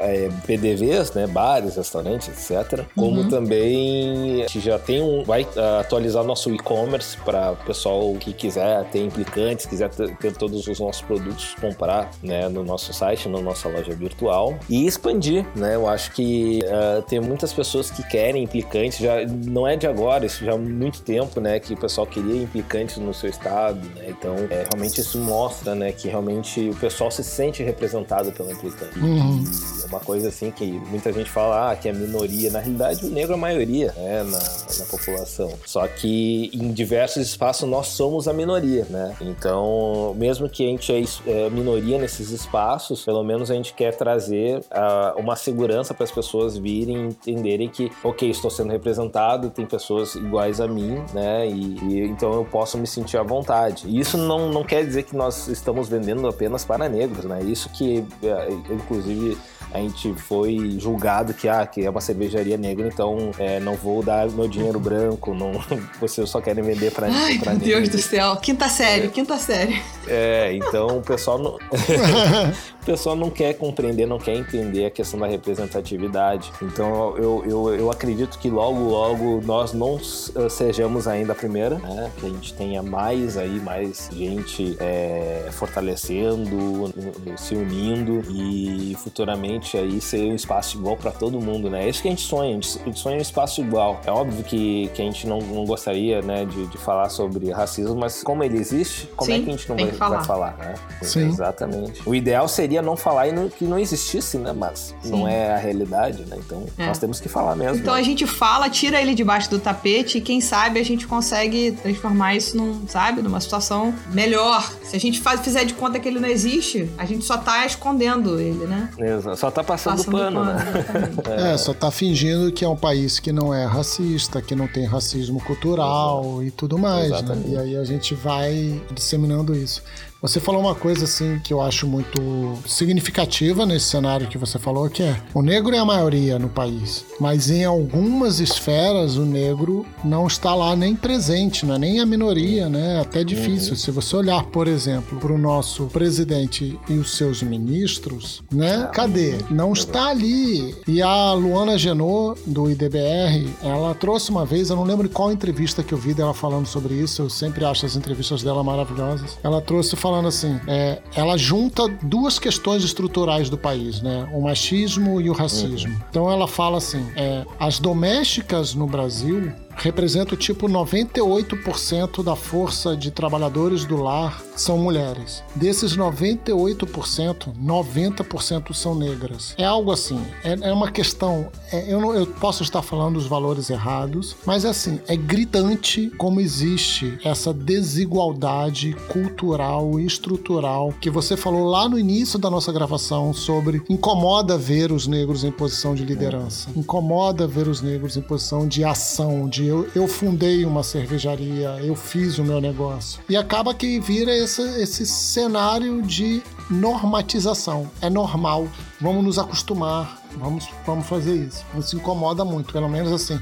é, 0.00 0.30
PDVs, 0.46 1.12
né, 1.12 1.26
bares, 1.26 1.76
restaurantes, 1.76 2.28
etc, 2.28 2.86
como 2.96 3.28
também 3.28 4.44
a 4.44 4.46
gente 4.46 4.60
já 4.60 4.78
tem 4.78 5.02
um, 5.02 5.24
vai 5.24 5.46
atualizar 5.78 6.24
nosso 6.24 6.50
e-commerce 6.54 7.18
para 7.18 7.52
o 7.52 7.56
pessoal 7.56 8.14
que 8.14 8.32
quiser 8.32 8.84
ter 8.84 9.04
implicantes, 9.04 9.66
quiser 9.66 9.90
ter, 9.90 10.16
ter 10.16 10.32
todos 10.32 10.66
os 10.66 10.80
nossos 10.80 11.02
produtos 11.02 11.54
comprar, 11.60 12.10
né, 12.22 12.48
no 12.48 12.64
nosso 12.64 12.94
site, 12.94 13.28
na 13.28 13.42
nossa 13.42 13.68
loja 13.68 13.92
virtual 13.94 14.58
e 14.70 14.86
expandir, 14.86 15.44
né? 15.54 15.74
Eu 15.74 15.86
acho 15.86 16.12
que 16.12 16.60
ah, 16.66 17.02
tem 17.06 17.20
muitas 17.20 17.52
pessoas 17.52 17.90
que 17.90 18.02
querem 18.04 18.42
implicantes, 18.44 18.98
já 18.98 19.26
não 19.26 19.68
é 19.68 19.76
de 19.76 19.86
agora, 19.86 20.24
isso 20.24 20.42
já 20.44 20.54
há 20.54 20.58
muito 20.58 21.02
tempo, 21.02 21.40
né, 21.40 21.60
que 21.60 21.74
o 21.74 21.76
pessoal 21.76 22.06
queria 22.06 22.42
implicantes 22.42 22.96
no 22.96 23.12
seu 23.18 23.28
estado, 23.28 23.80
né? 23.94 24.06
Então, 24.08 24.34
é, 24.50 24.64
realmente 24.70 25.00
isso 25.00 25.18
mostra, 25.18 25.74
né, 25.74 25.92
que 25.92 26.08
realmente 26.08 26.68
o 26.70 26.74
pessoal 26.76 27.10
se 27.10 27.24
sente 27.24 27.62
representado 27.62 28.32
pelo 28.32 28.50
implicante. 28.50 28.98
Uhum. 28.98 29.44
É 29.84 29.86
uma 29.86 30.00
coisa 30.00 30.28
assim 30.28 30.50
que 30.50 30.66
muita 30.66 31.12
gente 31.12 31.30
fala 31.30 31.70
ah, 31.70 31.76
que 31.76 31.88
é 31.88 31.92
minoria, 31.92 32.50
na 32.50 32.60
realidade 32.60 33.04
o 33.04 33.10
negro 33.10 33.32
é 33.32 33.34
a 33.34 33.38
maioria, 33.38 33.92
né, 33.96 34.22
na, 34.22 34.38
na 34.38 34.86
população. 34.90 35.52
Só 35.66 35.86
que 35.86 36.50
em 36.52 36.72
diversos 36.72 37.26
espaços 37.26 37.68
nós 37.68 37.88
somos 37.88 38.28
a 38.28 38.32
minoria, 38.32 38.86
né? 38.88 39.16
Então, 39.20 40.14
mesmo 40.16 40.48
que 40.48 40.64
a 40.64 40.68
gente 40.68 40.92
é, 40.92 41.46
é 41.46 41.50
minoria 41.50 41.98
nesses 41.98 42.30
espaços, 42.30 43.04
pelo 43.04 43.22
menos 43.22 43.50
a 43.50 43.54
gente 43.54 43.74
quer 43.74 43.94
trazer 43.96 44.62
ah, 44.70 45.14
uma 45.16 45.36
segurança 45.36 45.92
para 45.94 46.04
as 46.04 46.12
pessoas 46.12 46.56
virem 46.56 47.08
entenderem 47.08 47.68
que, 47.68 47.90
ok, 48.04 48.28
estou 48.30 48.50
sendo 48.50 48.70
representado, 48.70 49.50
tem 49.50 49.66
pessoas 49.66 50.14
iguais 50.14 50.60
a 50.60 50.68
mim, 50.68 51.02
né? 51.12 51.48
E, 51.48 51.78
e 51.84 52.00
então 52.06 52.32
eu 52.32 52.44
posso 52.44 52.78
me 52.78 52.86
sentir 52.86 53.07
à 53.16 53.22
vontade. 53.22 53.84
E 53.86 53.98
isso 53.98 54.16
não, 54.16 54.50
não 54.50 54.64
quer 54.64 54.84
dizer 54.84 55.04
que 55.04 55.16
nós 55.16 55.48
estamos 55.48 55.88
vendendo 55.88 56.26
apenas 56.26 56.64
para 56.64 56.88
negros, 56.88 57.24
né? 57.24 57.40
Isso 57.42 57.68
que, 57.70 58.04
eh, 58.22 58.48
inclusive, 58.70 59.38
a 59.72 59.78
gente 59.78 60.14
foi 60.14 60.76
julgado 60.78 61.34
que, 61.34 61.48
ah, 61.48 61.66
que 61.66 61.84
é 61.84 61.90
uma 61.90 62.00
cervejaria 62.00 62.56
negra, 62.56 62.88
então 62.88 63.30
é, 63.38 63.60
não 63.60 63.74
vou 63.74 64.02
dar 64.02 64.28
meu 64.30 64.48
dinheiro 64.48 64.80
branco, 64.80 65.34
não, 65.34 65.52
vocês 66.00 66.28
só 66.28 66.40
querem 66.40 66.62
vender 66.64 66.92
para 66.92 67.08
Ai, 67.10 67.38
pra 67.38 67.52
meu 67.52 67.60
Deus 67.60 67.88
do 67.88 67.98
céu. 67.98 68.36
Quinta 68.36 68.68
série, 68.68 69.08
quinta 69.08 69.36
série. 69.36 69.80
É, 70.06 70.52
então 70.54 70.98
o 70.98 71.02
pessoal 71.02 71.38
não. 71.38 71.58
o 72.82 72.86
pessoal 72.86 73.14
não 73.14 73.30
quer 73.30 73.54
compreender, 73.54 74.06
não 74.06 74.18
quer 74.18 74.34
entender 74.34 74.86
a 74.86 74.90
questão 74.90 75.20
da 75.20 75.26
representatividade. 75.26 76.50
Então 76.62 77.16
eu, 77.16 77.44
eu, 77.46 77.74
eu 77.74 77.90
acredito 77.90 78.38
que 78.38 78.48
logo, 78.48 78.80
logo 78.80 79.42
nós 79.44 79.72
não 79.72 79.96
eh, 79.96 80.48
sejamos 80.48 81.06
ainda 81.06 81.32
a 81.32 81.36
primeira, 81.36 81.76
né? 81.78 82.10
Que 82.18 82.26
a 82.26 82.28
gente 82.30 82.54
tenha 82.54 82.82
mais 82.82 83.36
aí, 83.36 83.60
mais 83.60 84.08
gente 84.12 84.76
eh, 84.80 85.48
fortalecendo, 85.52 86.92
se 87.36 87.54
unindo 87.54 88.24
e 88.30 88.96
futuramente 88.98 89.57
aí 89.76 90.00
ser 90.00 90.30
um 90.30 90.34
espaço 90.34 90.76
igual 90.78 90.96
para 90.96 91.10
todo 91.10 91.40
mundo, 91.40 91.68
né? 91.70 91.84
É 91.84 91.88
isso 91.88 92.00
que 92.02 92.08
a 92.08 92.10
gente 92.10 92.22
sonha, 92.22 92.50
a 92.50 92.52
gente, 92.52 92.98
sonha 92.98 93.16
um 93.18 93.20
espaço 93.20 93.60
igual. 93.60 94.00
É 94.06 94.10
óbvio 94.10 94.44
que, 94.44 94.88
que 94.94 95.02
a 95.02 95.04
gente 95.04 95.26
não, 95.26 95.38
não 95.40 95.64
gostaria, 95.64 96.20
né, 96.22 96.44
de, 96.44 96.66
de 96.66 96.78
falar 96.78 97.08
sobre 97.08 97.50
racismo, 97.50 97.94
mas 97.96 98.22
como 98.22 98.42
ele 98.44 98.58
existe, 98.58 99.08
como 99.16 99.30
é 99.30 99.36
Sim, 99.36 99.44
que 99.44 99.48
a 99.50 99.52
gente 99.52 99.68
não 99.68 99.76
vai, 99.76 99.92
falar. 99.92 100.16
vai 100.18 100.26
falar, 100.26 100.56
né? 100.58 100.74
Sim. 101.02 101.28
Exatamente. 101.28 102.02
O 102.06 102.14
ideal 102.14 102.46
seria 102.48 102.82
não 102.82 102.96
falar 102.96 103.28
e 103.28 103.32
não- 103.32 103.48
que 103.48 103.64
não 103.64 103.78
existisse, 103.78 104.38
né? 104.38 104.52
Mas 104.52 104.94
Sim. 105.02 105.10
não 105.10 105.28
é 105.28 105.54
a 105.54 105.58
realidade, 105.58 106.24
né? 106.26 106.36
Então 106.38 106.64
É. 106.78 106.86
nós 106.86 106.98
temos 106.98 107.20
que 107.20 107.28
falar 107.28 107.54
mesmo. 107.56 107.78
Então 107.78 107.94
né? 107.94 108.00
a 108.00 108.02
gente 108.02 108.26
fala, 108.26 108.68
tira 108.68 109.00
ele 109.00 109.14
debaixo 109.14 109.50
do 109.50 109.58
tapete 109.58 110.18
e 110.18 110.20
quem 110.20 110.40
sabe 110.40 110.78
a 110.80 110.84
gente 110.84 111.06
consegue 111.06 111.72
transformar 111.72 112.34
isso 112.34 112.56
num, 112.56 112.86
sabe, 112.86 113.22
numa 113.22 113.40
situação 113.40 113.94
melhor. 114.12 114.70
Se 114.82 114.96
a 114.96 115.00
gente 115.00 115.20
faz, 115.20 115.40
fizer 115.40 115.64
de 115.64 115.74
conta 115.74 115.98
que 115.98 116.08
ele 116.08 116.18
não 116.20 116.28
existe, 116.28 116.90
a 116.98 117.04
gente 117.04 117.24
só 117.24 117.36
tá 117.36 117.64
escondendo 117.66 118.40
ele, 118.40 118.66
né? 118.66 118.90
Exato. 118.98 119.36
Só 119.48 119.52
tá 119.52 119.64
passando, 119.64 119.96
Passando 119.96 120.12
pano, 120.12 120.44
né? 120.44 120.54
exatamente. 120.54 121.28
É, 121.48 121.56
só 121.56 121.72
tá 121.72 121.90
fingindo 121.90 122.52
que 122.52 122.64
é 122.64 122.68
um 122.68 122.76
país 122.76 123.18
que 123.18 123.32
não 123.32 123.54
é 123.54 123.64
racista, 123.64 124.42
que 124.42 124.54
não 124.54 124.68
tem 124.68 124.84
racismo 124.84 125.40
cultural 125.42 126.42
e 126.42 126.50
tudo 126.50 126.76
mais, 126.76 127.10
né? 127.10 127.16
Exatamente. 127.18 127.50
E 127.50 127.56
aí 127.56 127.76
a 127.76 127.84
gente 127.84 128.14
vai 128.14 128.82
disseminando 128.92 129.54
isso. 129.54 129.82
Você 130.20 130.40
falou 130.40 130.60
uma 130.60 130.74
coisa 130.74 131.04
assim 131.04 131.38
que 131.44 131.52
eu 131.52 131.60
acho 131.60 131.86
muito 131.86 132.58
significativa 132.66 133.64
nesse 133.64 133.86
cenário 133.86 134.26
que 134.26 134.36
você 134.36 134.58
falou, 134.58 134.90
que 134.90 135.04
é 135.04 135.16
o 135.32 135.42
negro 135.42 135.76
é 135.76 135.78
a 135.78 135.84
maioria 135.84 136.40
no 136.40 136.48
país, 136.48 137.04
mas 137.20 137.50
em 137.50 137.64
algumas 137.64 138.40
esferas 138.40 139.16
o 139.16 139.24
negro 139.24 139.86
não 140.02 140.26
está 140.26 140.56
lá 140.56 140.74
nem 140.74 140.96
presente, 140.96 141.64
não 141.64 141.76
é 141.76 141.78
nem 141.78 142.00
a 142.00 142.06
minoria, 142.06 142.68
né? 142.68 142.96
É 142.96 143.00
até 143.00 143.22
difícil. 143.22 143.76
Se 143.76 143.92
você 143.92 144.16
olhar, 144.16 144.42
por 144.46 144.66
exemplo, 144.66 145.20
para 145.20 145.32
o 145.32 145.38
nosso 145.38 145.86
presidente 145.86 146.76
e 146.88 146.94
os 146.94 147.12
seus 147.12 147.40
ministros, 147.40 148.42
né? 148.52 148.90
Cadê? 148.92 149.36
Não 149.48 149.72
está 149.72 150.08
ali. 150.08 150.74
E 150.88 151.00
a 151.00 151.32
Luana 151.32 151.78
Genot, 151.78 152.40
do 152.44 152.68
IDBR, 152.68 153.48
ela 153.62 153.94
trouxe 153.94 154.30
uma 154.30 154.44
vez, 154.44 154.70
eu 154.70 154.76
não 154.76 154.84
lembro 154.84 155.08
qual 155.08 155.30
entrevista 155.30 155.82
que 155.82 155.94
eu 155.94 155.98
vi 155.98 156.12
dela 156.12 156.34
falando 156.34 156.66
sobre 156.66 156.94
isso, 156.94 157.22
eu 157.22 157.30
sempre 157.30 157.64
acho 157.64 157.86
as 157.86 157.94
entrevistas 157.94 158.42
dela 158.42 158.64
maravilhosas. 158.64 159.38
Ela 159.44 159.60
trouxe 159.60 159.94
falando 160.08 160.28
assim, 160.28 160.58
é, 160.66 161.02
ela 161.14 161.36
junta 161.36 161.86
duas 162.02 162.38
questões 162.38 162.82
estruturais 162.82 163.50
do 163.50 163.58
país, 163.58 164.00
né? 164.00 164.26
O 164.32 164.40
machismo 164.40 165.20
e 165.20 165.28
o 165.28 165.34
racismo. 165.34 165.94
Então 166.08 166.30
ela 166.30 166.48
fala 166.48 166.78
assim, 166.78 167.06
é, 167.14 167.44
as 167.60 167.78
domésticas 167.78 168.74
no 168.74 168.86
Brasil 168.86 169.52
represento 169.76 170.34
tipo 170.34 170.66
98% 170.66 172.22
da 172.24 172.34
força 172.34 172.96
de 172.96 173.10
trabalhadores 173.10 173.84
do 173.84 173.96
lar 173.96 174.42
são 174.60 174.76
mulheres. 174.78 175.42
Desses 175.54 175.96
98%, 175.96 177.52
90% 177.62 178.74
são 178.74 178.94
negras. 178.94 179.54
É 179.56 179.64
algo 179.64 179.90
assim, 179.90 180.20
é, 180.44 180.68
é 180.68 180.72
uma 180.72 180.90
questão. 180.90 181.48
é- 181.72 181.92
eu, 181.92 182.00
não, 182.00 182.14
eu 182.14 182.26
posso 182.26 182.62
estar 182.62 182.82
falando 182.82 183.16
os 183.16 183.26
valores 183.26 183.70
errados, 183.70 184.36
mas 184.44 184.64
assim, 184.64 185.00
é 185.06 185.16
gritante 185.16 186.10
como 186.18 186.40
existe 186.40 187.18
essa 187.24 187.52
desigualdade 187.52 188.94
cultural 189.08 189.98
e 190.00 190.06
estrutural 190.06 190.92
que 191.00 191.10
você 191.10 191.36
falou 191.36 191.68
lá 191.68 191.88
no 191.88 191.98
início 191.98 192.38
da 192.38 192.50
nossa 192.50 192.72
gravação 192.72 193.32
sobre 193.32 193.82
incomoda 193.88 194.56
ver 194.58 194.90
os 194.92 195.06
negros 195.06 195.44
em 195.44 195.50
posição 195.50 195.94
de 195.94 196.04
liderança, 196.04 196.70
incomoda 196.76 197.46
ver 197.46 197.68
os 197.68 197.80
negros 197.80 198.16
em 198.16 198.22
posição 198.22 198.66
de 198.66 198.84
ação, 198.84 199.48
de 199.48 199.66
eu, 199.66 199.88
eu 199.94 200.08
fundei 200.08 200.64
uma 200.64 200.82
cervejaria, 200.82 201.78
eu 201.82 201.94
fiz 201.94 202.38
o 202.38 202.44
meu 202.44 202.60
negócio. 202.60 203.20
E 203.28 203.36
acaba 203.36 203.74
que 203.74 203.98
vira 204.00 204.34
esse, 204.36 204.47
esse 204.56 205.04
cenário 205.04 206.00
de 206.02 206.42
normatização. 206.70 207.90
É 208.00 208.08
normal, 208.08 208.68
vamos 209.00 209.24
nos 209.24 209.38
acostumar, 209.38 210.22
vamos, 210.36 210.68
vamos 210.86 211.06
fazer 211.06 211.34
isso. 211.34 211.64
Isso 211.78 211.96
incomoda 211.96 212.44
muito, 212.44 212.72
pelo 212.72 212.88
menos 212.88 213.12
assim. 213.12 213.38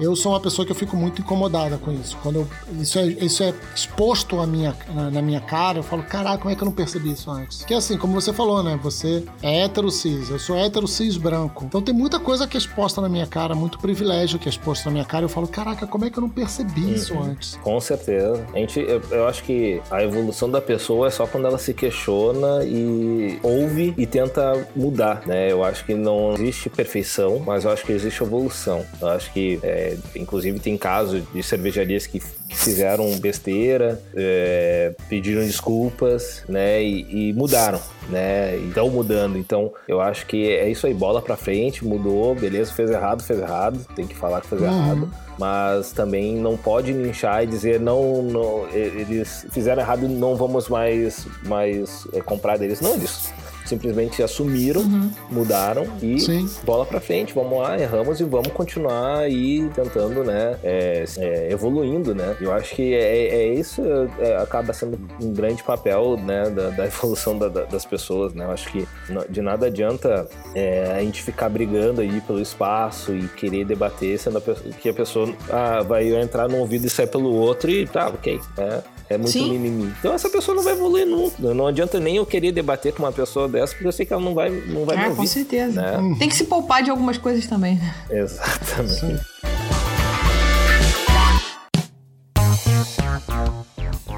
Eu 0.00 0.16
sou 0.16 0.32
uma 0.32 0.40
pessoa 0.40 0.64
que 0.64 0.72
eu 0.72 0.76
fico 0.76 0.96
muito 0.96 1.20
incomodada 1.20 1.76
com 1.78 1.92
isso. 1.92 2.16
Quando 2.22 2.36
eu- 2.36 2.48
isso, 2.80 2.98
é, 2.98 3.06
isso 3.06 3.42
é 3.42 3.52
exposto 3.74 4.40
à 4.40 4.46
minha, 4.46 4.74
na, 4.94 5.10
na 5.10 5.22
minha 5.22 5.40
cara, 5.40 5.78
eu 5.78 5.82
falo, 5.82 6.02
caraca, 6.02 6.38
como 6.38 6.50
é 6.50 6.56
que 6.56 6.62
eu 6.62 6.66
não 6.66 6.72
percebi 6.72 7.12
isso 7.12 7.30
antes? 7.30 7.62
Que 7.64 7.74
assim, 7.74 7.96
como 7.98 8.14
você 8.18 8.32
falou, 8.32 8.62
né? 8.62 8.78
Você 8.82 9.22
é 9.42 9.60
hétero 9.64 9.90
cis, 9.90 10.30
eu 10.30 10.38
sou 10.38 10.56
hétero 10.56 10.86
cis 10.88 11.16
branco. 11.16 11.64
Então 11.66 11.82
tem 11.82 11.94
muita 11.94 12.18
coisa 12.18 12.46
que 12.46 12.56
é 12.56 12.58
exposta 12.58 13.00
na 13.00 13.08
minha 13.08 13.26
cara, 13.26 13.54
muito 13.54 13.78
privilégio 13.78 14.38
que 14.38 14.48
é 14.48 14.50
exposto 14.50 14.86
na 14.86 14.90
minha 14.92 15.04
cara. 15.04 15.24
Eu 15.24 15.28
falo, 15.28 15.46
caraca, 15.46 15.86
como 15.86 16.04
é 16.04 16.10
que 16.10 16.18
eu 16.18 16.22
não 16.22 16.30
percebi 16.30 16.94
isso 16.94 17.18
antes? 17.20 17.56
Com 17.56 17.78
certeza. 17.80 18.44
A 18.54 18.58
gente, 18.58 18.80
eu, 18.80 19.02
eu 19.10 19.26
acho 19.28 19.42
que 19.44 19.82
a 19.90 20.02
evolução 20.02 20.50
da 20.50 20.60
pessoa 20.60 21.08
é 21.08 21.10
só 21.10 21.26
quando 21.26 21.46
ela 21.46 21.58
se 21.58 21.74
questiona 21.74 22.64
e 22.64 23.38
ouve 23.42 23.94
e 23.98 24.06
tenta 24.06 24.66
mudar, 24.74 25.22
né? 25.26 25.50
Eu 25.52 25.62
acho 25.62 25.84
que 25.84 25.94
não 25.94 26.32
existe 26.34 26.70
perfeição, 26.70 27.38
mas 27.44 27.64
eu 27.64 27.70
acho 27.70 27.84
que 27.84 27.92
existe 27.92 28.22
evolução. 28.22 28.84
Eu 29.00 29.08
acho 29.08 29.32
que, 29.32 29.58
é, 29.62 29.89
inclusive, 30.16 30.58
tem 30.58 30.76
casos 30.76 31.22
de 31.32 31.42
cervejarias 31.42 32.06
que, 32.06 32.20
fizeram 32.50 33.16
besteira, 33.18 34.00
é, 34.14 34.92
pediram 35.08 35.42
desculpas, 35.42 36.42
né? 36.48 36.82
E, 36.82 37.30
e 37.30 37.32
mudaram, 37.32 37.80
né? 38.08 38.56
E 38.56 38.68
estão 38.68 38.90
mudando. 38.90 39.38
Então, 39.38 39.72
eu 39.88 40.00
acho 40.00 40.26
que 40.26 40.50
é 40.50 40.68
isso 40.68 40.86
aí, 40.86 40.94
bola 40.94 41.22
pra 41.22 41.36
frente, 41.36 41.84
mudou, 41.84 42.34
beleza, 42.34 42.72
fez 42.72 42.90
errado, 42.90 43.22
fez 43.22 43.38
errado, 43.38 43.86
tem 43.94 44.06
que 44.06 44.16
falar 44.16 44.40
que 44.40 44.48
fez 44.48 44.62
errado 44.62 45.08
mas 45.38 45.90
também 45.92 46.36
não 46.36 46.54
pode 46.54 46.92
linchar 46.92 47.42
e 47.42 47.46
dizer 47.46 47.80
não, 47.80 48.22
não 48.22 48.68
eles 48.68 49.46
fizeram 49.50 49.80
errado 49.80 50.06
não 50.06 50.36
vamos 50.36 50.68
mais 50.68 51.26
mais 51.46 52.06
é, 52.12 52.20
comprar 52.20 52.58
deles 52.58 52.82
não 52.82 52.92
eles 52.92 53.32
simplesmente 53.70 54.22
assumiram 54.22 54.82
mudaram 55.30 55.86
e 56.02 56.20
Sim. 56.20 56.48
bola 56.64 56.84
pra 56.84 57.00
frente 57.00 57.32
vamos 57.32 57.58
lá 57.58 57.78
erramos 57.78 58.20
e 58.20 58.24
vamos 58.24 58.48
continuar 58.48 59.18
aí 59.20 59.68
tentando 59.74 60.22
né 60.24 60.56
é, 60.62 61.04
é, 61.18 61.52
evoluindo 61.52 62.14
né 62.14 62.36
eu 62.40 62.52
acho 62.52 62.74
que 62.74 62.94
é, 62.94 63.26
é 63.28 63.54
isso 63.54 63.82
é, 64.18 64.36
acaba 64.36 64.72
sendo 64.72 64.98
um 65.22 65.32
grande 65.32 65.62
papel 65.62 66.16
né 66.16 66.50
da, 66.50 66.70
da 66.70 66.86
evolução 66.90 67.38
da- 67.38 67.48
da- 67.48 67.64
das 67.64 67.84
pessoas 67.84 68.34
né 68.34 68.44
eu 68.44 68.50
acho 68.50 68.70
que 68.72 68.86
de 69.28 69.40
nada 69.40 69.66
adianta 69.66 70.28
é, 70.54 70.92
a 70.96 71.00
gente 71.00 71.22
ficar 71.22 71.48
brigando 71.48 72.00
aí 72.00 72.20
pelo 72.22 72.40
espaço 72.40 73.14
e 73.14 73.28
querer 73.28 73.64
debater, 73.64 74.18
sendo 74.18 74.38
a 74.38 74.40
pessoa- 74.40 74.72
que 74.72 74.88
a 74.88 74.94
pessoa 74.94 75.32
ah, 75.50 75.82
vai 75.82 76.12
entrar 76.14 76.48
num 76.48 76.58
ouvido 76.58 76.86
e 76.86 76.90
sair 76.90 77.06
pelo 77.06 77.32
outro 77.34 77.70
e 77.70 77.86
tá, 77.86 78.08
ok. 78.08 78.40
É, 78.58 78.80
é 79.10 79.16
muito 79.18 79.30
Sim. 79.32 79.50
mimimi. 79.50 79.92
Então 79.98 80.12
essa 80.14 80.28
pessoa 80.30 80.54
não 80.56 80.62
vai 80.62 80.72
evoluir 80.72 81.06
nunca. 81.06 81.36
Não 81.54 81.66
adianta 81.66 81.98
nem 82.00 82.16
eu 82.16 82.26
querer 82.26 82.52
debater 82.52 82.92
com 82.92 83.02
uma 83.02 83.12
pessoa 83.12 83.48
dessa, 83.48 83.59
porque 83.68 83.86
eu 83.86 83.92
sei 83.92 84.04
que 84.06 84.12
ela 84.12 84.22
não 84.22 84.34
vai, 84.34 84.50
não 84.50 84.84
vai 84.84 84.96
me 84.96 85.02
Ah, 85.04 85.06
ouvir. 85.08 85.16
com 85.18 85.26
certeza. 85.26 85.80
Né? 85.80 86.16
Tem 86.18 86.28
que 86.28 86.36
se 86.36 86.44
poupar 86.44 86.82
de 86.82 86.90
algumas 86.90 87.18
coisas 87.18 87.46
também, 87.46 87.76
né? 87.76 87.94
Exatamente. 88.10 89.20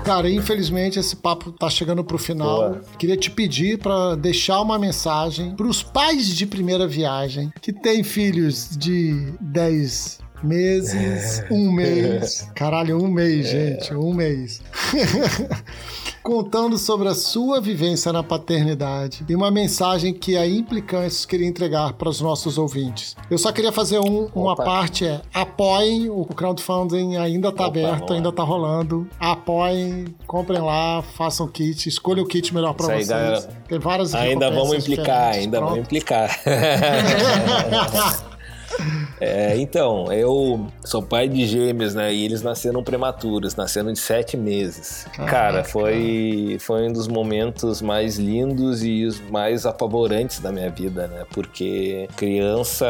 Cara, 0.05 0.28
infelizmente 0.28 0.99
esse 0.99 1.14
papo 1.14 1.53
tá 1.53 1.70
chegando 1.70 2.03
pro 2.03 2.18
final. 2.18 2.70
Boa. 2.70 2.80
Queria 2.99 3.16
te 3.16 3.30
pedir 3.30 3.78
pra 3.78 4.14
deixar 4.16 4.61
uma 4.61 4.78
mensagem 4.78 5.55
pros 5.55 5.82
pais 5.82 6.26
de 6.26 6.45
primeira 6.45 6.86
viagem 6.88 7.53
que 7.62 7.72
têm 7.72 8.03
filhos 8.03 8.76
de 8.76 9.32
10 9.40 10.18
meses, 10.43 11.45
um 11.51 11.70
mês. 11.70 12.49
Caralho, 12.55 13.01
um 13.03 13.09
mês, 13.09 13.49
gente, 13.49 13.95
um 13.95 14.12
mês. 14.12 14.61
Contando 16.23 16.79
sobre 16.79 17.09
a 17.09 17.14
sua 17.14 17.61
vivência 17.61 18.12
na 18.12 18.23
paternidade 18.23 19.25
e 19.29 19.35
uma 19.35 19.51
mensagem 19.51 20.14
que 20.14 20.37
a 20.37 20.47
Implicâncios 20.47 21.27
queria 21.27 21.49
entregar 21.49 21.95
para 21.95 22.09
os 22.09 22.20
nossos 22.20 22.59
ouvintes. 22.59 23.16
Eu 23.29 23.37
só 23.39 23.51
queria 23.51 23.73
fazer 23.73 23.99
um, 23.99 24.29
uma 24.33 24.53
Opa. 24.53 24.62
parte, 24.62 25.05
é 25.05 25.20
apoiem, 25.35 26.09
o 26.09 26.25
crowdfunding 26.25 27.16
ainda 27.16 27.51
tá 27.51 27.66
Opa, 27.66 27.81
aberto, 27.81 28.11
lá. 28.11 28.16
ainda 28.16 28.31
tá 28.31 28.45
rolando. 28.45 29.09
Apoiem, 29.18 30.14
comprem 30.25 30.61
lá, 30.61 31.03
façam 31.03 31.49
kit, 31.49 31.89
escolham 31.89 32.23
o 32.25 32.29
kit 32.29 32.55
melhor 32.55 32.75
para 32.75 32.87
vocês. 32.87 33.09
galera. 33.09 33.41
Tem 33.68 33.79
várias 33.81 34.14
Ainda 34.14 34.49
vamos 34.49 34.75
implicar, 34.75 35.33
ainda 35.35 35.61
vamos 35.61 35.79
implicar. 35.79 36.31
É, 39.21 39.57
então, 39.57 40.13
eu 40.13 40.67
sou 40.85 41.03
pai 41.03 41.29
de 41.29 41.47
gêmeos, 41.47 41.95
né? 41.95 42.13
E 42.13 42.25
eles 42.25 42.43
nasceram 42.43 42.83
prematuros, 42.83 43.55
nasceram 43.55 43.93
de 43.93 43.99
sete 43.99 44.37
meses. 44.37 45.07
Caraca, 45.15 45.31
Cara, 45.31 45.65
foi, 45.65 46.57
foi 46.61 46.89
um 46.89 46.93
dos 46.93 47.09
momentos 47.09 47.83
mais 47.83 48.17
lindos 48.17 48.83
e 48.83 49.05
os 49.05 49.21
mais 49.31 49.67
apavorantes 49.67 50.41
da 50.41 50.51
minha 50.51 50.71
vida, 50.71 51.07
né? 51.07 51.25
Porque 51.31 52.09
criança, 52.17 52.87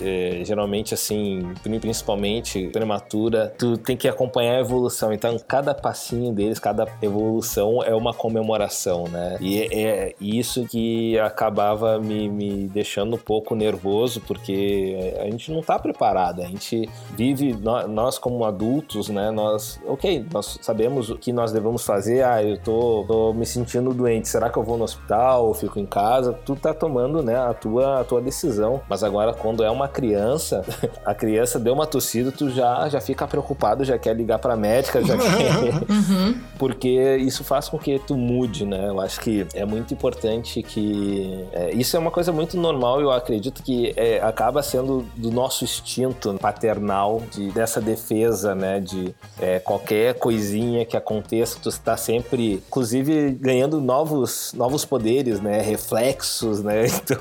é, 0.00 0.42
geralmente 0.44 0.94
assim, 0.94 1.52
principalmente 1.80 2.68
prematura, 2.68 3.52
tu 3.56 3.76
tem 3.76 3.96
que 3.96 4.08
acompanhar 4.08 4.56
a 4.56 4.60
evolução. 4.60 5.12
Então, 5.12 5.38
cada 5.46 5.74
passinho 5.74 6.32
deles, 6.32 6.58
cada 6.58 6.86
evolução 7.00 7.82
é 7.82 7.94
uma 7.94 8.12
comemoração, 8.12 9.04
né? 9.08 9.36
E 9.40 9.60
é, 9.60 9.68
é 9.72 10.14
isso 10.20 10.66
que 10.66 11.18
acabava 11.18 11.98
me, 11.98 12.28
me 12.28 12.68
deixando 12.68 13.16
um 13.16 13.18
pouco 13.18 13.54
nervoso, 13.54 14.20
porque 14.20 15.14
a 15.20 15.24
gente 15.24 15.51
não 15.52 15.62
tá 15.62 15.78
preparado. 15.78 16.42
A 16.42 16.46
gente 16.46 16.88
vive, 17.16 17.54
nó- 17.60 17.86
nós 17.86 18.18
como 18.18 18.44
adultos, 18.44 19.08
né? 19.08 19.30
Nós, 19.30 19.80
ok, 19.86 20.26
nós 20.32 20.58
sabemos 20.62 21.10
o 21.10 21.16
que 21.16 21.32
nós 21.32 21.52
devemos 21.52 21.84
fazer. 21.84 22.24
Ah, 22.24 22.42
eu 22.42 22.58
tô, 22.58 23.04
tô 23.06 23.32
me 23.32 23.46
sentindo 23.46 23.92
doente. 23.92 24.28
Será 24.28 24.48
que 24.50 24.56
eu 24.58 24.62
vou 24.62 24.76
no 24.76 24.84
hospital 24.84 25.52
fico 25.54 25.78
em 25.78 25.86
casa? 25.86 26.32
Tu 26.44 26.56
tá 26.56 26.72
tomando, 26.72 27.22
né, 27.22 27.36
a 27.36 27.52
tua, 27.54 28.00
a 28.00 28.04
tua 28.04 28.20
decisão. 28.20 28.80
Mas 28.88 29.02
agora, 29.04 29.32
quando 29.34 29.62
é 29.62 29.70
uma 29.70 29.88
criança, 29.88 30.64
a 31.04 31.14
criança 31.14 31.58
deu 31.58 31.74
uma 31.74 31.86
tossida, 31.86 32.32
tu 32.32 32.50
já, 32.50 32.88
já 32.88 33.00
fica 33.00 33.26
preocupado, 33.26 33.84
já 33.84 33.98
quer 33.98 34.14
ligar 34.16 34.38
pra 34.38 34.56
médica, 34.56 35.02
já 35.04 35.16
quer 35.18 35.82
porque 36.58 37.16
isso 37.16 37.44
faz 37.44 37.68
com 37.68 37.78
que 37.78 37.98
tu 37.98 38.16
mude, 38.16 38.64
né? 38.64 38.88
Eu 38.88 39.00
acho 39.00 39.20
que 39.20 39.46
é 39.54 39.64
muito 39.64 39.92
importante 39.92 40.62
que 40.62 41.44
é, 41.52 41.72
isso 41.74 41.96
é 41.96 41.98
uma 41.98 42.10
coisa 42.10 42.32
muito 42.32 42.56
normal. 42.56 43.00
Eu 43.00 43.10
acredito 43.10 43.62
que 43.62 43.92
é, 43.96 44.20
acaba 44.22 44.62
sendo 44.62 45.04
do 45.16 45.30
nosso 45.30 45.41
instinto 45.64 46.34
paternal 46.40 47.22
de, 47.30 47.50
dessa 47.50 47.80
defesa, 47.80 48.54
né? 48.54 48.80
De 48.80 49.14
é, 49.40 49.58
qualquer 49.58 50.14
coisinha 50.14 50.84
que 50.84 50.96
aconteça, 50.96 51.58
tu 51.60 51.68
está 51.68 51.96
sempre, 51.96 52.54
inclusive, 52.54 53.32
ganhando 53.32 53.80
novos, 53.80 54.52
novos 54.54 54.84
poderes, 54.84 55.40
né? 55.40 55.60
Reflexos, 55.60 56.62
né? 56.62 56.82
Então, 57.02 57.18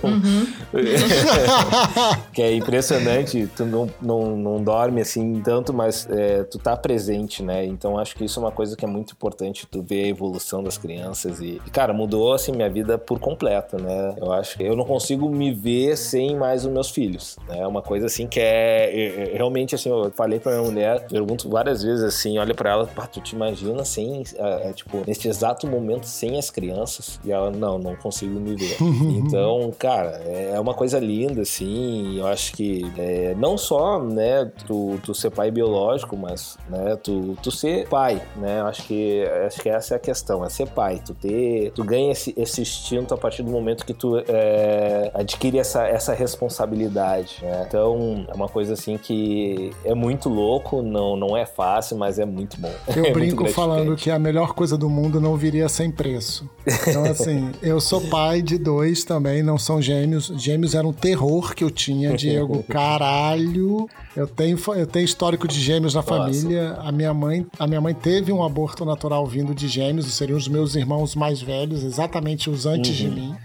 que 2.33 2.41
é 2.41 2.53
impressionante. 2.53 3.49
Tu 3.55 3.65
não, 3.65 3.89
não, 4.01 4.37
não 4.37 4.63
dorme 4.63 5.01
assim 5.01 5.41
tanto, 5.41 5.73
mas 5.73 6.07
é, 6.09 6.43
tu 6.43 6.59
tá 6.59 6.75
presente, 6.77 7.41
né? 7.43 7.65
Então 7.65 7.97
acho 7.97 8.15
que 8.15 8.25
isso 8.25 8.39
é 8.39 8.43
uma 8.43 8.51
coisa 8.51 8.75
que 8.75 8.85
é 8.85 8.87
muito 8.87 9.13
importante, 9.13 9.67
tu 9.69 9.81
ver 9.81 10.05
a 10.05 10.07
evolução 10.07 10.63
das 10.63 10.77
crianças 10.77 11.39
e, 11.41 11.61
cara, 11.71 11.93
mudou 11.93 12.33
assim 12.33 12.51
minha 12.51 12.69
vida 12.69 12.97
por 12.97 13.19
completo, 13.19 13.77
né? 13.81 14.13
Eu 14.17 14.31
acho 14.31 14.57
que 14.57 14.63
eu 14.63 14.75
não 14.75 14.85
consigo 14.85 15.29
me 15.29 15.53
ver 15.53 15.97
sem 15.97 16.35
mais 16.35 16.65
os 16.65 16.71
meus 16.71 16.89
filhos, 16.89 17.37
né? 17.47 17.59
É 17.59 17.67
uma 17.67 17.81
coisa 17.81 18.05
assim 18.11 18.27
que 18.27 18.39
é, 18.39 18.89
é- 18.93 19.33
é- 19.33 19.37
realmente 19.37 19.73
assim, 19.75 19.89
eu 19.89 20.11
falei 20.11 20.39
pra 20.39 20.51
minha 20.53 20.63
mulher, 20.69 21.05
pergunto 21.07 21.49
várias 21.49 21.81
vezes 21.81 22.03
assim, 22.03 22.37
olha 22.37 22.53
pra 22.53 22.71
ela, 22.71 22.87
"Pá, 22.87 23.07
tu 23.07 23.21
te 23.21 23.35
imagina 23.35 23.83
sem, 23.85 24.23
é, 24.37 24.69
é, 24.69 24.73
tipo, 24.73 25.01
neste 25.07 25.27
exato 25.27 25.65
momento 25.67 26.05
sem 26.05 26.37
as 26.37 26.49
crianças? 26.49 27.19
E 27.23 27.31
ela, 27.31 27.49
não, 27.51 27.77
não 27.79 27.95
consigo 27.95 28.39
me 28.39 28.55
ver. 28.55 28.75
então, 29.17 29.71
cara, 29.79 30.09
é 30.27 30.59
uma 30.59 30.73
coisa 30.73 30.99
linda, 30.99 31.41
assim, 31.41 32.19
eu 32.19 32.27
acho 32.27 32.53
que 32.53 32.81
é, 32.97 33.33
não 33.37 33.57
só, 33.57 33.99
né, 34.01 34.51
tu, 34.67 34.99
tu 35.03 35.13
ser 35.13 35.29
pai 35.31 35.49
biológico, 35.49 36.17
mas, 36.17 36.57
né, 36.69 36.97
tu, 37.01 37.37
tu 37.41 37.49
ser 37.51 37.87
pai, 37.87 38.21
né, 38.35 38.59
eu 38.59 38.65
acho 38.67 38.83
que, 38.83 39.23
acho 39.47 39.61
que 39.61 39.69
essa 39.69 39.93
é 39.93 39.97
a 39.97 39.99
questão, 39.99 40.43
é 40.43 40.49
ser 40.49 40.67
pai, 40.67 41.01
tu 41.05 41.13
ter, 41.13 41.71
tu 41.71 41.83
ganha 41.83 42.11
esse, 42.11 42.33
esse 42.37 42.61
instinto 42.61 43.13
a 43.13 43.17
partir 43.17 43.43
do 43.43 43.51
momento 43.51 43.85
que 43.85 43.93
tu 43.93 44.17
é, 44.27 45.11
adquire 45.13 45.57
essa, 45.59 45.87
essa 45.87 46.13
responsabilidade, 46.13 47.39
né? 47.41 47.65
Então, 47.67 48.00
é 48.27 48.33
uma 48.33 48.47
coisa 48.47 48.73
assim 48.73 48.97
que 48.97 49.71
é 49.83 49.93
muito 49.93 50.29
louco, 50.29 50.81
não, 50.81 51.15
não 51.15 51.35
é 51.35 51.45
fácil, 51.45 51.97
mas 51.97 52.19
é 52.19 52.25
muito 52.25 52.59
bom. 52.59 52.71
Eu 52.95 53.05
É 53.11 53.11
brinco 53.11 53.47
falando 53.49 53.95
que 53.95 54.09
a 54.09 54.19
melhor 54.19 54.53
coisa 54.53 54.77
do 54.77 54.89
mundo 54.89 55.19
não 55.19 55.35
viria 55.35 55.67
sem 55.67 55.91
preço. 55.91 56.49
Então, 56.87 57.03
assim, 57.05 57.51
eu 57.61 57.79
sou 57.81 58.01
pai 58.01 58.41
de 58.41 58.57
dois 58.57 59.03
também, 59.03 59.43
não 59.43 59.57
são 59.57 59.81
gêmeos. 59.81 60.31
Gêmeos 60.37 60.75
era 60.75 60.87
um 60.87 60.93
terror 60.93 61.53
que 61.55 61.63
eu 61.63 61.69
tinha, 61.69 62.15
Diego. 62.15 62.63
Caralho. 62.69 63.87
Eu 64.15 64.27
tenho, 64.27 64.57
eu 64.75 64.87
tenho 64.87 65.05
histórico 65.05 65.47
de 65.47 65.59
gêmeos 65.59 65.93
na 65.93 66.01
família. 66.01 66.77
A 66.79 66.91
minha, 66.91 67.13
mãe, 67.13 67.45
a 67.57 67.67
minha 67.67 67.81
mãe 67.81 67.93
teve 67.93 68.31
um 68.31 68.43
aborto 68.43 68.85
natural 68.85 69.25
vindo 69.25 69.53
de 69.53 69.67
gêmeos, 69.67 70.11
seriam 70.13 70.37
os 70.37 70.47
meus 70.47 70.75
irmãos 70.75 71.15
mais 71.15 71.41
velhos, 71.41 71.83
exatamente 71.83 72.49
os 72.49 72.65
antes 72.65 72.95
de 72.95 73.07
mim. 73.07 73.35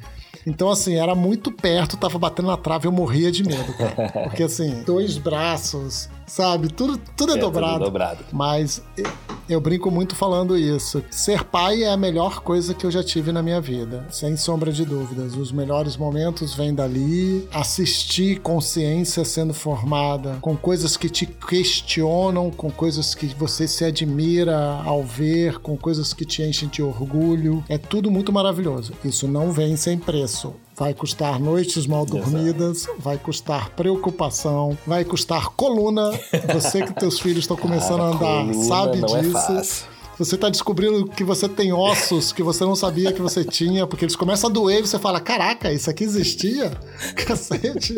Então, 0.47 0.71
assim, 0.71 0.95
era 0.95 1.15
muito 1.15 1.51
perto, 1.51 1.97
tava 1.97 2.19
batendo 2.19 2.47
na 2.47 2.57
trave, 2.57 2.87
eu 2.87 2.93
morria 2.93 3.33
de 3.33 3.43
medo, 3.43 3.73
cara. 3.77 4.13
Porque, 4.31 4.45
assim, 4.45 4.83
dois 4.85 5.19
braços, 5.19 6.09
sabe? 6.27 6.69
Tudo, 6.73 6.99
tudo 7.17 7.33
é, 7.33 7.37
É, 7.37 7.39
tudo 7.39 7.53
dobrado. 7.53 7.85
dobrado. 7.85 8.25
Mas 8.33 8.83
eu- 8.97 9.11
eu 9.49 9.61
brinco 9.61 9.91
muito 9.91 10.15
falando 10.17 10.57
isso. 10.59 11.03
Ser 11.11 11.45
pai 11.45 11.85
é 11.85 11.91
a 11.91 11.97
melhor 11.97 12.41
coisa 12.41 12.75
que 12.75 12.85
eu 12.85 12.91
já 12.91 13.03
tive 13.03 13.31
na 13.33 13.43
minha 13.43 13.61
vida, 13.61 14.07
sem 14.11 14.37
sombra 14.37 14.73
de 14.73 14.85
dúvidas. 14.85 15.37
Os 15.37 15.53
melhores 15.53 15.97
momentos 15.97 16.53
vêm 16.55 16.75
dali. 16.75 17.49
Assistir 17.53 18.41
consciência 18.41 19.25
sendo 19.25 19.55
formada, 19.55 20.39
com 20.41 20.57
coisas 20.57 20.97
que 20.97 21.09
te 21.09 21.27
questionam, 21.27 22.51
com 22.51 22.71
coisas 22.71 23.15
que 23.15 23.27
você 23.39 23.69
se 23.69 23.85
admira 23.85 24.81
ao 24.85 25.03
ver, 25.03 25.59
com 25.59 25.77
coisas 25.77 26.13
que 26.13 26.25
te 26.25 26.43
enchem 26.43 26.69
de 26.69 26.83
orgulho. 26.83 27.63
É 27.69 27.79
tudo 27.79 28.11
muito 28.11 28.33
maravilhoso. 28.33 28.93
Isso 29.05 29.29
não 29.29 29.53
vem 29.53 29.77
sem 29.77 29.97
preço. 29.99 30.55
Vai 30.79 30.93
custar 30.93 31.41
noites 31.41 31.87
mal 31.87 32.05
dormidas, 32.05 32.87
vai 32.99 33.17
custar 33.17 33.71
preocupação, 33.71 34.77
vai 34.87 35.07
custar 35.07 35.49
coluna. 35.57 36.11
Você 36.53 36.83
que 36.83 36.93
teus 36.93 37.19
filhos 37.19 37.41
estão 37.41 37.57
começando 37.57 38.03
a 38.03 38.09
andar, 38.09 38.45
coluna 38.45 38.65
sabe 38.65 38.99
é 38.99 39.21
disso. 39.21 39.33
fácil. 39.33 39.96
Você 40.19 40.37
tá 40.37 40.49
descobrindo 40.49 41.07
que 41.09 41.23
você 41.23 41.49
tem 41.49 41.73
ossos 41.73 42.33
que 42.33 42.43
você 42.43 42.65
não 42.65 42.75
sabia 42.75 43.13
que 43.13 43.21
você 43.21 43.45
tinha, 43.45 43.87
porque 43.87 44.05
eles 44.05 44.17
começam 44.17 44.49
a 44.51 44.53
doer 44.53 44.81
e 44.81 44.87
você 44.87 44.99
fala: 44.99 45.21
Caraca, 45.21 45.73
isso 45.73 45.89
aqui 45.91 46.05
existia? 46.05 46.71
Cacete. 47.27 47.95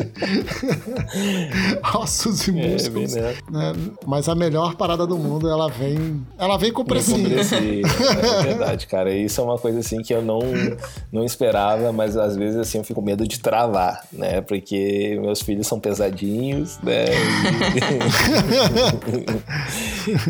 ossos 1.94 2.46
e 2.48 2.50
É, 2.58 2.68
músculos. 2.72 3.14
nessa. 3.14 3.38
né? 3.50 3.72
Mas 4.06 4.28
a 4.28 4.34
melhor 4.34 4.74
parada 4.74 5.06
do 5.06 5.16
mundo, 5.16 5.48
ela 5.48 5.68
vem. 5.68 6.24
Ela 6.38 6.56
vem 6.58 6.72
com 6.72 6.84
precinho. 6.84 7.28
É 7.38 7.42
verdade, 8.42 8.86
cara. 8.86 9.14
Isso 9.14 9.40
é 9.40 9.44
uma 9.44 9.58
coisa 9.58 9.78
assim 9.80 10.02
que 10.02 10.12
eu 10.12 10.20
não, 10.22 10.40
não 11.12 11.24
esperava, 11.24 11.92
mas 11.92 12.16
às 12.16 12.36
vezes 12.36 12.58
assim 12.58 12.78
eu 12.78 12.84
fico 12.84 12.98
com 12.98 13.06
medo 13.06 13.28
de 13.28 13.38
travar, 13.38 14.04
né? 14.12 14.40
Porque 14.40 15.16
meus 15.22 15.40
filhos 15.40 15.68
são 15.68 15.78
pesadinhos, 15.78 16.78
né? 16.82 17.04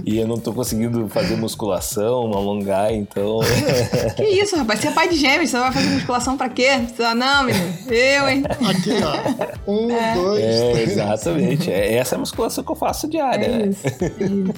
E, 0.05 0.12
e 0.14 0.18
eu 0.18 0.26
não 0.28 0.36
tô 0.36 0.53
conseguindo 0.53 1.09
fazer 1.09 1.36
musculação, 1.36 1.78
alongar, 1.81 2.93
então. 2.93 3.39
Que 4.16 4.24
isso, 4.24 4.57
rapaz? 4.57 4.81
Você 4.81 4.89
é 4.89 4.91
pai 4.91 5.09
de 5.09 5.16
gêmeos, 5.16 5.51
você 5.51 5.59
vai 5.59 5.72
fazer 5.72 5.89
musculação 5.91 6.37
pra 6.37 6.49
quê? 6.49 6.68
Você 6.87 6.95
fala, 6.95 7.14
não, 7.14 7.45
menino, 7.45 7.74
eu, 7.89 8.29
hein? 8.29 8.43
Aqui, 8.47 8.91
ó. 9.03 9.70
Um, 9.70 9.89
dois, 10.14 10.45
É, 10.45 10.72
três. 10.72 10.91
exatamente. 10.93 11.70
É 11.70 11.95
essa 11.95 12.14
é 12.14 12.16
a 12.16 12.18
musculação 12.18 12.64
que 12.64 12.70
eu 12.72 12.76
faço 12.76 13.09
diária, 13.09 13.47
É 13.47 13.66
isso. 13.66 13.87
é 13.87 13.93
isso. 14.24 14.55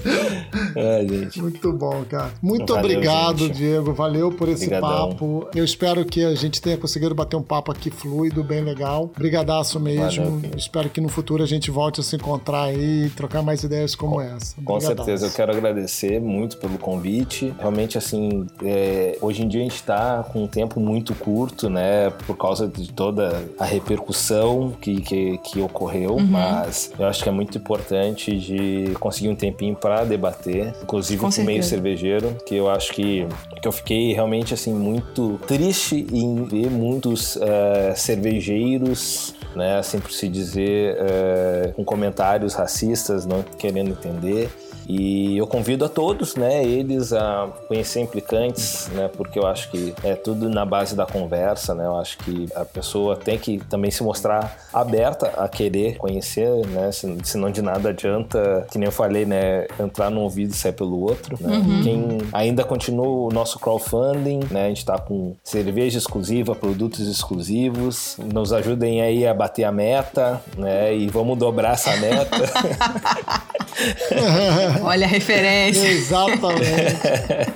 É, 0.77 1.07
gente. 1.07 1.41
Muito 1.43 1.73
bom, 1.73 2.05
cara. 2.09 2.31
Muito 2.43 2.75
Valeu, 2.75 2.91
obrigado, 2.91 3.39
gente. 3.39 3.57
Diego. 3.57 3.93
Valeu 3.93 4.31
por 4.31 4.49
esse 4.49 4.65
Obrigadão. 4.67 5.09
papo. 5.11 5.49
Eu 5.55 5.65
espero 5.65 6.05
que 6.05 6.25
a 6.25 6.35
gente 6.35 6.61
tenha 6.61 6.77
conseguido 6.77 7.15
bater 7.15 7.37
um 7.37 7.43
papo 7.43 7.73
aqui 7.73 7.91
fluido, 7.91 8.43
bem 8.45 8.63
legal. 8.63 9.11
Brigadaço 9.17 9.81
mesmo. 9.81 10.25
Valeu, 10.41 10.51
espero 10.57 10.89
que 10.89 11.01
no 11.01 11.09
futuro 11.09 11.43
a 11.43 11.47
gente 11.47 11.71
volte 11.71 12.01
a 12.01 12.03
se 12.03 12.17
encontrar 12.17 12.65
aí 12.65 13.07
e 13.07 13.11
trocar 13.11 13.43
mais 13.43 13.63
ideias 13.65 13.95
como 13.95 14.21
essa. 14.21 14.55
Com 14.65 14.81
certeza, 14.81 15.27
eu 15.27 15.31
quero 15.31 15.53
agradecer 15.53 16.21
muito 16.21 16.57
pelo 16.59 16.79
convite. 16.79 17.10
Realmente, 17.59 17.99
assim, 17.99 18.47
é, 18.63 19.17
hoje 19.21 19.43
em 19.43 19.49
dia 19.49 19.61
a 19.61 19.65
gente 19.65 19.77
está 19.77 20.23
com 20.23 20.45
um 20.45 20.47
tempo 20.47 20.81
muito 20.81 21.15
curto, 21.15 21.69
né? 21.69 22.11
Por 22.27 22.37
causa 22.37 22.67
de 22.69 22.93
toda 22.93 23.45
a 23.59 23.65
repercussão 23.65 24.73
que, 24.81 25.01
que, 25.01 25.39
que 25.39 25.61
ocorreu, 25.61 26.19
mas 26.19 26.93
eu 26.99 27.07
acho 27.07 27.23
que 27.23 27.29
é 27.29 27.33
muito 27.33 27.59
importante 27.59 28.37
de 28.39 28.95
conseguir 28.99 29.29
um 29.29 29.37
tempinho 29.37 29.75
para 29.75 30.05
debater, 30.05 30.75
inclusive 30.83 31.21
Com 31.21 31.31
com 31.31 31.43
o 31.43 31.45
meio 31.45 31.63
cervejeiro, 31.63 32.37
que 32.47 32.55
eu 32.55 32.69
acho 32.69 32.93
que, 32.93 33.27
que 33.61 33.69
eu 33.69 33.73
fiquei 33.73 34.13
realmente, 34.13 34.55
assim, 34.55 34.73
muito 34.73 35.39
triste 35.47 36.07
em 36.13 36.45
ver 36.45 36.71
muitos 36.71 37.37
eh, 37.37 37.93
cervejeiros 37.97 39.35
né, 39.55 39.79
assim 39.79 39.99
por 39.99 40.13
se 40.13 40.29
dizer, 40.29 40.97
eh, 40.99 41.73
com 41.75 41.85
comentários 41.85 42.55
racistas, 42.55 43.27
não 43.27 43.43
querendo 43.43 43.91
entender. 43.91 44.51
E 44.93 45.37
eu 45.39 45.47
convido 45.47 45.85
a 45.85 45.89
todos, 45.89 46.35
né, 46.35 46.65
eles 46.65 47.13
a 47.13 47.49
conhecer 47.69 48.01
implicantes, 48.01 48.89
né, 48.93 49.09
porque 49.17 49.39
eu 49.39 49.47
acho 49.47 49.71
que 49.71 49.95
é 50.03 50.15
tudo 50.17 50.49
na 50.49 50.67
base 50.67 50.97
da 50.97 51.07
conversa, 51.07 51.75
né, 51.77 51.87
eu 51.87 51.97
acho 51.97 52.19
que 52.19 52.49
a 52.57 52.65
pessoa 52.65 53.15
tem 53.17 53.39
que 53.39 53.59
também 53.71 53.91
se 53.93 54.03
mostrar 54.03 54.59
aberta 54.73 55.29
a 55.37 55.49
querer 55.49 55.97
conhecer, 55.97 56.67
né, 56.67 56.91
se- 56.91 57.17
senão 57.23 57.53
de 57.53 57.63
nada 57.63 57.91
adianta, 57.91 58.67
que 58.69 58.79
nem 58.79 58.87
eu 58.87 58.93
falei, 58.93 59.25
né, 59.25 59.69
entrar 59.79 60.11
num 60.11 60.23
ouvido 60.23 60.51
e 60.53 60.57
sair 60.57 60.73
pelo 60.73 61.01
outro, 61.01 61.37
né. 61.41 61.63
Quem 61.85 62.19
ainda 62.33 62.65
continua 62.65 63.07
o 63.07 63.29
nosso 63.33 63.61
crowdfunding, 63.61 64.41
né, 64.51 64.65
a 64.67 64.69
gente 64.71 64.85
tá 64.85 64.99
com 64.99 65.37
cerveja 65.45 65.99
exclusiva, 65.99 66.53
produtos 66.57 67.07
exclusivos, 67.07 68.17
nos 68.33 68.53
ajudem 68.53 69.03
aí 69.03 69.25
a 69.25 69.33
bater 69.33 69.63
a 69.63 69.71
meta, 69.71 70.41
né, 70.59 70.93
e 70.97 71.07
vamos 71.07 71.39
dobrar 71.39 71.75
essa 71.75 71.97
meta. 71.97 72.37
Olha 74.83 75.07
a 75.07 75.09
referência, 75.09 75.87
Exatamente. 75.87 76.97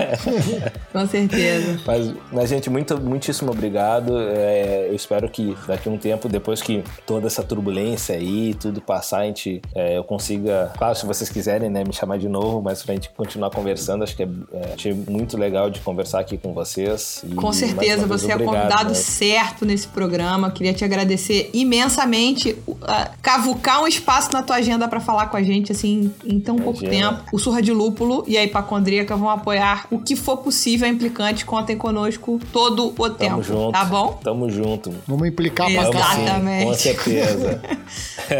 com 0.92 1.06
certeza. 1.06 1.80
Mas, 1.86 2.14
mas, 2.32 2.48
gente, 2.48 2.70
muito, 2.70 2.98
muitíssimo 3.00 3.50
obrigado. 3.50 4.18
É, 4.18 4.88
eu 4.88 4.94
espero 4.94 5.28
que 5.28 5.56
daqui 5.66 5.88
a 5.88 5.92
um 5.92 5.98
tempo, 5.98 6.28
depois 6.28 6.62
que 6.62 6.82
toda 7.06 7.26
essa 7.26 7.42
turbulência 7.42 8.16
aí, 8.16 8.54
tudo 8.54 8.80
passar, 8.80 9.18
a 9.18 9.24
gente, 9.26 9.60
é, 9.74 9.98
eu 9.98 10.04
consiga, 10.04 10.72
claro, 10.76 10.94
se 10.94 11.06
vocês 11.06 11.28
quiserem, 11.28 11.70
né, 11.70 11.84
me 11.84 11.92
chamar 11.92 12.18
de 12.18 12.28
novo, 12.28 12.62
mas 12.62 12.82
pra 12.82 12.94
gente 12.94 13.10
continuar 13.10 13.50
conversando, 13.50 14.04
acho 14.04 14.16
que 14.16 14.22
é, 14.22 14.28
é, 14.52 14.74
achei 14.74 14.92
muito 14.92 15.36
legal 15.36 15.70
de 15.70 15.80
conversar 15.80 16.20
aqui 16.20 16.36
com 16.36 16.52
vocês. 16.52 17.22
E, 17.24 17.34
Com 17.34 17.52
certeza, 17.52 18.06
vez, 18.06 18.20
você 18.20 18.32
é 18.32 18.36
o 18.36 18.40
obrigado, 18.40 18.62
convidado 18.62 18.88
né? 18.90 18.94
certo 18.94 19.64
nesse 19.64 19.88
programa. 19.88 20.50
Queria 20.50 20.72
te 20.72 20.84
agradecer 20.84 21.50
imensamente. 21.52 22.56
uh, 22.66 23.14
cavucar 23.22 23.82
um 23.82 23.86
espaço 23.86 24.32
na 24.32 24.42
tua 24.42 24.56
agenda 24.56 24.86
pra 24.88 25.00
falar 25.00 25.26
com 25.26 25.36
a 25.36 25.42
gente, 25.42 25.72
assim, 25.72 26.12
em 26.24 26.38
tão 26.40 26.56
pouco 26.56 26.84
Imagina. 26.84 27.12
tempo. 27.16 27.24
O 27.32 27.38
Surra 27.38 27.62
de 27.62 27.72
Lúpulo 27.72 28.24
e 28.26 28.36
a 28.36 28.44
Hipacondríaca 28.44 29.16
vão 29.16 29.28
apoiar 29.30 29.86
o 29.90 29.98
que 29.98 30.14
for 30.16 30.38
possível. 30.38 30.86
A 30.86 30.90
implicante 30.90 31.44
contem 31.44 31.76
conosco 31.76 32.40
todo 32.52 32.94
o 32.98 33.10
tempo. 33.10 33.30
Tamo 33.30 33.42
junto. 33.42 33.72
Tá 33.72 33.84
bom? 33.84 34.20
Tamo 34.22 34.50
junto. 34.50 34.94
Vamos 35.06 35.28
implicar 35.28 35.70
pra 35.72 35.82
Vamos 35.82 35.96
cá. 35.96 36.14
sim, 36.14 36.22
Exatamente. 36.22 36.64
com 36.66 36.74
certeza. 36.74 37.62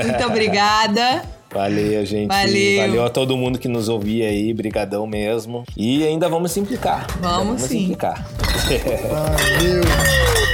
Muito 0.05 0.27
obrigada. 0.27 1.23
Valeu, 1.53 2.05
gente. 2.05 2.27
Valeu. 2.29 2.81
Valeu 2.81 3.05
a 3.05 3.11
todo 3.11 3.37
mundo 3.37 3.59
que 3.61 3.69
nos 3.69 3.89
ouvia 3.89 4.29
aí. 4.29 4.53
Brigadão 4.53 5.07
mesmo. 5.07 5.63
E 5.77 6.05
ainda 6.05 6.29
vamos 6.29 6.51
se 6.51 6.59
implicar. 6.61 7.07
Vamos 7.21 7.63
Ainda 7.63 7.69
sim. 7.69 7.83
implicar. 7.85 8.27
Valeu. 9.09 9.85